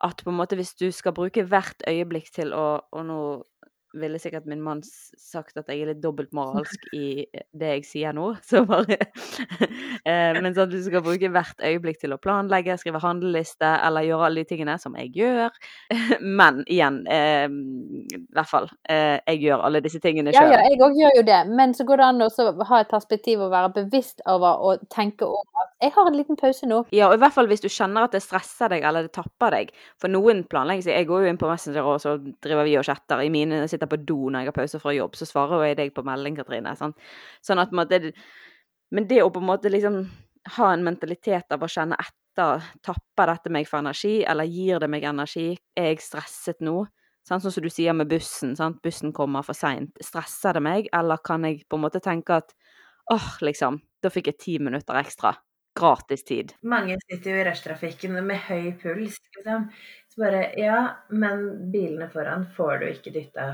At 0.03 0.25
på 0.25 0.33
en 0.33 0.41
måte 0.41 0.59
hvis 0.59 0.75
du 0.81 0.89
skal 0.93 1.15
bruke 1.15 1.45
hvert 1.47 1.85
øyeblikk 1.89 2.33
til 2.35 2.51
å 2.57 2.83
Og 2.91 3.05
nå 3.07 3.21
ville 3.95 4.19
sikkert 4.21 4.47
min 4.49 4.63
mann 4.65 4.81
sagt 4.85 5.59
at 5.61 5.69
jeg 5.71 5.83
er 5.83 5.93
litt 5.93 6.03
dobbeltmoralsk 6.07 6.89
i 6.97 7.25
det 7.33 7.73
jeg 7.77 7.87
sier 7.89 8.17
nå. 8.17 8.33
Så 8.49 8.65
bare 8.69 8.99
eh, 8.99 10.39
Men 10.39 10.53
sånn 10.53 10.67
at 10.67 10.75
du 10.75 10.81
skal 10.85 11.05
bruke 11.05 11.31
hvert 11.33 11.63
øyeblikk 11.63 12.01
til 12.03 12.15
å 12.15 12.21
planlegge, 12.23 12.79
skrive 12.81 13.03
handleliste 13.03 13.69
eller 13.87 14.07
gjøre 14.09 14.29
alle 14.29 14.45
de 14.45 14.51
tingene 14.53 14.79
som 14.83 14.97
jeg 14.99 15.13
gjør. 15.19 15.53
Men 16.43 16.63
igjen, 16.67 17.03
eh, 17.11 17.47
i 17.49 18.23
hvert 18.33 18.51
fall. 18.51 18.71
Eh, 18.89 19.19
jeg 19.33 19.43
gjør 19.47 19.67
alle 19.69 19.83
disse 19.85 20.03
tingene 20.03 20.35
sjøl. 20.35 20.53
Ja, 20.53 20.63
ja, 20.63 20.73
jeg 20.73 20.83
òg 20.85 20.99
gjør 20.99 21.21
jo 21.21 21.27
det. 21.29 21.43
Men 21.53 21.77
så 21.77 21.87
går 21.89 22.03
det 22.03 22.09
an 22.11 22.27
å 22.27 22.31
ha 22.73 22.83
et 22.83 22.93
perspektiv 22.93 23.45
og 23.45 23.53
være 23.55 23.75
bevisst 23.83 24.25
over 24.31 24.63
å 24.63 24.77
tenke 24.93 25.29
at 25.29 25.73
jeg 25.83 25.95
har 25.97 26.07
en 26.07 26.17
liten 26.17 26.39
pause 26.39 26.67
nå. 26.69 26.85
Ja, 26.95 27.09
og 27.11 27.17
i 27.17 27.21
hvert 27.23 27.35
fall 27.35 27.49
hvis 27.51 27.63
du 27.65 27.69
kjenner 27.73 28.07
at 28.07 28.15
det 28.15 28.23
stresser 28.23 28.71
deg 28.71 28.85
eller 28.87 29.09
det 29.09 29.15
tapper 29.17 29.55
deg. 29.55 29.73
For 30.01 30.13
noen 30.13 30.45
planlegger 30.49 30.87
seg 30.87 31.01
Jeg 31.01 31.09
går 31.09 31.25
jo 31.25 31.33
inn 31.33 31.41
på 31.41 31.49
Messenger, 31.51 31.89
og 31.89 31.99
så 32.03 32.15
driver 32.45 32.69
vi 32.69 32.77
og 32.79 32.87
chatter. 32.87 33.23
I 33.23 33.33
mine 33.33 33.65
sitter 33.83 33.91
på 33.91 34.05
do 34.07 34.31
når 34.31 34.45
jeg 34.45 34.51
har 34.51 34.57
pause 34.57 34.81
fra 34.81 34.95
jobb, 34.95 35.17
så 35.17 35.27
svarer 35.27 35.67
jeg 35.67 35.79
deg 35.79 35.95
på 35.95 36.05
melding, 36.07 36.37
Katrine. 36.37 36.75
Sånn, 36.77 36.95
sånn 37.43 37.63
at 37.63 37.73
måte, 37.73 38.13
Men 38.93 39.07
det 39.09 39.23
å 39.23 39.31
på 39.33 39.41
en 39.41 39.49
måte 39.49 39.71
liksom 39.71 40.11
ha 40.57 40.73
en 40.73 40.85
mentalitet 40.85 41.51
av 41.53 41.63
å 41.63 41.69
kjenne 41.69 41.97
etter 41.97 42.63
Tapper 42.83 43.27
dette 43.29 43.51
meg 43.51 43.67
for 43.69 43.79
energi, 43.79 44.25
eller 44.25 44.45
gir 44.45 44.79
det 44.81 44.89
meg 44.89 45.05
energi? 45.05 45.57
Er 45.77 45.93
jeg 45.93 46.01
stresset 46.01 46.61
nå? 46.61 46.87
Sånn 47.29 47.41
som 47.41 47.63
du 47.63 47.71
sier 47.71 47.93
med 47.93 48.09
bussen. 48.09 48.57
Sant? 48.57 48.81
Bussen 48.83 49.13
kommer 49.13 49.43
for 49.43 49.55
seint. 49.55 49.93
Stresser 50.03 50.55
det 50.55 50.63
meg, 50.63 50.89
eller 50.93 51.21
kan 51.23 51.45
jeg 51.45 51.65
på 51.69 51.77
en 51.77 51.85
måte 51.85 52.01
tenke 52.01 52.41
at 52.41 52.53
åh, 53.13 53.39
liksom, 53.43 53.81
da 54.03 54.11
fikk 54.11 54.33
jeg 54.33 54.39
ti 54.39 54.59
minutter 54.59 54.97
ekstra 54.99 55.37
gratis 55.79 56.25
tid. 56.25 56.53
Mange 56.63 56.99
sitter 57.01 57.31
jo 57.31 57.41
i 57.41 57.45
rushtrafikken 57.49 58.17
med 58.27 58.41
høy 58.49 58.73
puls. 58.83 59.19
Liksom. 59.37 59.69
Så 60.09 60.21
bare 60.21 60.43
Ja, 60.59 60.81
men 61.09 61.71
bilene 61.73 62.11
foran 62.13 62.47
får 62.57 62.79
du 62.79 62.89
ikke 62.91 63.15
dytta 63.15 63.47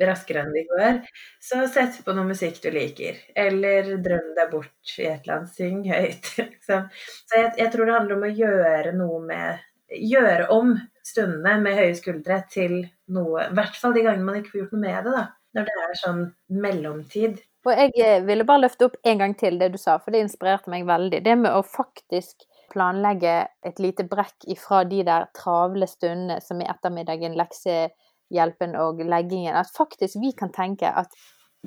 raskere 0.00 0.44
enn 0.44 0.54
de 0.54 0.64
går. 0.68 0.98
Så 1.42 1.60
sett 1.70 2.00
på 2.04 2.14
noe 2.16 2.26
musikk 2.28 2.60
du 2.64 2.70
liker. 2.74 3.20
Eller 3.38 3.94
drøm 4.02 4.32
deg 4.36 4.50
bort 4.52 4.96
i 4.98 5.06
et 5.06 5.22
eller 5.22 5.36
annet. 5.38 5.54
Syng 5.54 5.84
høyt. 5.88 6.32
Liksom. 6.40 6.90
Så 7.28 7.38
jeg, 7.40 7.52
jeg, 7.60 7.70
tror 7.72 7.86
det 7.86 7.96
handler 7.98 8.18
om 8.18 8.26
å 8.26 8.34
gjøre 8.42 8.96
noe 8.98 9.22
med 9.28 9.70
Gjøre 9.94 10.46
om 10.50 10.70
stundene 11.04 11.58
med 11.60 11.76
høye 11.76 11.92
skuldre 11.94 12.38
til 12.50 12.72
noe 13.12 13.42
I 13.44 13.54
hvert 13.54 13.76
fall 13.78 13.92
de 13.94 14.00
gangene 14.02 14.24
man 14.26 14.38
ikke 14.38 14.54
får 14.54 14.60
gjort 14.62 14.72
noe 14.74 14.82
med 14.82 14.96
det, 15.06 15.12
da. 15.12 15.24
Når 15.54 15.68
det 15.68 15.74
er 15.82 15.98
sånn 16.00 16.22
mellomtid. 16.64 17.42
Og 17.68 17.82
jeg 17.94 18.24
ville 18.26 18.46
bare 18.48 18.64
løfte 18.64 18.88
opp 18.88 18.96
en 19.06 19.20
gang 19.20 19.36
til 19.38 19.60
det 19.60 19.70
du 19.72 19.78
sa, 19.78 19.96
for 20.00 20.12
det 20.12 20.24
inspirerte 20.24 20.72
meg 20.72 20.88
veldig. 20.88 21.20
Det 21.24 21.36
med 21.38 21.52
å 21.52 21.62
faktisk 21.62 22.42
planlegge 22.72 23.36
et 23.64 23.80
lite 23.80 24.06
brekk 24.08 24.48
ifra 24.52 24.82
de 24.88 25.04
der 25.06 25.28
travle 25.36 25.86
stundene 25.88 26.40
som 26.42 26.60
i 26.60 26.68
ettermiddagen, 26.68 27.36
leksehjelpen 28.30 28.76
og 28.76 29.04
leggingen. 29.04 29.54
At 29.54 29.70
faktisk 29.76 30.16
vi 30.20 30.32
kan 30.32 30.52
tenke 30.52 30.88
at 30.88 31.08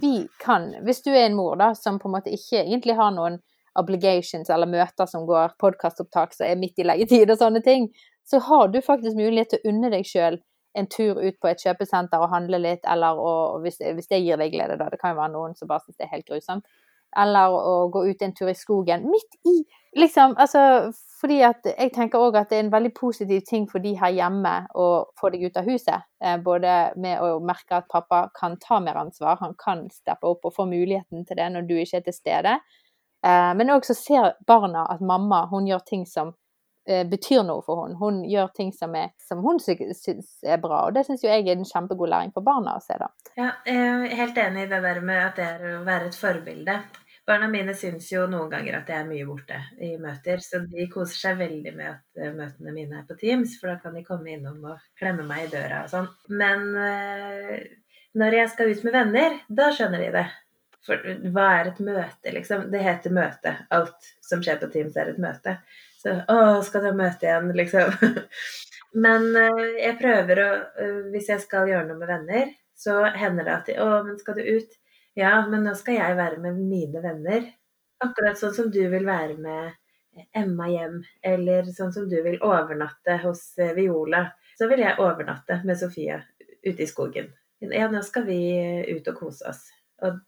vi 0.02 0.28
kan, 0.40 0.76
hvis 0.84 1.02
du 1.04 1.12
er 1.12 1.26
en 1.26 1.36
mor 1.36 1.56
da, 1.58 1.74
som 1.76 2.00
på 2.00 2.08
en 2.08 2.18
måte 2.18 2.30
ikke 2.30 2.64
egentlig 2.64 2.96
har 2.96 3.12
noen 3.12 3.40
obligations 3.78 4.50
eller 4.50 4.68
møter 4.68 5.06
som 5.06 5.26
går, 5.26 5.56
podkastopptak 5.60 6.34
som 6.34 6.46
er 6.48 6.58
midt 6.58 6.80
i 6.80 6.86
leggetid 6.86 7.30
og 7.32 7.38
sånne 7.38 7.62
ting, 7.62 7.90
så 8.26 8.40
har 8.40 8.68
du 8.68 8.82
faktisk 8.82 9.18
mulighet 9.18 9.50
til 9.50 9.60
å 9.60 9.70
unne 9.70 9.90
deg 9.90 10.06
sjøl 10.06 10.40
en 10.78 10.88
tur 10.88 11.18
ut 11.18 11.40
på 11.42 11.48
et 11.50 11.62
kjøpesenter 11.62 12.22
og 12.22 12.30
handle 12.30 12.60
litt, 12.62 12.84
eller 12.86 13.18
å, 13.18 13.58
hvis, 13.64 13.80
hvis, 13.82 14.10
det 14.12 14.20
gir 14.22 14.38
deg 14.38 14.52
glede, 14.54 14.78
da. 14.78 14.90
Det 14.92 15.00
kan 15.02 15.16
jo 15.16 15.22
være 15.22 15.34
noen 15.34 15.56
som 15.58 15.70
bare 15.70 15.82
syns 15.86 15.98
det 15.98 16.06
er 16.06 16.14
helt 16.14 16.28
grusomt. 16.28 16.68
Eller 17.18 17.54
å 17.54 17.88
gå 17.94 18.06
ut 18.08 18.22
en 18.22 18.34
tur 18.36 18.50
i 18.52 18.56
skogen. 18.58 19.10
Midt 19.12 19.40
i 19.50 19.64
Liksom, 19.98 20.36
altså 20.38 20.92
fordi 21.18 21.40
at 21.42 21.66
jeg 21.66 21.90
tenker 21.96 22.22
òg 22.22 22.36
at 22.38 22.52
det 22.52 22.60
er 22.60 22.66
en 22.68 22.74
veldig 22.74 22.92
positiv 22.94 23.40
ting 23.48 23.64
for 23.72 23.82
de 23.82 23.96
her 23.98 24.12
hjemme 24.14 24.52
å 24.78 24.88
få 25.18 25.32
deg 25.34 25.48
ut 25.48 25.58
av 25.58 25.66
huset. 25.66 26.06
Eh, 26.22 26.36
både 26.38 26.74
med 27.02 27.24
å 27.24 27.40
merke 27.42 27.80
at 27.80 27.88
pappa 27.90 28.28
kan 28.38 28.60
ta 28.62 28.78
mer 28.84 29.00
ansvar, 29.02 29.40
han 29.42 29.56
kan 29.58 29.88
steppe 29.90 30.30
opp 30.30 30.46
og 30.46 30.54
få 30.54 30.68
muligheten 30.70 31.26
til 31.26 31.40
det 31.40 31.48
når 31.56 31.66
du 31.66 31.74
ikke 31.80 32.04
er 32.04 32.06
til 32.06 32.14
stede. 32.14 32.54
Eh, 33.26 33.54
men 33.58 33.74
òg 33.74 33.88
så 33.90 33.98
ser 33.98 34.36
barna 34.46 34.86
at 34.94 35.02
mamma 35.02 35.48
hun 35.50 35.66
gjør 35.72 35.82
ting 35.88 36.06
som 36.06 36.36
Eh, 36.88 37.04
betyr 37.08 37.42
noe 37.44 37.60
for 37.66 37.82
henne. 37.84 37.98
Hun 38.00 38.22
gjør 38.32 38.48
ting 38.56 38.70
som, 38.72 38.94
er, 38.96 39.10
som 39.20 39.42
hun 39.44 39.58
syns 39.60 40.30
er 40.48 40.60
bra, 40.64 40.86
og 40.88 40.94
det 40.96 41.04
syns 41.04 41.26
jo 41.26 41.28
jeg 41.28 41.44
er 41.44 41.58
en 41.58 41.68
kjempegod 41.68 42.08
læring 42.14 42.32
for 42.36 42.46
barna 42.48 42.78
å 42.78 42.84
se, 42.84 42.96
da. 43.02 43.10
Ja, 43.36 43.50
jeg 43.68 43.82
er 44.08 44.16
helt 44.22 44.40
enig 44.40 44.64
i 44.64 44.70
det 44.72 44.80
der 44.86 45.02
med 45.04 45.20
at 45.20 45.36
det 45.36 45.48
er 45.50 45.66
å 45.74 45.82
være 45.88 46.08
et 46.08 46.16
forbilde. 46.16 46.78
Barna 47.28 47.48
mine 47.52 47.74
syns 47.76 48.08
jo 48.08 48.22
noen 48.32 48.48
ganger 48.52 48.78
at 48.78 48.90
jeg 48.92 49.04
er 49.04 49.08
mye 49.10 49.26
borte 49.28 49.58
i 49.84 49.90
møter, 50.00 50.40
så 50.40 50.62
de 50.64 50.86
koser 50.88 51.18
seg 51.20 51.42
veldig 51.42 51.74
med 51.76 51.90
at 51.90 52.22
eh, 52.22 52.32
møtene 52.32 52.72
mine 52.72 53.02
er 53.02 53.08
på 53.10 53.18
Teams, 53.20 53.58
for 53.60 53.74
da 53.74 53.82
kan 53.82 53.98
de 53.98 54.04
komme 54.08 54.32
innom 54.32 54.62
og 54.72 54.86
klemme 55.00 55.26
meg 55.28 55.48
i 55.48 55.50
døra 55.52 55.82
og 55.84 55.92
sånn. 55.92 56.08
Men 56.40 56.64
øh, 56.80 57.66
når 58.22 58.38
jeg 58.40 58.54
skal 58.54 58.72
ut 58.72 58.86
med 58.88 58.96
venner, 58.96 59.36
da 59.60 59.68
skjønner 59.76 60.06
de 60.06 60.14
det. 60.16 60.24
For 60.88 61.04
hva 61.36 61.50
er 61.58 61.74
et 61.74 61.84
møte, 61.84 62.32
liksom? 62.32 62.70
Det 62.72 62.86
heter 62.86 63.18
møte. 63.20 63.56
Alt 63.76 64.10
som 64.24 64.40
skjer 64.40 64.62
på 64.64 64.72
Teams, 64.72 64.96
er 64.96 65.12
et 65.12 65.20
møte. 65.20 65.58
Så 66.00 66.16
å, 66.32 66.40
skal 66.64 66.86
du 66.86 66.92
ha 66.94 66.96
møte 66.96 67.28
igjen, 67.28 67.52
liksom? 67.60 67.92
Men 68.96 69.28
øh, 69.36 69.64
jeg 69.82 70.00
prøver 70.00 70.46
å 70.46 70.50
Hvis 71.12 71.28
jeg 71.28 71.44
skal 71.44 71.68
gjøre 71.68 71.90
noe 71.90 72.00
med 72.00 72.08
venner, 72.16 72.52
så 72.78 73.02
hender 73.20 73.44
det 73.44 73.58
at 73.60 73.68
de 73.68 73.82
Å, 73.84 73.90
men 74.08 74.16
skal 74.22 74.40
du 74.40 74.48
ut? 74.48 74.84
Ja, 75.18 75.40
men 75.50 75.66
nå 75.66 75.74
skal 75.78 75.98
jeg 75.98 76.18
være 76.20 76.38
med 76.44 76.60
mine 76.62 77.02
venner. 77.02 77.46
Akkurat 78.06 78.38
sånn 78.38 78.54
som 78.54 78.68
du 78.74 78.84
vil 78.92 79.06
være 79.08 79.38
med 79.42 80.28
Emma 80.38 80.68
hjem, 80.70 81.00
eller 81.26 81.66
sånn 81.74 81.94
som 81.94 82.06
du 82.10 82.18
vil 82.26 82.38
overnatte 82.46 83.18
hos 83.24 83.42
eh, 83.62 83.74
Viola. 83.78 84.28
Så 84.58 84.70
vil 84.70 84.84
jeg 84.86 84.98
overnatte 85.02 85.60
med 85.66 85.80
Sofia 85.80 86.20
ute 86.66 86.84
i 86.84 86.90
skogen. 86.90 87.32
Ja, 87.66 87.88
nå 87.90 88.04
skal 88.06 88.28
vi 88.28 88.38
ut 88.94 89.10
og 89.10 89.18
kose 89.18 89.50
oss. 89.50 89.64
Og 90.06 90.20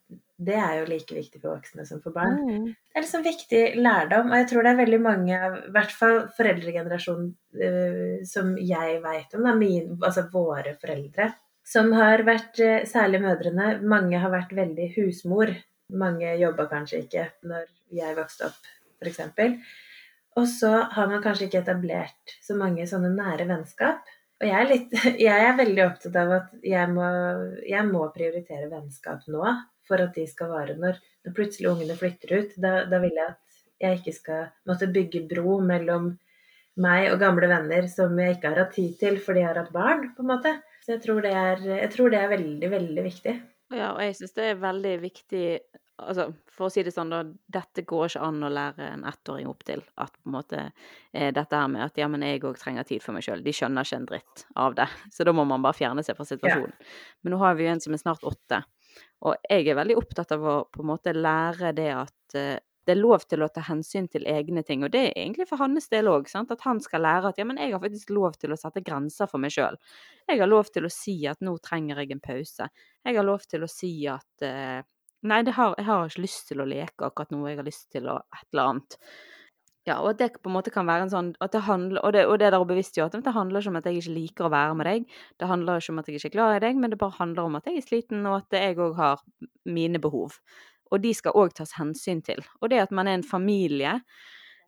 det 0.41 0.55
er 0.57 0.79
jo 0.79 0.87
like 0.89 1.13
viktig 1.13 1.41
for 1.41 1.51
voksne 1.51 1.85
som 1.85 2.01
for 2.01 2.15
barn. 2.15 2.39
Mm. 2.41 2.65
Det 2.71 2.97
er 2.97 3.05
liksom 3.05 3.25
viktig 3.25 3.61
lærdom, 3.77 4.31
og 4.31 4.41
jeg 4.41 4.47
tror 4.49 4.65
det 4.65 4.71
er 4.71 4.79
veldig 4.79 4.99
mange, 5.03 5.35
i 5.35 5.73
hvert 5.75 5.93
fall 5.93 6.17
foreldregenerasjonen 6.37 7.27
uh, 7.61 8.15
som 8.25 8.55
jeg 8.57 8.97
veit 9.03 9.37
om, 9.37 9.45
da, 9.45 9.53
min, 9.59 9.93
altså 9.99 10.25
våre 10.33 10.73
foreldre, 10.81 11.29
som 11.69 11.91
har 11.93 12.23
vært, 12.25 12.59
eh, 12.59 12.85
særlig 12.89 13.21
mødrene, 13.21 13.79
mange 13.81 14.17
har 14.17 14.31
vært 14.33 14.55
veldig 14.57 14.89
husmor. 14.97 15.53
Mange 15.89 16.37
jobba 16.37 16.67
kanskje 16.69 17.03
ikke 17.03 17.25
når 17.49 17.65
jeg 17.93 18.15
vokste 18.17 18.45
opp, 18.49 18.69
f.eks. 19.01 19.21
Og 20.37 20.45
så 20.47 20.71
har 20.93 21.09
man 21.09 21.21
kanskje 21.23 21.47
ikke 21.47 21.63
etablert 21.63 22.37
så 22.45 22.55
mange 22.57 22.85
sånne 22.89 23.09
nære 23.15 23.47
vennskap. 23.49 24.05
Og 24.39 24.47
jeg 24.47 24.55
er, 24.55 24.69
litt, 24.69 24.93
jeg 25.27 25.45
er 25.49 25.57
veldig 25.57 25.83
opptatt 25.85 26.15
av 26.21 26.33
at 26.37 26.55
jeg 26.63 26.93
må, 26.93 27.09
jeg 27.67 27.85
må, 27.89 28.05
prioritere 28.15 28.69
vennskap 28.71 29.27
nå 29.27 29.43
for 29.89 30.01
at 30.01 30.15
de 30.15 30.25
skal 30.29 30.53
vare. 30.53 30.77
Når, 30.79 30.97
når 31.25 31.35
plutselig 31.35 31.71
ungene 31.73 31.97
flytter 31.99 32.35
ut, 32.37 32.55
da, 32.61 32.73
da, 32.89 33.01
vil 33.03 33.17
jeg 33.17 33.33
at 33.33 33.61
jeg 33.79 33.99
ikke 33.99 34.15
skal 34.15 34.49
måtte 34.69 34.89
bygge 34.91 35.25
bro 35.29 35.59
mellom 35.65 36.11
meg 36.79 37.09
og 37.11 37.19
gamle 37.19 37.49
venner 37.51 37.87
som 37.91 38.15
jeg 38.19 38.37
ikke 38.37 38.53
har 38.53 38.61
hatt 38.63 38.75
tid 38.75 38.95
til 38.99 39.17
fordi 39.23 39.41
jeg 39.43 39.49
har 39.49 39.61
hatt 39.63 39.73
barn, 39.75 40.11
på 40.15 40.23
en 40.23 40.31
måte. 40.31 40.55
Så 40.89 40.95
jeg 40.95 41.01
tror 41.03 41.19
det 41.21 41.31
er, 41.37 41.59
tror 41.93 42.09
det 42.09 42.17
er 42.17 42.31
veldig, 42.31 42.69
veldig 42.71 43.01
viktig. 43.05 43.33
Ja, 43.77 43.91
og 43.91 43.99
jeg 44.01 44.15
syns 44.17 44.31
det 44.33 44.45
er 44.49 44.55
veldig 44.57 44.93
viktig 45.03 45.43
altså, 46.01 46.23
For 46.55 46.65
å 46.65 46.69
si 46.73 46.81
det 46.81 46.95
sånn, 46.95 47.11
da, 47.13 47.19
dette 47.53 47.83
går 47.85 48.07
ikke 48.07 48.23
an 48.25 48.39
å 48.47 48.49
lære 48.49 48.87
en 48.95 49.03
ettåring 49.05 49.51
opp 49.51 49.61
til. 49.67 49.83
At 50.01 50.15
på 50.17 50.31
en 50.31 50.33
måte 50.33 50.63
eh, 50.63 51.29
dette 51.35 51.59
her 51.59 51.69
med 51.69 51.85
at 51.85 52.01
ja, 52.01 52.07
men 52.09 52.25
jeg 52.25 52.41
òg 52.41 52.57
trenger 52.57 52.87
tid 52.89 53.05
for 53.05 53.13
meg 53.13 53.27
sjøl. 53.27 53.45
De 53.45 53.53
skjønner 53.53 53.85
ikke 53.85 53.99
en 54.01 54.09
dritt 54.09 54.45
av 54.65 54.79
det. 54.79 54.87
Så 55.13 55.27
da 55.29 55.35
må 55.37 55.45
man 55.45 55.61
bare 55.61 55.77
fjerne 55.77 56.05
seg 56.07 56.17
fra 56.17 56.25
situasjonen. 56.25 56.73
Ja. 56.73 56.97
Men 57.21 57.35
nå 57.35 57.41
har 57.43 57.59
vi 57.59 57.67
jo 57.67 57.75
en 57.75 57.85
som 57.85 57.93
er 57.93 58.01
snart 58.01 58.25
åtte. 58.25 58.63
Og 59.29 59.37
jeg 59.45 59.69
er 59.69 59.77
veldig 59.77 59.99
opptatt 60.01 60.33
av 60.33 60.41
å 60.49 60.57
på 60.73 60.81
en 60.81 60.89
måte 60.89 61.13
lære 61.13 61.75
det 61.77 61.91
at 61.99 62.39
eh, 62.39 62.57
det 62.89 62.95
er 62.95 63.03
lov 63.03 63.21
til 63.29 63.43
å 63.45 63.47
ta 63.53 63.61
hensyn 63.67 64.07
til 64.09 64.23
egne 64.29 64.63
ting. 64.65 64.81
Og 64.85 64.89
det 64.93 65.01
er 65.05 65.17
egentlig 65.21 65.45
for 65.49 65.61
hans 65.61 65.85
del 65.91 66.09
òg. 66.09 66.29
At 66.39 66.63
han 66.65 66.79
skal 66.81 67.03
lære 67.05 67.29
at 67.29 67.37
ja, 67.37 67.45
men 67.45 67.59
jeg 67.61 67.75
har 67.75 67.81
faktisk 67.83 68.13
lov 68.15 68.39
til 68.41 68.55
å 68.55 68.57
sette 68.57 68.81
grenser 68.85 69.29
for 69.29 69.41
meg 69.41 69.53
sjøl. 69.53 69.77
Jeg 70.25 70.41
har 70.41 70.49
lov 70.49 70.71
til 70.73 70.87
å 70.87 70.93
si 70.93 71.19
at 71.29 71.43
nå 71.45 71.53
trenger 71.61 72.01
jeg 72.01 72.15
en 72.15 72.23
pause. 72.23 72.69
Jeg 73.05 73.19
har 73.19 73.27
lov 73.27 73.45
til 73.49 73.65
å 73.65 73.69
si 73.69 73.91
at 74.09 74.45
uh, 74.47 74.79
nei, 75.29 75.41
har, 75.53 75.75
jeg 75.77 75.85
har 75.85 76.09
ikke 76.09 76.25
lyst 76.25 76.49
til 76.49 76.63
å 76.63 76.69
leke 76.69 77.11
akkurat 77.11 77.35
nå, 77.35 77.43
jeg 77.45 77.59
har 77.61 77.67
lyst 77.67 77.91
til 77.93 78.09
å 78.09 78.17
et 78.23 78.47
eller 78.49 78.71
annet. 78.71 78.97
Ja, 79.85 79.99
og 80.01 80.09
at 80.15 80.19
det 80.23 80.31
på 80.41 80.49
en 80.49 80.57
måte 80.57 80.73
kan 80.73 80.89
være 80.89 81.05
en 81.05 81.13
sånn 81.13 81.29
det 81.39 81.61
handler, 81.65 82.01
Og 82.05 82.13
det, 82.13 82.25
og 82.25 82.41
det 82.41 82.49
der 82.51 82.61
å 82.61 82.67
bevisstgjøre 82.67 83.13
at 83.13 83.25
det 83.25 83.37
handler 83.37 83.61
ikke 83.61 83.71
om 83.71 83.79
at 83.79 83.87
jeg 83.87 84.01
ikke 84.01 84.17
liker 84.17 84.49
å 84.49 84.53
være 84.53 84.81
med 84.81 84.89
deg. 84.89 85.13
Det 85.37 85.49
handler 85.49 85.79
ikke 85.79 85.93
om 85.93 86.01
at 86.01 86.09
jeg 86.09 86.19
ikke 86.19 86.31
er 86.31 86.35
glad 86.39 86.57
i 86.57 86.65
deg, 86.65 86.81
men 86.81 86.93
det 86.93 86.99
bare 87.05 87.17
handler 87.21 87.45
om 87.45 87.61
at 87.61 87.69
jeg 87.69 87.77
er 87.77 87.85
sliten, 87.85 88.25
og 88.25 88.41
at 88.41 88.59
jeg 88.59 88.81
òg 88.81 88.97
har 88.97 89.23
mine 89.69 90.01
behov 90.01 90.41
og 90.89 91.01
de 91.03 91.13
skal 91.15 91.37
òg 91.37 91.53
tas 91.57 91.75
hensyn 91.77 92.21
til. 92.25 92.41
Og 92.61 92.71
det 92.71 92.83
at 92.83 92.93
man 92.95 93.07
er 93.07 93.19
en 93.19 93.25
familie 93.25 93.99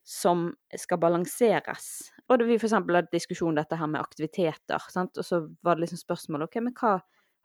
som 0.08 0.50
skal 0.78 1.00
balanseres. 1.02 2.12
Og 2.30 2.44
vi 2.48 2.58
f.eks. 2.58 2.74
hadde 2.74 3.04
diskusjon 3.14 3.58
dette 3.58 3.78
her 3.78 3.90
med 3.90 4.02
aktiviteter, 4.02 4.82
sant? 4.90 5.18
og 5.18 5.26
så 5.26 5.44
var 5.62 5.78
det 5.78 5.86
liksom 5.86 6.02
spørsmålet 6.02 6.50
ok, 6.50 6.62
men 6.68 6.78
hva 6.78 7.00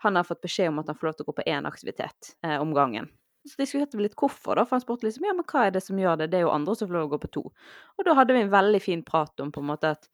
Han 0.05 0.17
har 0.17 0.27
fått 0.29 0.43
beskjed 0.45 0.69
om 0.69 0.83
at 0.83 0.91
han 0.91 0.97
får 0.99 1.07
lov 1.07 1.15
til 1.17 1.25
å 1.25 1.27
gå 1.31 1.35
på 1.39 1.45
én 1.49 1.65
aktivitet 1.65 2.35
eh, 2.45 2.59
om 2.61 2.75
gangen. 2.77 3.07
Så 3.49 3.57
diskuterte 3.57 3.97
vi 3.97 4.05
litt 4.05 4.17
hvorfor, 4.21 4.59
da, 4.59 4.67
for 4.67 4.77
han 4.77 4.83
spurte 4.83 5.07
liksom 5.07 5.25
ja, 5.25 5.33
men 5.33 5.47
hva 5.49 5.63
er 5.65 5.73
det 5.73 5.81
som 5.87 5.97
gjør 5.97 6.19
det, 6.21 6.27
det 6.35 6.41
er 6.41 6.45
jo 6.45 6.51
andre 6.53 6.75
som 6.77 6.91
får 6.91 6.99
lov 6.99 7.07
til 7.07 7.09
å 7.09 7.13
gå 7.15 7.21
på 7.23 7.31
to. 7.33 7.43
Og 7.97 8.05
da 8.05 8.17
hadde 8.19 8.37
vi 8.37 8.43
en 8.45 8.53
veldig 8.53 8.81
fin 8.85 9.05
prat 9.07 9.41
om 9.41 9.55
på 9.55 9.63
en 9.65 9.71
måte 9.71 9.95
at 9.97 10.05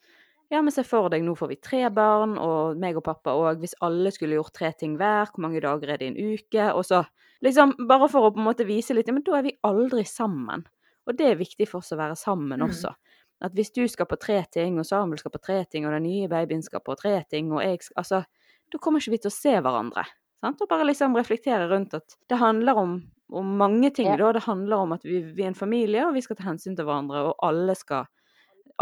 ja, 0.53 0.61
men 0.61 0.74
se 0.74 0.84
for 0.84 1.09
deg, 1.09 1.22
nå 1.24 1.32
får 1.38 1.48
vi 1.48 1.57
tre 1.64 1.86
barn, 1.94 2.34
og 2.36 2.76
meg 2.80 2.98
og 3.00 3.07
pappa 3.07 3.32
òg. 3.40 3.62
Hvis 3.62 3.72
alle 3.84 4.12
skulle 4.12 4.36
gjort 4.36 4.53
tre 4.59 4.72
ting 4.76 4.98
hver, 5.00 5.30
hvor 5.32 5.46
mange 5.46 5.62
dager 5.64 5.94
er 5.94 6.00
det 6.00 6.11
i 6.11 6.12
en 6.12 6.34
uke? 6.34 6.66
Og 6.76 6.84
så 6.84 7.03
liksom 7.42 7.72
Bare 7.88 8.07
for 8.12 8.28
å 8.28 8.34
på 8.34 8.38
en 8.38 8.46
måte 8.46 8.66
vise 8.68 8.94
litt 8.94 9.09
Men 9.11 9.24
da 9.26 9.40
er 9.40 9.48
vi 9.48 9.57
aldri 9.66 10.05
sammen. 10.07 10.66
Og 11.09 11.16
det 11.18 11.30
er 11.30 11.40
viktig 11.40 11.66
for 11.70 11.80
oss 11.80 11.94
å 11.94 11.98
være 11.98 12.18
sammen 12.20 12.61
mm. 12.61 12.66
også. 12.68 12.92
At 13.42 13.57
hvis 13.57 13.72
du 13.74 13.82
skal 13.90 14.07
på 14.07 14.20
tre 14.20 14.42
ting, 14.53 14.76
og 14.78 14.86
Samuel 14.86 15.18
skal 15.18 15.32
på 15.34 15.40
tre 15.42 15.62
ting, 15.66 15.86
og 15.88 15.96
den 15.96 16.07
nye 16.07 16.28
babyen 16.30 16.62
skal 16.62 16.84
på 16.84 16.94
tre 17.00 17.16
ting, 17.30 17.50
og 17.50 17.64
jeg 17.64 17.80
skal 17.82 17.98
Altså, 18.05 18.20
da 18.70 18.78
kommer 18.78 19.03
ikke 19.03 19.16
vi 19.16 19.22
til 19.24 19.32
å 19.32 19.34
se 19.34 19.57
hverandre. 19.57 20.05
Sant? 20.42 20.62
Og 20.62 20.70
bare 20.70 20.86
liksom 20.86 21.16
reflektere 21.18 21.66
rundt 21.70 21.96
at 21.98 22.16
det 22.30 22.38
handler 22.38 22.78
om, 22.78 22.96
om 23.32 23.57
mange 23.59 23.90
ting. 23.94 24.09
Ja. 24.11 24.18
Da. 24.20 24.32
Det 24.36 24.46
handler 24.46 24.84
om 24.84 24.94
at 24.96 25.05
vi, 25.07 25.24
vi, 25.32 25.44
er 25.44 25.53
en 25.53 25.59
familie, 25.59 26.07
og 26.07 26.16
vi 26.16 26.22
skal 26.24 26.38
ta 26.38 26.46
hensyn 26.50 26.76
til 26.78 26.86
hverandre, 26.86 27.24
og 27.30 27.48
alle 27.48 27.76
skal 27.78 28.09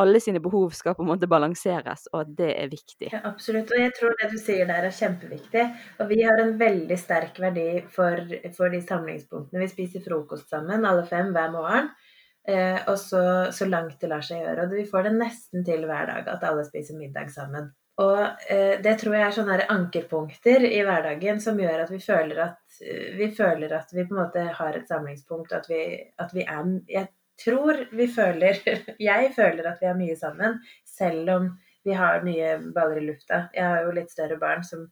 alle 0.01 0.21
sine 0.23 0.41
behov 0.43 0.75
skal 0.77 0.95
på 0.97 1.05
en 1.05 1.11
måte 1.11 1.29
balanseres, 1.31 2.07
og 2.13 2.23
at 2.23 2.37
det 2.39 2.51
er 2.55 2.71
viktig. 2.73 3.11
Ja, 3.13 3.23
absolutt. 3.33 3.73
Og 3.75 3.83
jeg 3.83 3.95
tror 3.97 4.15
det 4.21 4.31
du 4.33 4.39
sier 4.41 4.69
der 4.69 4.87
er 4.87 4.95
kjempeviktig. 4.95 5.67
Og 6.01 6.13
vi 6.13 6.23
har 6.27 6.43
en 6.43 6.55
veldig 6.61 6.99
sterk 7.01 7.41
verdi 7.43 7.69
for, 7.95 8.23
for 8.57 8.73
de 8.73 8.83
samlingspunktene. 8.85 9.65
Vi 9.65 9.73
spiser 9.73 10.05
frokost 10.07 10.49
sammen, 10.53 10.87
alle 10.87 11.05
fem, 11.09 11.35
hver 11.37 11.53
morgen. 11.55 11.93
Eh, 12.49 12.79
og 12.89 12.97
så, 12.99 13.23
så 13.53 13.69
langt 13.69 14.01
det 14.01 14.09
lar 14.11 14.25
seg 14.25 14.45
gjøre. 14.45 14.67
Og 14.67 14.79
vi 14.79 14.87
får 14.89 15.09
det 15.09 15.19
nesten 15.19 15.67
til 15.67 15.85
hver 15.89 16.09
dag 16.13 16.33
at 16.33 16.49
alle 16.49 16.65
spiser 16.69 16.99
middag 16.99 17.33
sammen. 17.35 17.71
Og 18.01 18.21
eh, 18.49 18.79
det 18.81 18.97
tror 19.01 19.17
jeg 19.17 19.27
er 19.27 19.35
sånne 19.37 19.69
ankerpunkter 19.75 20.65
i 20.65 20.81
hverdagen 20.87 21.41
som 21.43 21.59
gjør 21.61 21.85
at 21.85 21.91
vi 21.93 21.99
føler 22.01 22.39
at 22.47 22.79
vi 23.19 23.29
føler 23.37 23.75
at 23.77 23.91
vi 23.93 24.07
på 24.07 24.15
en 24.15 24.23
måte 24.23 24.45
har 24.57 24.77
et 24.79 24.89
samlingspunkt, 24.89 25.53
at 25.53 25.67
vi, 25.69 25.83
at 26.17 26.33
vi 26.33 26.47
er 26.47 26.71
Jeg 26.89 27.09
tror 27.45 27.85
vi 27.97 28.07
føler 28.13 28.61
Jeg 29.11 29.33
føler 29.37 29.73
at 29.73 29.83
vi 29.83 29.89
er 29.91 29.99
mye 29.99 30.17
sammen, 30.19 30.61
selv 30.87 31.35
om 31.37 31.51
vi 31.87 31.97
har 31.97 32.25
mye 32.27 32.57
baller 32.75 33.01
i 33.01 33.07
lufta. 33.07 33.47
Jeg 33.57 33.65
har 33.65 33.87
jo 33.87 33.95
litt 33.97 34.13
større 34.13 34.37
barn 34.41 34.65
som, 34.67 34.85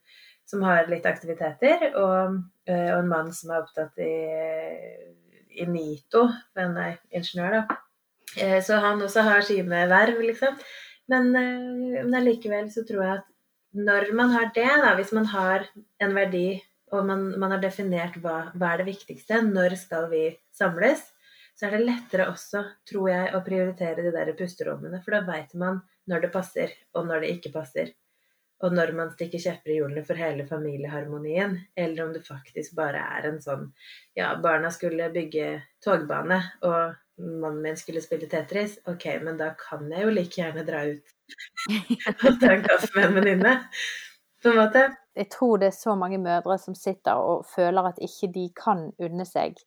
som 0.48 0.64
har 0.64 0.88
litt 0.88 1.06
aktiviteter, 1.06 1.90
og, 1.92 2.38
øh, 2.70 2.88
og, 2.94 3.00
en 3.02 3.10
mann 3.10 3.32
som 3.36 3.52
er 3.52 3.60
opptatt 3.60 4.00
i, 4.00 4.14
i 5.60 5.68
NITO, 5.68 6.24
men 6.56 6.78
er 6.80 6.96
ingeniør, 7.12 7.58
da. 7.60 7.80
Eh, 8.40 8.58
så 8.64 8.80
han 8.80 9.02
også 9.04 9.24
har 9.26 9.44
sine 9.44 9.84
verv, 9.90 10.22
liksom. 10.24 10.56
Men, 11.12 11.28
øh, 11.36 12.00
men 12.00 12.16
allikevel 12.22 12.72
så 12.72 12.86
tror 12.88 13.04
jeg 13.04 13.18
at 13.18 13.28
når 13.76 14.08
man 14.16 14.32
har 14.32 14.48
det, 14.54 14.70
da, 14.84 14.94
hvis 14.96 15.12
man 15.12 15.28
har 15.28 15.68
en 16.00 16.16
verdi 16.16 16.62
og 16.92 17.04
man, 17.04 17.24
man 17.40 17.52
har 17.52 17.60
definert 17.62 18.16
hva, 18.22 18.48
hva 18.56 18.72
er 18.72 18.82
det 18.82 18.94
viktigste, 18.94 19.42
når 19.44 19.76
skal 19.80 20.08
vi 20.12 20.22
samles, 20.56 21.02
så 21.58 21.66
er 21.66 21.74
det 21.74 21.86
lettere 21.88 22.28
også, 22.30 22.60
tror 22.86 23.08
jeg, 23.10 23.30
å 23.34 23.42
prioritere 23.42 24.02
de 24.04 24.12
der 24.14 24.28
pusterommene. 24.38 25.00
For 25.02 25.16
da 25.16 25.24
veit 25.26 25.56
man 25.58 25.80
når 26.06 26.26
det 26.26 26.34
passer, 26.34 26.74
og 26.94 27.08
når 27.08 27.24
det 27.24 27.30
ikke 27.34 27.50
passer. 27.56 27.90
Og 28.62 28.74
når 28.74 28.92
man 28.94 29.10
stikker 29.10 29.42
kjepper 29.42 29.72
i 29.72 29.78
hjulene 29.80 30.04
for 30.06 30.18
hele 30.18 30.46
familieharmonien. 30.46 31.56
Eller 31.78 32.04
om 32.04 32.12
det 32.14 32.22
faktisk 32.26 32.76
bare 32.78 33.02
er 33.18 33.26
en 33.30 33.40
sånn 33.42 33.68
Ja, 34.18 34.32
barna 34.42 34.70
skulle 34.74 35.10
bygge 35.14 35.48
togbane, 35.82 36.38
og 36.62 36.94
mannen 37.18 37.62
min 37.64 37.78
skulle 37.78 38.02
spille 38.02 38.30
Tetris. 38.30 38.76
Ok, 38.90 39.08
men 39.22 39.38
da 39.40 39.50
kan 39.58 39.86
jeg 39.90 40.06
jo 40.06 40.12
like 40.14 40.38
gjerne 40.38 40.66
dra 40.66 40.84
ut 40.86 41.14
og 42.24 42.38
ta 42.38 42.52
en 42.54 42.62
kaffe 42.66 42.92
med 42.94 43.08
en 43.08 43.18
venninne. 43.18 43.56
På 44.42 44.52
en 44.52 44.60
måte. 44.60 44.84
Jeg 45.18 45.30
tror 45.34 45.58
det 45.58 45.72
er 45.72 45.74
så 45.74 45.96
mange 45.98 46.22
mødre 46.22 46.54
som 46.62 46.78
sitter 46.78 47.18
og 47.18 47.46
føler 47.50 47.90
at 47.90 47.98
ikke 47.98 48.30
de 48.34 48.46
kan 48.54 48.92
unne 49.02 49.26
seg 49.26 49.58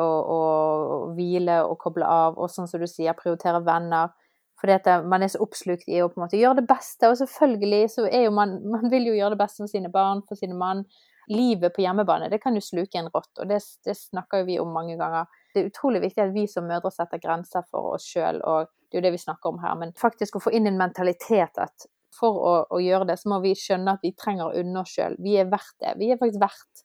og, 0.00 1.12
hvile 1.16 1.60
og 1.66 1.76
koble 1.82 2.06
av, 2.06 2.38
og 2.38 2.50
sånn 2.52 2.68
som 2.70 2.82
du 2.82 2.88
sier, 2.90 3.16
prioritere 3.18 3.62
venner. 3.66 4.14
Fordi 4.58 4.74
at 4.74 4.88
man 5.06 5.22
er 5.22 5.30
så 5.30 5.42
oppslukt 5.44 5.86
i 5.86 6.00
å 6.02 6.08
på 6.10 6.18
en 6.18 6.24
måte 6.24 6.40
gjøre 6.40 6.60
det 6.60 6.68
beste, 6.70 7.10
og 7.10 7.18
selvfølgelig 7.20 7.92
så 7.94 8.08
er 8.08 8.26
jo 8.26 8.34
man 8.34 8.56
Man 8.74 8.90
vil 8.90 9.06
jo 9.10 9.18
gjøre 9.18 9.36
det 9.36 9.42
beste 9.44 9.62
for 9.62 9.70
sine 9.70 9.92
barn, 9.94 10.24
for 10.28 10.40
sine 10.40 10.58
mann. 10.58 10.84
Livet 11.28 11.74
på 11.76 11.82
hjemmebane, 11.84 12.30
det 12.32 12.40
kan 12.40 12.56
jo 12.56 12.64
sluke 12.64 12.96
en 12.96 13.10
rått, 13.12 13.34
og 13.36 13.50
det, 13.50 13.60
det 13.84 13.94
snakker 13.98 14.40
jo 14.40 14.48
vi 14.48 14.56
om 14.62 14.70
mange 14.72 14.96
ganger. 14.96 15.28
Det 15.52 15.60
er 15.60 15.68
utrolig 15.68 16.00
viktig 16.06 16.22
at 16.24 16.32
vi 16.32 16.46
som 16.48 16.64
mødre 16.64 16.88
setter 16.94 17.20
grenser 17.20 17.66
for 17.68 17.98
oss 17.98 18.06
sjøl, 18.08 18.40
og 18.48 18.70
det 18.88 18.96
er 18.96 19.02
jo 19.02 19.04
det 19.04 19.12
vi 19.12 19.20
snakker 19.20 19.52
om 19.52 19.60
her. 19.60 19.76
Men 19.76 19.92
faktisk 20.00 20.38
å 20.38 20.42
få 20.46 20.54
inn 20.56 20.70
en 20.70 20.80
mentalitet 20.80 21.60
at 21.60 21.88
for 22.16 22.40
å, 22.40 22.54
å 22.72 22.80
gjøre 22.80 23.10
det, 23.10 23.18
så 23.20 23.28
må 23.28 23.42
vi 23.44 23.52
skjønne 23.58 23.98
at 23.98 24.04
vi 24.04 24.14
trenger 24.16 24.48
å 24.48 24.62
unne 24.62 24.82
oss 24.82 24.94
sjøl. 24.96 25.18
Vi 25.22 25.36
er 25.36 25.50
verdt 25.52 25.76
det. 25.84 25.94
Vi 26.00 26.08
er 26.08 26.20
faktisk 26.20 26.40
verdt 26.42 26.84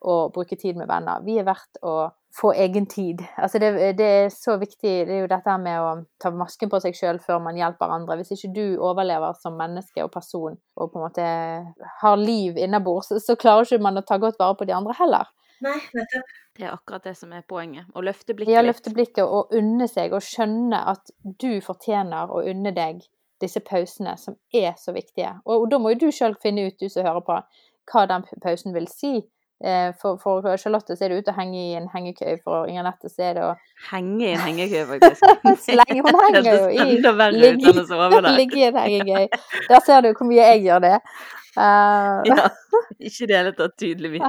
å 0.00 0.16
bruke 0.32 0.56
tid 0.56 0.78
med 0.80 0.88
venner. 0.88 1.22
Vi 1.24 1.36
er 1.40 1.46
verdt 1.48 1.80
å 1.84 2.10
få 2.36 2.52
egen 2.54 2.86
tid. 2.86 3.22
Altså 3.36 3.58
det, 3.58 3.70
det, 3.98 4.06
er 4.24 4.28
så 4.32 4.54
viktig. 4.60 4.92
Det 5.06 5.14
er 5.16 5.24
jo 5.24 5.30
dette 5.30 5.56
med 5.60 5.80
å 5.82 5.90
ta 6.22 6.30
masken 6.34 6.70
på 6.70 6.80
seg 6.82 6.96
sjøl 6.96 7.18
før 7.22 7.42
man 7.42 7.58
hjelper 7.58 7.90
andre. 7.90 8.20
Hvis 8.20 8.32
ikke 8.36 8.52
du 8.54 8.64
overlever 8.78 9.34
som 9.42 9.58
menneske 9.58 10.04
og 10.04 10.12
person 10.14 10.56
og 10.76 10.92
på 10.92 11.00
en 11.00 11.06
måte 11.08 11.26
har 12.00 12.20
liv 12.20 12.58
innabords, 12.58 13.10
så, 13.10 13.20
så 13.20 13.36
klarer 13.40 13.66
ikke 13.66 13.82
man 13.88 14.00
å 14.00 14.06
ta 14.06 14.20
godt 14.22 14.38
vare 14.40 14.56
på 14.58 14.68
de 14.68 14.76
andre 14.76 14.96
heller. 15.00 15.32
Nei, 15.60 15.76
nettopp. 15.92 16.36
Det 16.56 16.66
er 16.66 16.72
akkurat 16.72 17.04
det 17.04 17.14
som 17.18 17.32
er 17.36 17.44
poenget. 17.48 17.88
Å 17.92 18.02
løfte 18.04 18.34
blikket 18.36 18.54
Ja, 18.54 18.62
litt. 18.62 18.72
løfte 18.72 18.92
blikket 18.96 19.24
og 19.24 19.52
unne 19.56 19.88
seg, 19.90 20.14
og 20.16 20.24
skjønne 20.24 20.80
at 20.92 21.12
du 21.24 21.60
fortjener 21.64 22.32
å 22.32 22.42
unne 22.48 22.72
deg 22.76 23.02
disse 23.40 23.60
pausene 23.64 24.16
som 24.20 24.36
er 24.56 24.74
så 24.80 24.94
viktige. 24.96 25.34
Og, 25.44 25.64
og 25.64 25.68
da 25.72 25.80
må 25.80 25.94
jo 25.94 26.06
du 26.06 26.08
sjøl 26.14 26.36
finne 26.40 26.68
ut, 26.68 26.78
du 26.80 26.88
som 26.92 27.06
hører 27.06 27.24
på, 27.24 27.38
hva 27.90 28.06
den 28.08 28.26
pausen 28.44 28.76
vil 28.76 28.88
si. 28.92 29.20
Eh, 29.64 29.90
For, 30.00 30.16
for 30.22 30.46
Charlotte 30.56 30.94
så 30.96 31.04
er 31.04 31.10
det 31.12 31.16
til 31.26 31.34
å 31.34 31.36
henge 31.36 31.58
i 31.60 31.74
en 31.76 31.88
hengekøye, 31.92 32.38
for 32.44 32.64
Inger 32.70 32.86
Nette 32.86 33.10
så 33.12 33.26
er 33.26 33.34
det 33.36 33.42
å 33.44 33.50
Henge 33.90 34.22
i 34.24 34.30
en 34.32 34.40
hengekøye, 34.46 34.86
faktisk. 34.88 35.26
Hun 35.44 36.22
henger 36.22 36.48
jo 36.54 36.70
i 36.70 36.78
ut 36.96 37.04
ligge- 37.36 37.74
ligge 38.38 38.56
i 38.62 38.64
en 38.70 38.78
hengekøye. 38.80 39.28
Der 39.68 39.84
ser 39.84 40.00
du 40.06 40.12
hvor 40.14 40.26
mye 40.30 40.46
jeg 40.54 40.64
gjør 40.64 40.80
det. 40.86 40.94
Uh, 41.58 42.22
Ja, 42.30 42.48
ikke 43.02 43.24
i 43.24 43.28
det 43.28 43.36
hele 43.36 43.52
tatt, 43.58 43.76
tydeligvis. 43.82 44.22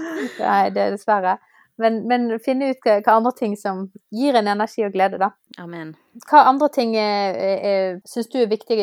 Nei, 0.44 0.62
det 0.70 0.82
er 0.86 0.94
dessverre. 0.94 1.36
Men, 1.82 1.98
men 2.08 2.28
finne 2.40 2.70
ut 2.72 2.78
hva, 2.86 3.00
hva 3.04 3.18
andre 3.18 3.32
ting 3.36 3.56
som 3.60 3.82
gir 4.14 4.38
en 4.38 4.46
energi 4.48 4.84
og 4.86 4.94
glede, 4.94 5.18
da. 5.20 5.32
Amen. 5.60 5.90
Hva 6.30 6.46
andre 6.48 6.70
ting 6.72 6.94
eh, 6.96 7.98
syns 8.08 8.30
du 8.32 8.38
er 8.40 8.48
viktig 8.48 8.78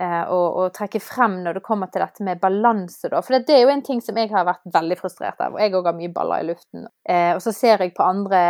eh, 0.00 0.22
å, 0.32 0.38
å 0.60 0.66
trekke 0.74 1.00
frem 1.02 1.38
når 1.44 1.58
det 1.58 1.64
kommer 1.66 1.90
til 1.92 2.02
dette 2.04 2.24
med 2.26 2.40
balanse, 2.42 3.10
da? 3.12 3.22
For 3.24 3.36
det, 3.36 3.54
er 3.54 3.64
jo 3.64 3.72
en 3.72 3.84
ting 3.86 4.02
som 4.04 4.18
jeg 4.18 4.30
har 4.32 4.46
vært 4.48 4.64
veldig 4.74 4.98
frustrert 5.00 5.40
av, 5.42 5.56
og 5.56 5.62
jeg 5.62 5.74
òg 5.76 5.90
har 5.90 5.96
mye 5.98 6.12
baller 6.14 6.44
i 6.44 6.48
luften. 6.50 6.88
Eh, 7.08 7.32
og 7.34 7.42
så 7.44 7.54
ser 7.56 7.84
jeg 7.84 7.94
på 7.96 8.06
andre 8.06 8.40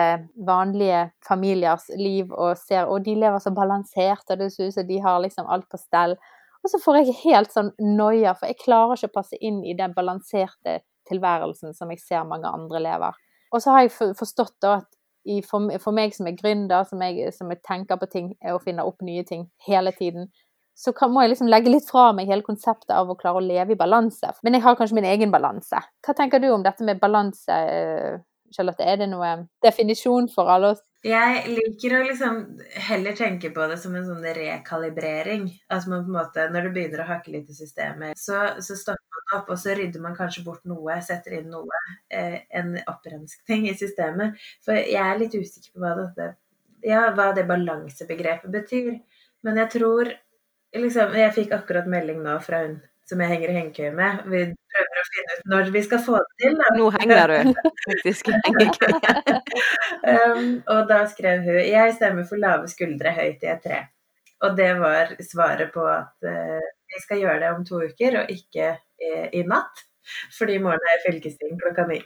vanlige 0.49 1.05
familiers 1.27 1.89
liv 1.99 2.33
og 2.33 2.57
ser 2.61 2.91
og 2.91 3.07
de 3.07 3.17
lever 3.19 3.43
så 3.43 3.55
balansert, 3.55 4.27
og 4.31 4.43
det 4.43 4.51
ser 4.55 4.71
ut 4.71 4.79
som 4.79 4.89
de 4.89 4.99
har 5.05 5.23
liksom 5.25 5.49
alt 5.53 5.69
på 5.71 5.81
stell. 5.81 6.17
Og 6.65 6.73
så 6.73 6.83
får 6.83 7.01
jeg 7.01 7.19
helt 7.23 7.55
sånn 7.55 7.71
noia, 7.79 8.35
for 8.35 8.51
jeg 8.51 8.63
klarer 8.65 8.99
ikke 8.99 9.13
å 9.13 9.19
passe 9.21 9.39
inn 9.39 9.63
i 9.63 9.77
den 9.79 9.95
balanserte 9.95 10.81
tilværelsen 11.07 11.77
som 11.77 11.93
jeg 11.93 12.03
ser 12.03 12.27
mange 12.27 12.51
andre 12.51 12.83
lever. 12.83 13.19
Og 13.55 13.63
så 13.63 13.71
har 13.75 13.87
jeg 13.87 14.15
forstått 14.19 14.57
da 14.65 14.81
at 14.81 14.93
for 15.47 15.95
meg 15.95 16.15
som 16.15 16.29
er 16.29 16.37
gründer, 16.39 16.85
som 16.87 17.03
jeg, 17.03 17.33
som 17.35 17.51
jeg 17.51 17.63
tenker 17.67 17.99
på 17.99 18.09
ting 18.11 18.33
og 18.53 18.63
finner 18.63 18.87
opp 18.87 19.03
nye 19.03 19.25
ting 19.27 19.49
hele 19.67 19.93
tiden, 19.95 20.29
så 20.77 20.93
kan, 20.93 21.13
må 21.13 21.23
jeg 21.25 21.33
liksom 21.33 21.49
legge 21.49 21.73
litt 21.73 21.87
fra 21.89 22.11
meg 22.13 22.29
hele 22.29 22.45
konseptet 22.45 22.93
av 22.93 23.09
å 23.09 23.17
klare 23.17 23.41
å 23.41 23.45
leve 23.45 23.73
i 23.73 23.81
balanse. 23.81 24.35
Men 24.45 24.59
jeg 24.59 24.65
har 24.67 24.77
kanskje 24.77 24.99
min 24.99 25.09
egen 25.09 25.33
balanse. 25.33 25.81
Hva 26.05 26.15
tenker 26.17 26.43
du 26.43 26.51
om 26.53 26.65
dette 26.67 26.85
med 26.85 27.01
balanse, 27.01 27.49
eh, 27.49 28.19
Charlotte? 28.53 28.85
Er 28.85 29.01
det 29.01 29.09
noe 29.09 29.31
definisjon 29.65 30.29
for 30.33 30.53
alle 30.53 30.75
oss? 30.75 30.83
Jeg 31.07 31.43
liker 31.49 31.95
å 31.97 32.03
liksom 32.03 32.39
heller 32.89 33.17
tenke 33.17 33.53
på 33.55 33.67
det 33.71 33.79
som 33.79 33.95
en 33.97 34.05
sånn 34.05 34.25
rekalibrering. 34.37 35.47
Altså 35.73 35.93
man 35.93 36.05
på 36.05 36.11
en 36.11 36.19
måte, 36.19 36.47
Når 36.53 36.69
det 36.69 36.73
begynner 36.75 37.03
å 37.05 37.09
hakke 37.09 37.33
litt 37.33 37.49
i 37.49 37.57
systemet, 37.57 38.19
så, 38.19 38.43
så 38.61 38.77
stopper 38.77 39.17
man 39.17 39.41
opp, 39.41 39.51
og 39.55 39.61
så 39.63 39.77
rydder 39.79 40.03
man 40.03 40.17
kanskje 40.19 40.45
bort 40.45 40.65
noe, 40.69 40.99
setter 41.07 41.39
inn 41.39 41.49
noe. 41.55 41.81
Eh, 42.11 42.41
en 42.51 42.75
opprenskning 42.85 43.69
i 43.71 43.77
systemet. 43.79 44.37
For 44.67 44.77
jeg 44.77 45.01
er 45.01 45.23
litt 45.23 45.37
usikker 45.37 45.73
på 45.73 45.85
hva, 45.85 45.95
dette, 46.03 46.35
ja, 46.85 47.07
hva 47.17 47.31
det 47.37 47.49
balansebegrepet 47.49 48.53
betyr. 48.53 48.99
Men 49.47 49.63
jeg 49.63 49.73
tror 49.79 50.11
liksom, 50.83 51.17
Jeg 51.17 51.35
fikk 51.37 51.57
akkurat 51.57 51.89
melding 51.91 52.23
nå 52.25 52.37
fra 52.45 52.65
hun 52.67 52.77
som 53.07 53.21
jeg 53.23 53.31
henger 53.31 53.51
i 53.53 53.57
hengekøye 53.57 53.93
med. 53.95 54.23
Vi 54.27 54.41
prøver 54.75 55.01
å 55.01 55.05
finne 55.09 55.35
ut 55.37 55.51
når 55.53 55.69
vi 55.75 55.83
skal 55.87 56.01
få 56.03 56.19
det 56.19 56.43
til. 56.43 56.57
Da. 56.59 56.71
Nå 56.75 56.87
henger 56.97 57.33
du 57.33 57.53
faktisk 57.85 58.31
i 58.31 58.39
hengekøye. 58.47 59.37
Um, 60.03 60.49
og 60.75 60.81
da 60.91 61.03
skrev 61.11 61.45
hun 61.47 61.61
'Jeg 61.63 61.95
stemmer 61.99 62.27
for 62.27 62.43
lave 62.43 62.71
skuldre 62.73 63.13
høyt 63.15 63.47
i 63.47 63.53
et 63.53 63.63
tre'. 63.63 63.85
Og 64.45 64.57
det 64.59 64.73
var 64.81 65.15
svaret 65.23 65.71
på 65.73 65.85
at 65.89 66.27
uh, 66.27 66.67
vi 66.93 67.03
skal 67.05 67.23
gjøre 67.23 67.41
det 67.45 67.53
om 67.55 67.63
to 67.65 67.85
uker, 67.87 68.19
og 68.23 68.33
ikke 68.33 68.75
i, 68.75 69.13
i 69.39 69.45
natt. 69.47 69.87
Fordi 70.39 70.59
i 70.59 70.63
morgen 70.63 70.91
er 70.91 71.03
fylkesting 71.07 71.57
klokka 71.63 71.87
ni. 71.89 72.01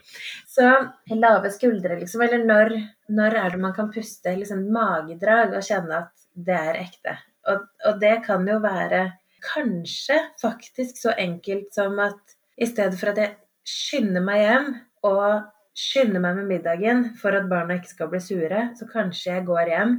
Så 0.48 0.68
lave 1.12 1.50
skuldre, 1.52 1.98
liksom. 2.00 2.22
Eller 2.24 2.44
når, 2.44 2.76
når 3.08 3.36
er 3.42 3.50
det 3.50 3.60
man 3.60 3.74
kan 3.76 3.90
puste 3.92 4.36
liksom 4.36 4.68
magedrag 4.72 5.56
og 5.56 5.66
kjenne 5.66 6.04
at 6.04 6.28
det 6.32 6.60
er 6.70 6.80
ekte? 6.84 7.18
Og, 7.48 7.64
og 7.88 8.00
det 8.02 8.16
kan 8.26 8.44
jo 8.48 8.58
være 8.62 9.06
kanskje 9.44 10.18
faktisk 10.40 10.98
så 11.00 11.14
enkelt 11.18 11.72
som 11.74 11.98
at 12.02 12.36
i 12.60 12.68
stedet 12.68 12.98
for 13.00 13.12
at 13.12 13.20
jeg 13.22 13.36
skynder 13.66 14.24
meg 14.24 14.42
hjem 14.44 14.66
og 15.08 15.46
skynder 15.76 16.20
meg 16.20 16.40
med 16.40 16.50
middagen 16.50 17.04
for 17.20 17.36
at 17.36 17.48
barna 17.48 17.78
ikke 17.78 17.94
skal 17.94 18.10
bli 18.12 18.20
sure, 18.22 18.66
så 18.76 18.88
kanskje 18.90 19.32
jeg 19.32 19.46
går 19.48 19.70
hjem, 19.72 19.94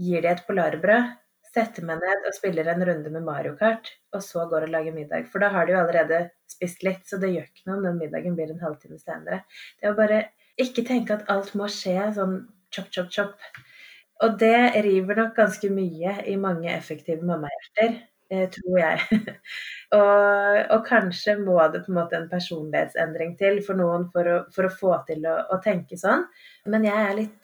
gir 0.00 0.24
de 0.24 0.30
et 0.30 0.44
polarbrød, 0.46 1.10
setter 1.52 1.84
meg 1.84 2.00
ned 2.00 2.28
og 2.28 2.36
spiller 2.36 2.70
en 2.72 2.84
runde 2.88 3.10
med 3.12 3.26
Mario 3.26 3.56
Kart, 3.58 3.90
og 4.16 4.22
så 4.24 4.46
går 4.48 4.66
og 4.66 4.72
lager 4.72 4.94
middag. 4.96 5.26
For 5.28 5.42
da 5.42 5.50
har 5.52 5.68
de 5.68 5.74
jo 5.74 5.82
allerede 5.82 6.22
spist 6.48 6.84
litt, 6.86 7.02
så 7.08 7.18
det 7.20 7.34
gjør 7.34 7.50
ikke 7.50 7.66
noe 7.68 7.80
om 7.80 7.88
den 7.90 7.98
middagen 8.00 8.38
blir 8.38 8.54
en 8.54 8.62
halvtime 8.62 8.96
senere. 9.00 9.42
Det 9.80 9.90
å 9.90 9.98
bare 9.98 10.22
ikke 10.60 10.86
tenke 10.88 11.18
at 11.18 11.28
alt 11.32 11.52
må 11.58 11.68
skje 11.72 12.08
sånn 12.16 12.38
chop, 12.72 12.88
chop, 12.94 13.12
chop. 13.12 13.36
Og 14.22 14.38
det 14.40 14.84
river 14.84 15.18
nok 15.18 15.36
ganske 15.36 15.68
mye 15.72 16.16
i 16.30 16.36
mange 16.40 16.70
effektive 16.72 17.26
mammahjerter, 17.26 17.96
eh, 18.30 18.46
tror 18.54 18.78
jeg. 18.78 19.00
og, 19.98 20.60
og 20.76 20.84
kanskje 20.86 21.36
må 21.40 21.58
det 21.72 21.82
på 21.84 21.92
en 21.92 21.98
måte 21.98 22.18
en 22.18 22.28
personlighetsendring 22.30 23.34
til 23.40 23.58
for 23.66 23.78
noen 23.78 24.08
for 24.14 24.30
å, 24.30 24.38
for 24.54 24.68
å 24.68 24.74
få 24.78 24.94
til 25.10 25.26
å, 25.28 25.36
å 25.52 25.58
tenke 25.64 25.98
sånn. 26.00 26.26
Men 26.70 26.88
jeg 26.88 27.06
er 27.06 27.16
litt 27.22 27.38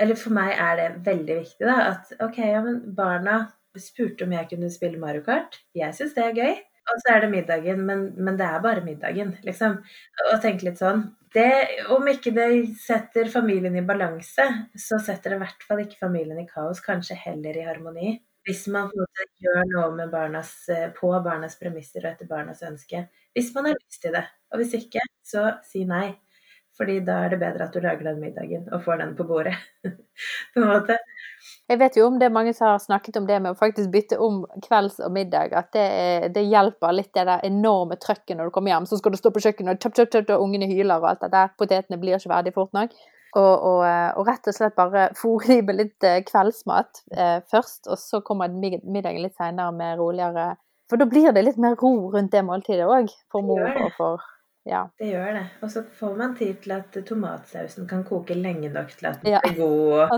Eller 0.00 0.16
for 0.16 0.32
meg 0.32 0.54
er 0.56 0.78
det 0.78 0.88
veldig 1.04 1.34
viktig, 1.42 1.66
da. 1.68 1.92
At 1.92 2.12
OK, 2.24 2.38
ja, 2.40 2.62
men 2.64 2.80
barna 2.96 3.42
spurte 3.78 4.24
om 4.24 4.32
jeg 4.32 4.48
kunne 4.50 4.70
spille 4.72 4.98
Mario 4.98 5.22
Kart. 5.26 5.60
Jeg 5.76 5.94
syns 5.94 6.14
det 6.16 6.24
er 6.24 6.38
gøy. 6.38 6.54
Og 6.88 7.02
så 7.02 7.12
er 7.12 7.20
det 7.20 7.28
middagen, 7.34 7.82
men, 7.84 8.06
men 8.16 8.38
det 8.38 8.46
er 8.48 8.62
bare 8.64 8.80
middagen, 8.84 9.34
liksom. 9.44 9.76
Og 10.30 10.38
tenke 10.40 10.70
litt 10.70 10.80
sånn 10.80 11.04
det, 11.34 11.84
Om 11.94 12.08
ikke 12.12 12.32
det 12.36 12.48
setter 12.80 13.28
familien 13.32 13.76
i 13.76 13.84
balanse, 13.86 14.46
så 14.76 14.98
setter 15.02 15.34
det 15.34 15.38
i 15.38 15.42
hvert 15.44 15.66
fall 15.68 15.82
ikke 15.84 16.00
familien 16.00 16.40
i 16.42 16.48
kaos, 16.48 16.80
kanskje 16.84 17.18
heller 17.18 17.58
i 17.58 17.66
harmoni. 17.66 18.14
Hvis 18.48 18.64
man 18.72 18.88
gjør 19.42 19.66
noe 19.74 20.06
barnas, 20.12 20.52
på 20.96 21.10
barnas 21.24 21.58
premisser 21.60 22.06
og 22.06 22.14
etter 22.14 22.30
barnas 22.30 22.62
ønske. 22.64 23.04
Hvis 23.36 23.52
man 23.54 23.68
har 23.68 23.76
lyst 23.76 24.00
til 24.04 24.14
det. 24.16 24.24
Og 24.52 24.62
hvis 24.62 24.72
ikke, 24.78 25.04
så 25.26 25.50
si 25.68 25.84
nei. 25.88 26.14
Fordi 26.78 27.00
da 27.04 27.18
er 27.24 27.34
det 27.34 27.40
bedre 27.42 27.66
at 27.66 27.74
du 27.74 27.82
lager 27.82 28.06
den 28.06 28.20
middagen 28.22 28.68
og 28.72 28.84
får 28.86 29.02
den 29.02 29.16
på 29.18 29.26
bordet. 29.28 29.56
på 30.54 30.62
en 30.62 30.68
måte. 30.70 30.96
Jeg 31.68 31.80
vet 31.80 31.98
jo 31.98 32.06
om 32.08 32.16
det 32.20 32.28
er 32.28 32.34
mange 32.34 32.54
som 32.56 32.70
har 32.70 32.80
snakket 32.82 33.18
om 33.20 33.26
det 33.28 33.38
med 33.44 33.54
å 33.54 33.58
faktisk 33.58 33.90
bytte 33.92 34.18
om 34.22 34.40
kvelds 34.64 34.98
og 35.04 35.12
middag. 35.14 35.54
At 35.58 35.70
det, 35.76 35.84
er, 35.84 36.26
det 36.34 36.46
hjelper 36.48 36.96
litt 36.96 37.12
det 37.16 37.26
der 37.28 37.44
enorme 37.48 37.98
trøkket 38.00 38.38
når 38.38 38.48
du 38.48 38.54
kommer 38.56 38.74
hjem. 38.74 38.88
Så 38.88 39.00
skal 39.00 39.14
du 39.14 39.20
stå 39.20 39.32
på 39.34 39.44
kjøkkenet 39.44 39.76
og 39.76 39.84
tjøp, 39.84 39.98
tjøp, 39.98 40.14
tjøp, 40.14 40.34
og 40.36 40.46
ungene 40.46 40.70
hyler 40.70 40.98
og 40.98 41.10
alt 41.12 41.26
det 41.26 41.32
der. 41.34 41.52
Potetene 41.60 42.00
blir 42.00 42.18
ikke 42.18 42.32
ferdig 42.32 42.54
fort 42.56 42.74
nok. 42.76 42.96
Og, 43.36 43.52
og, 43.52 43.82
og, 43.84 44.22
rett 44.24 44.48
og 44.48 44.56
slett 44.56 44.78
bare 44.78 45.10
fôre 45.20 45.50
de 45.50 45.60
med 45.66 45.76
litt 45.82 46.08
kveldsmat 46.30 47.02
eh, 47.12 47.36
først, 47.52 47.84
og 47.92 48.00
så 48.00 48.22
kommer 48.24 48.48
middagen 48.48 49.20
litt 49.20 49.36
seinere 49.36 49.74
med 49.76 50.00
roligere 50.00 50.54
For 50.88 50.96
da 50.96 51.04
blir 51.04 51.34
det 51.36 51.44
litt 51.44 51.60
mer 51.60 51.76
ro 51.76 52.08
rundt 52.14 52.32
det 52.32 52.40
måltidet 52.48 52.88
òg, 52.88 53.12
for 53.28 53.44
mor 53.44 53.66
og 53.68 53.92
for 53.98 54.24
ja. 54.68 54.82
Det 55.00 55.08
gjør 55.10 55.30
det. 55.38 55.44
Og 55.64 55.70
så 55.72 55.80
får 55.98 56.12
man 56.18 56.34
tid 56.38 56.58
til 56.64 56.72
at 56.76 56.96
tomatsausen 57.08 57.86
kan 57.90 58.02
koke 58.06 58.34
lenge 58.36 58.68
nok 58.74 58.90
til 58.98 59.06
at 59.10 59.22
den 59.22 59.32
Ja. 59.32 59.40
blir 59.44 59.56
god. 59.58 60.08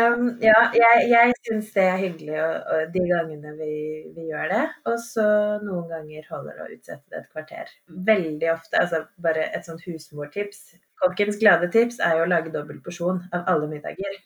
um, 0.00 0.24
ja, 0.42 0.56
jeg, 0.76 0.96
jeg 1.12 1.34
syns 1.46 1.70
det 1.76 1.84
er 1.86 1.98
hyggelig 2.02 2.36
og, 2.42 2.54
og 2.74 2.80
de 2.94 3.02
gangene 3.12 3.50
vi, 3.60 3.70
vi 4.16 4.22
gjør 4.32 4.46
det. 4.54 4.62
Og 4.90 4.96
så 5.04 5.26
noen 5.64 5.86
ganger 5.92 6.22
holder 6.30 6.52
det 6.58 6.64
å 6.66 6.70
utsette 6.78 7.06
det 7.14 7.18
et 7.22 7.30
kvarter. 7.34 7.66
Veldig 8.10 8.48
ofte, 8.54 8.74
altså 8.82 8.98
bare 9.22 9.46
et 9.54 9.64
sånt 9.68 9.84
husmortips. 9.86 10.60
Kokkens 11.00 11.38
glade 11.40 11.70
tips 11.72 11.96
er 12.04 12.12
jo 12.18 12.26
å 12.26 12.30
lage 12.32 12.52
dobbel 12.54 12.82
porsjon 12.84 13.22
av 13.32 13.46
alle 13.48 13.70
middager. 13.70 14.18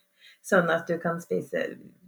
Sånn 0.45 0.69
at 0.73 0.89
du 0.89 0.97
kan 1.01 1.21
spise 1.25 1.59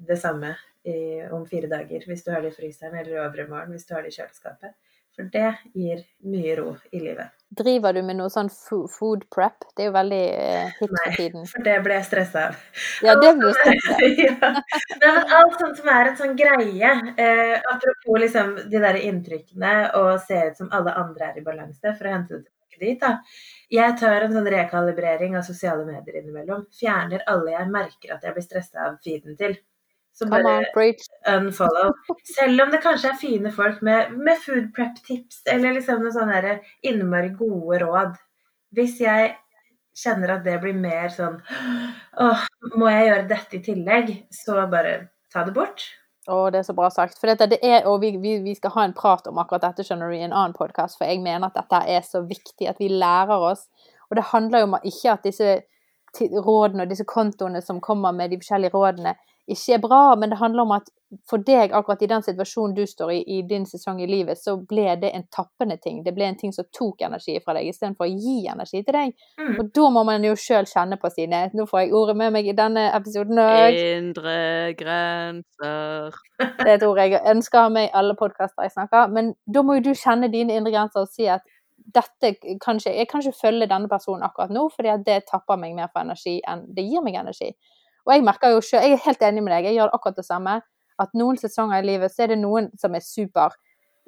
det 0.08 0.16
samme 0.20 0.50
i, 0.84 0.96
om 1.32 1.46
fire 1.48 1.68
dager 1.70 2.00
hvis 2.06 2.24
du 2.26 2.30
har 2.34 2.42
det 2.44 2.50
i 2.52 2.56
fryseren, 2.56 2.96
eller 2.98 3.14
i 3.14 3.20
overmorgen 3.22 3.72
hvis 3.74 3.86
du 3.88 3.94
har 3.96 4.02
det 4.04 4.10
i 4.12 4.16
kjøleskapet. 4.18 4.74
For 5.16 5.28
det 5.32 5.48
gir 5.72 6.02
mye 6.28 6.54
ro 6.58 6.70
i 6.92 7.00
livet. 7.00 7.32
Driver 7.56 7.94
du 7.96 8.02
med 8.04 8.18
noe 8.18 8.28
sånn 8.32 8.50
food 8.52 9.22
prep? 9.32 9.64
Det 9.72 9.84
er 9.84 9.88
jo 9.88 9.94
veldig 9.94 10.24
eh, 10.34 10.72
hit 10.76 10.90
for 10.92 11.14
tiden. 11.16 11.44
Nei, 11.44 11.50
For 11.52 11.64
det 11.68 11.76
ble 11.86 11.94
jeg 11.96 12.06
stressa 12.08 12.42
av. 12.50 12.58
Ja, 13.06 13.14
det 13.22 13.30
blir 13.38 13.52
jeg 13.52 13.60
stressa 13.60 13.94
av. 13.94 14.18
ja. 14.26 14.50
Nei, 15.00 15.12
men 15.14 15.32
alt 15.38 15.56
sånt 15.62 15.80
som 15.80 15.88
er 15.94 16.10
en 16.10 16.18
sånn 16.18 16.34
greie. 16.36 16.90
Eh, 17.22 17.54
apropos 17.70 18.20
liksom 18.26 18.52
de 18.66 18.82
der 18.82 18.98
inntrykkene 19.00 19.76
og 20.02 20.10
se 20.26 20.42
ut 20.50 20.60
som 20.60 20.68
alle 20.76 20.92
andre 21.00 21.30
er 21.30 21.40
i 21.40 21.46
balanse, 21.46 21.94
for 21.94 22.10
å 22.10 22.12
hente 22.16 22.34
det 22.34 22.44
tilbake 22.50 22.82
dit. 22.84 23.00
da. 23.00 23.14
Jeg 23.72 23.96
tar 24.02 24.26
en 24.26 24.36
sånn 24.36 24.50
rekalibrering 24.52 25.38
av 25.38 25.46
sosiale 25.48 25.86
medier 25.88 26.20
innimellom. 26.20 26.66
Fjerner 26.76 27.24
alle 27.30 27.56
jeg 27.56 27.72
merker 27.72 28.18
at 28.18 28.26
jeg 28.26 28.36
blir 28.36 28.48
stressa 28.50 28.90
av 28.90 29.00
feeden 29.06 29.38
til. 29.40 29.56
Så 30.16 30.28
bare 30.32 30.62
unfollow. 31.28 31.92
Selv 32.36 32.62
om 32.64 32.70
det 32.72 32.80
kanskje 32.84 33.10
er 33.12 33.18
fine 33.20 33.52
folk 33.52 33.82
med, 33.84 34.14
med 34.16 34.40
food 34.40 34.70
prep-tips, 34.76 35.42
eller 35.52 35.76
liksom 35.76 36.00
noen 36.00 36.14
sånne 36.14 36.54
innmari 36.88 37.34
gode 37.36 37.82
råd. 37.84 38.16
Hvis 38.76 38.96
jeg 39.02 39.34
kjenner 39.96 40.36
at 40.36 40.44
det 40.44 40.56
blir 40.60 40.76
mer 40.76 41.08
sånn 41.12 41.38
Åh, 42.20 42.42
må 42.76 42.88
jeg 42.92 43.06
gjøre 43.10 43.28
dette 43.30 43.58
i 43.58 43.62
tillegg? 43.64 44.10
Så 44.32 44.56
bare 44.72 44.98
ta 45.32 45.44
det 45.46 45.54
bort. 45.56 45.84
Å, 46.26 46.48
det 46.50 46.60
er 46.60 46.66
så 46.66 46.74
bra 46.74 46.88
sagt. 46.90 47.20
For 47.20 47.30
dette, 47.30 47.46
det 47.52 47.60
er, 47.62 47.84
og 47.86 48.00
vi, 48.02 48.16
vi, 48.18 48.38
vi 48.42 48.56
skal 48.58 48.72
ha 48.74 48.86
en 48.86 48.96
prat 48.96 49.28
om 49.30 49.38
akkurat 49.38 49.68
dette 49.68 49.84
skjønner 49.86 50.10
du, 50.10 50.16
i 50.16 50.24
en 50.26 50.34
annen 50.34 50.56
podkast, 50.56 50.98
for 50.98 51.06
jeg 51.06 51.22
mener 51.22 51.46
at 51.46 51.60
dette 51.60 51.84
er 51.92 52.02
så 52.06 52.24
viktig 52.26 52.66
at 52.72 52.80
vi 52.82 52.90
lærer 52.90 53.46
oss. 53.52 53.68
Og 54.10 54.18
det 54.18 54.26
handler 54.32 54.64
jo 54.64 54.70
om 54.72 54.78
ikke 54.80 55.12
at 55.12 55.28
disse 55.28 55.54
rådene 56.16 56.86
og 56.86 56.90
disse 56.90 57.06
kontoene 57.06 57.60
som 57.62 57.82
kommer 57.84 58.14
med 58.16 58.32
de 58.32 58.40
forskjellige 58.40 58.74
rådene, 58.74 59.14
ikke 59.46 59.76
er 59.76 59.82
bra, 59.82 60.02
men 60.18 60.32
det 60.32 60.38
handler 60.40 60.66
om 60.66 60.72
at 60.74 60.88
for 61.30 61.38
deg, 61.46 61.70
akkurat 61.70 62.00
i 62.02 62.08
den 62.10 62.22
situasjonen 62.26 62.74
du 62.74 62.82
står 62.86 63.12
i 63.14 63.18
i 63.36 63.42
din 63.46 63.62
sesong 63.66 64.00
i 64.02 64.08
livet, 64.10 64.38
så 64.40 64.56
ble 64.58 64.96
det 64.98 65.12
en 65.14 65.26
tappende 65.30 65.76
ting. 65.82 66.00
Det 66.02 66.12
ble 66.16 66.26
en 66.26 66.38
ting 66.38 66.52
som 66.52 66.66
tok 66.74 67.04
energi 67.06 67.36
fra 67.44 67.54
deg, 67.54 67.68
istedenfor 67.70 68.08
å 68.08 68.10
gi 68.10 68.48
energi 68.50 68.82
til 68.82 68.96
deg. 68.96 69.14
Mm. 69.38 69.52
Og 69.54 69.70
da 69.78 69.90
må 69.94 70.02
man 70.08 70.26
jo 70.26 70.34
sjøl 70.34 70.66
kjenne 70.66 70.98
på 70.98 71.10
sine 71.14 71.44
Nå 71.54 71.68
får 71.70 71.84
jeg 71.84 71.94
ordet 71.94 72.16
med 72.18 72.34
meg 72.34 72.50
i 72.50 72.56
denne 72.58 72.88
episoden 72.96 73.38
òg. 73.38 73.78
Indre 73.78 74.38
grenser. 74.78 76.18
Det 76.58 76.66
er 76.66 76.74
et 76.74 76.88
ord 76.88 76.98
jeg 77.00 77.22
ønsker 77.36 77.60
å 77.60 77.68
ha 77.68 77.74
med 77.78 77.86
i 77.86 77.94
alle 78.02 78.18
podkaster 78.18 78.66
jeg 78.66 78.74
snakker. 78.74 79.12
Men 79.14 79.34
da 79.46 79.62
må 79.62 79.78
jo 79.78 79.86
du 79.88 79.92
kjenne 79.94 80.32
dine 80.32 80.58
indre 80.58 80.74
grenser 80.74 81.06
og 81.06 81.12
si 81.12 81.30
at 81.30 81.46
dette 81.94 82.34
kanskje, 82.62 82.96
jeg 82.96 83.06
kan 83.06 83.22
ikke 83.22 83.46
følge 83.46 83.68
denne 83.70 83.88
personen 83.88 84.26
akkurat 84.26 84.50
nå, 84.50 84.66
fordi 84.74 84.96
det 85.06 85.20
tapper 85.30 85.58
meg 85.60 85.76
mer 85.76 85.92
for 85.92 86.02
energi 86.02 86.40
enn 86.48 86.66
det 86.74 86.82
gir 86.88 87.04
meg 87.06 87.20
energi. 87.20 87.52
Og 88.06 88.14
jeg 88.14 88.24
merker 88.26 88.54
jo 88.54 88.62
selv, 88.64 88.86
jeg 88.86 88.96
er 88.96 89.06
helt 89.06 89.22
enig 89.26 89.42
med 89.44 89.56
deg, 89.56 89.70
jeg 89.70 89.80
gjør 89.80 89.94
akkurat 89.96 90.18
det 90.18 90.26
samme. 90.26 90.60
At 91.02 91.12
noen 91.18 91.36
sesonger 91.40 91.82
i 91.82 91.86
livet 91.86 92.12
så 92.12 92.24
er 92.24 92.32
det 92.32 92.40
noen 92.40 92.70
som 92.80 92.94
er 92.96 93.04
super 93.04 93.56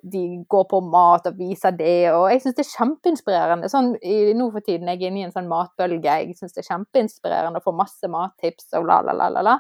de 0.03 0.45
går 0.49 0.65
på 0.71 0.81
mat 0.93 1.27
og 1.27 1.39
viser 1.39 1.75
det, 1.75 2.11
og 2.15 2.29
jeg 2.31 2.43
syns 2.43 2.57
det 2.57 2.65
er 2.65 2.71
kjempeinspirerende. 2.71 3.71
Sånn 3.71 3.93
i, 3.99 4.33
nå 4.37 4.47
for 4.55 4.65
tiden 4.65 4.91
jeg 4.93 5.01
er 5.01 5.11
inne 5.11 5.23
i 5.23 5.27
en 5.27 5.35
sånn 5.35 5.51
matbølge. 5.51 6.19
Jeg 6.23 6.37
syns 6.39 6.55
det 6.55 6.63
er 6.63 6.69
kjempeinspirerende 6.71 7.59
å 7.59 7.65
få 7.65 7.75
masse 7.77 8.11
mattips 8.11 8.71
og 8.79 8.87
la, 8.89 9.01
la, 9.07 9.17
la, 9.19 9.29
la, 9.35 9.45
la. 9.51 9.57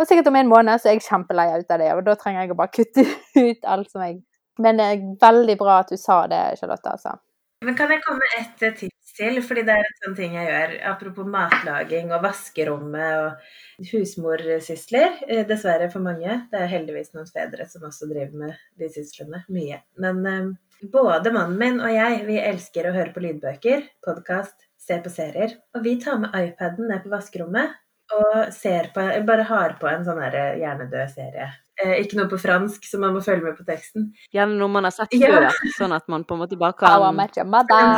Og 0.00 0.08
sikkert 0.08 0.30
om 0.30 0.38
en 0.40 0.48
måned 0.48 0.80
så 0.80 0.88
er 0.88 0.96
jeg 0.96 1.04
kjempelei 1.04 1.50
ut 1.52 1.74
av 1.74 1.82
det, 1.82 1.90
og 1.92 2.06
da 2.06 2.16
trenger 2.16 2.46
jeg 2.46 2.54
å 2.54 2.60
bare 2.62 2.72
kutte 2.72 3.04
ut 3.50 3.72
alt 3.74 3.92
som 3.92 4.04
jeg 4.06 4.22
Men 4.60 4.76
det 4.76 4.86
er 4.86 5.04
veldig 5.20 5.54
bra 5.60 5.78
at 5.80 5.92
du 5.92 5.96
sa 5.96 6.22
det, 6.28 6.40
Charlotte, 6.60 6.90
altså. 6.92 7.14
Men 7.60 7.76
kan 7.76 7.90
jeg 7.92 8.00
komme 8.06 8.24
med 8.24 8.36
et 8.38 8.62
eh, 8.64 8.76
tips 8.78 9.10
til? 9.18 9.38
Fordi 9.44 9.64
det 9.68 9.74
er 9.76 9.84
en 9.84 9.98
sånn 10.04 10.14
ting 10.16 10.36
jeg 10.38 10.48
gjør. 10.48 10.70
Apropos 10.94 11.26
matlaging 11.28 12.08
og 12.16 12.22
vaskerommet 12.24 13.18
og 13.20 13.90
husmorsysler. 13.90 15.18
eh, 15.28 15.42
Dessverre 15.48 15.90
for 15.92 16.04
mange. 16.04 16.38
Det 16.52 16.62
er 16.62 16.72
heldigvis 16.72 17.12
noen 17.16 17.28
fedre 17.28 17.68
som 17.68 17.84
også 17.88 18.08
driver 18.08 18.46
med 18.46 18.64
de 18.80 18.88
syslene. 18.94 19.42
Mye. 19.52 19.82
Men 20.00 20.24
um, 20.24 20.50
både 20.94 21.34
mannen 21.36 21.60
min 21.60 21.84
og 21.84 21.92
jeg, 21.92 22.24
vi 22.30 22.40
elsker 22.40 22.88
å 22.88 22.96
høre 22.96 23.12
på 23.12 23.26
lydbøker, 23.26 23.84
podkast, 24.08 24.56
se 24.80 24.96
på 25.04 25.12
serier. 25.12 25.58
Og 25.76 25.84
vi 25.84 25.98
tar 26.00 26.16
med 26.24 26.32
iPaden 26.40 26.88
ned 26.88 27.04
på 27.04 27.12
vaskerommet 27.12 27.76
og 28.16 28.54
ser 28.56 28.88
på, 28.94 29.04
bare 29.28 29.44
har 29.52 29.76
på 29.78 29.86
en 29.86 30.08
sånn 30.08 30.24
hjernedød 30.24 31.12
serie. 31.12 31.52
Eh, 31.80 31.94
ikke 32.02 32.18
noe 32.18 32.28
på 32.28 32.36
fransk, 32.40 32.84
så 32.84 32.98
man 33.00 33.14
må 33.16 33.22
følge 33.24 33.44
med 33.46 33.56
på 33.56 33.64
teksten. 33.64 34.10
Gjerne 34.34 34.58
noe 34.60 34.68
man 34.68 34.84
har 34.84 34.92
sett 34.92 35.14
Ja. 35.16 35.48
sånn 35.78 35.94
at 35.96 36.06
man 36.12 36.24
på 36.28 36.36
en 36.36 36.42
måte 36.42 36.58
bare 36.60 36.74
How 36.76 37.06
I 37.08 37.26
kan. 37.32 37.54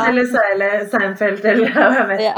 Eller 0.07 0.27
Seile 0.31 0.69
Seinfeld, 0.91 1.43
eller 1.51 1.71
hva 1.75 1.89
jeg 1.97 2.07
vet. 2.11 2.21
Ja. 2.23 2.35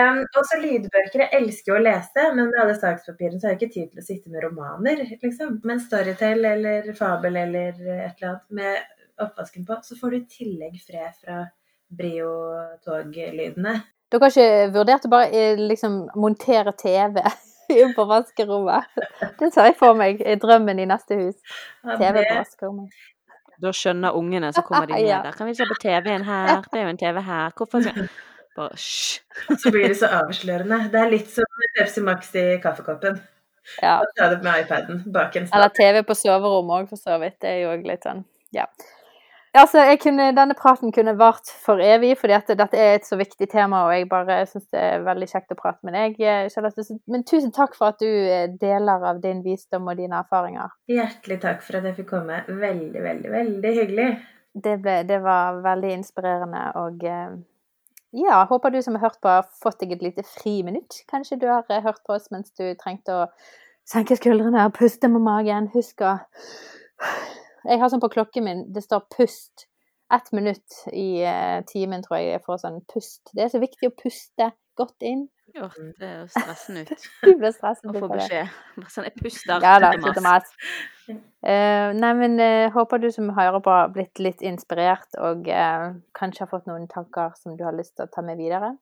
Um, 0.00 0.22
også 0.40 0.60
lydbøker. 0.62 1.24
Jeg 1.26 1.32
elsker 1.40 1.72
jo 1.72 1.78
å 1.78 1.84
lese, 1.84 2.28
men 2.34 2.48
med 2.48 2.60
alle 2.62 2.76
sakspapirene 2.78 3.40
så 3.40 3.48
har 3.50 3.56
jeg 3.56 3.62
ikke 3.62 3.74
tid 3.74 3.90
til 3.92 4.00
å 4.00 4.06
sitte 4.06 4.32
med 4.32 4.46
romaner, 4.46 5.02
liksom. 5.22 5.58
Men 5.68 5.82
Storytel 5.82 6.44
eller 6.44 6.92
Fabel 6.96 7.36
eller 7.42 7.74
et 7.74 8.16
eller 8.16 8.30
annet 8.30 8.46
med 8.60 8.76
oppvasken 9.26 9.66
på, 9.68 9.76
så 9.84 9.96
får 10.00 10.10
du 10.10 10.16
i 10.16 10.26
tillegg 10.38 10.80
fred 10.86 11.12
fra 11.20 11.42
Brio-toglydene. 11.96 13.76
Dere 14.10 14.22
har 14.22 14.32
ikke 14.32 14.72
vurdert 14.74 15.06
å 15.06 15.10
bare 15.10 15.30
eh, 15.34 15.58
liksom 15.58 16.04
montere 16.18 16.72
TV 16.78 17.20
inn 17.80 17.94
på 17.96 18.04
vaskerommet? 18.08 18.86
Det 19.40 19.50
tar 19.54 19.70
jeg 19.70 19.76
for 19.78 19.94
meg 19.98 20.20
i 20.22 20.34
drømmen 20.42 20.78
i 20.82 20.86
neste 20.88 21.18
hus. 21.18 21.36
TV 21.84 22.22
på 22.22 22.38
vaskerommet. 22.38 23.02
Da 23.62 23.70
skjønner 23.72 24.12
ungene, 24.18 24.50
så 24.52 24.60
kommer 24.66 24.86
de 24.90 24.92
ned 24.98 25.06
Ja. 25.08 25.22
der. 25.24 25.32
Kan 25.32 25.46
vi 25.48 25.54
se 25.56 25.64
på 25.68 25.78
TV-en 25.80 26.24
her? 26.28 26.60
Det 26.72 26.80
er 26.80 26.84
jo 26.84 26.94
en 26.94 26.98
TV 27.00 27.20
her. 27.24 27.54
Hvorfor 27.56 27.80
skal 27.86 28.08
Bare 28.56 28.72
hysj. 28.72 29.20
Så 29.62 29.68
blir 29.70 29.88
det 29.92 29.96
så 30.00 30.08
avslørende. 30.16 30.78
Det 30.92 31.00
er 31.00 31.10
litt 31.12 31.26
som 31.28 31.44
Pepsi 31.76 32.00
Max 32.00 32.30
i 32.40 32.44
kaffekoppen. 32.62 33.18
Ja. 33.82 33.98
Ta 34.16 34.30
det 34.32 34.38
med 34.46 34.62
iPaden 34.62 35.02
bak 35.12 35.36
en 35.36 35.48
Eller. 35.52 35.68
TV 35.76 36.00
på 36.08 36.14
soverommet 36.16 36.78
òg, 36.78 36.88
for 36.88 36.96
så 36.96 37.18
vidt. 37.20 37.36
Det 37.44 37.50
er 37.50 37.58
jo 37.66 37.74
litt 37.84 38.06
sånn, 38.06 38.22
ja. 38.56 38.64
Altså, 39.56 39.82
kunne, 40.02 40.28
denne 40.36 40.54
praten 40.58 40.92
kunne 40.92 41.14
vart 41.16 41.48
for 41.64 41.80
evig, 41.80 42.12
fordi 42.20 42.34
at 42.36 42.50
dette 42.58 42.76
er 42.76 42.98
et 42.98 43.06
så 43.08 43.16
viktig 43.16 43.48
tema, 43.48 43.84
og 43.86 43.94
jeg 43.94 44.08
bare 44.10 44.38
syns 44.50 44.66
det 44.74 44.82
er 44.82 45.04
veldig 45.06 45.28
kjekt 45.30 45.54
å 45.54 45.58
prate 45.58 45.86
med 45.86 45.96
deg, 45.96 46.18
eh, 46.20 46.48
Charlotte. 46.52 46.84
Men 47.08 47.24
tusen 47.28 47.54
takk 47.56 47.76
for 47.78 47.94
at 47.94 48.02
du 48.02 48.08
eh, 48.08 48.50
deler 48.60 49.06
av 49.10 49.22
din 49.22 49.40
visdom 49.46 49.88
og 49.88 49.96
dine 50.00 50.20
erfaringer. 50.20 50.74
Hjertelig 50.92 51.40
takk 51.44 51.64
for 51.64 51.78
at 51.80 51.88
jeg 51.88 51.98
fikk 52.02 52.10
komme. 52.12 52.42
Veldig, 52.48 53.02
veldig, 53.08 53.32
veldig 53.32 53.74
hyggelig. 53.80 54.08
Det, 54.52 54.76
ble, 54.84 54.98
det 55.08 55.20
var 55.24 55.62
veldig 55.64 55.94
inspirerende, 55.98 56.66
og 56.82 57.06
eh, 57.08 57.38
ja, 58.16 58.42
håper 58.50 58.74
du 58.74 58.82
som 58.82 58.98
har 58.98 59.08
hørt 59.08 59.20
på, 59.22 59.32
har 59.38 59.48
fått 59.62 59.80
deg 59.82 59.96
et 59.96 60.04
lite 60.04 60.26
friminutt. 60.26 61.02
Kanskje 61.10 61.40
du 61.40 61.48
har 61.52 61.64
hørt 61.84 62.04
på 62.04 62.16
oss 62.18 62.30
mens 62.34 62.52
du 62.56 62.68
trengte 62.80 63.14
å 63.14 63.26
senke 63.86 64.16
skuldrene 64.18 64.68
og 64.68 64.76
puste 64.76 65.08
med 65.12 65.24
magen. 65.24 65.68
Husk 65.74 66.04
å 66.04 66.16
Jeg 67.66 67.80
har 67.80 67.90
sånn 67.90 68.02
på 68.02 68.12
klokken 68.12 68.46
min, 68.46 68.66
det 68.72 68.84
står 68.84 69.06
'pust'. 69.12 69.66
Ett 70.14 70.28
minutt 70.32 70.84
i 70.94 71.24
eh, 71.26 71.64
timen, 71.66 72.02
tror 72.02 72.20
jeg 72.20 72.36
jeg 72.36 72.42
får 72.44 72.60
sånn 72.62 72.76
pust. 72.92 73.32
Det 73.34 73.42
er 73.42 73.48
så 73.50 73.58
viktig 73.58 73.88
å 73.90 73.96
puste 73.98 74.52
godt 74.78 75.02
inn. 75.02 75.24
Jo, 75.56 75.66
det 75.98 76.06
er 76.06 76.26
stressende 76.30 76.82
ut 76.84 77.04
Du 77.24 77.32
blir 77.40 77.52
stresset 77.54 77.86
å 77.86 77.90
av 77.90 77.96
få 77.96 78.04
Å 78.04 78.08
få 78.08 78.10
beskjed. 78.12 78.52
Sånn, 78.92 79.06
jeg 79.08 79.14
puster. 79.18 79.62
Ja 79.64 79.76
da, 79.82 79.92
mase. 80.02 80.22
mase. 80.22 81.16
Eh, 81.42 81.90
nei, 81.96 82.12
men 82.18 82.38
uh, 82.38 82.66
håper 82.74 83.02
du 83.02 83.08
som 83.14 83.30
hører 83.34 83.62
på 83.62 83.72
har 83.72 83.90
blitt 83.94 84.22
litt 84.22 84.42
inspirert, 84.46 85.08
og 85.22 85.48
uh, 85.50 85.94
kanskje 86.18 86.44
har 86.44 86.52
fått 86.52 86.70
noen 86.70 86.86
tanker 86.92 87.34
som 87.40 87.56
du 87.58 87.64
har 87.66 87.74
lyst 87.74 87.96
til 87.96 88.06
å 88.06 88.12
ta 88.12 88.26
med 88.26 88.38
videre. 88.42 88.76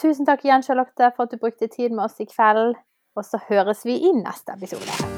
Tusen 0.00 0.28
takk 0.28 0.44
igjen, 0.46 0.64
Charlotte, 0.66 1.12
for 1.16 1.26
at 1.26 1.32
du 1.32 1.40
brukte 1.40 1.70
tid 1.72 1.94
med 1.94 2.06
oss 2.08 2.20
i 2.20 2.28
kveld. 2.28 2.76
Og 3.18 3.24
så 3.26 3.40
høres 3.48 3.82
vi 3.88 3.98
i 3.98 4.12
neste 4.14 4.54
episode. 4.54 5.17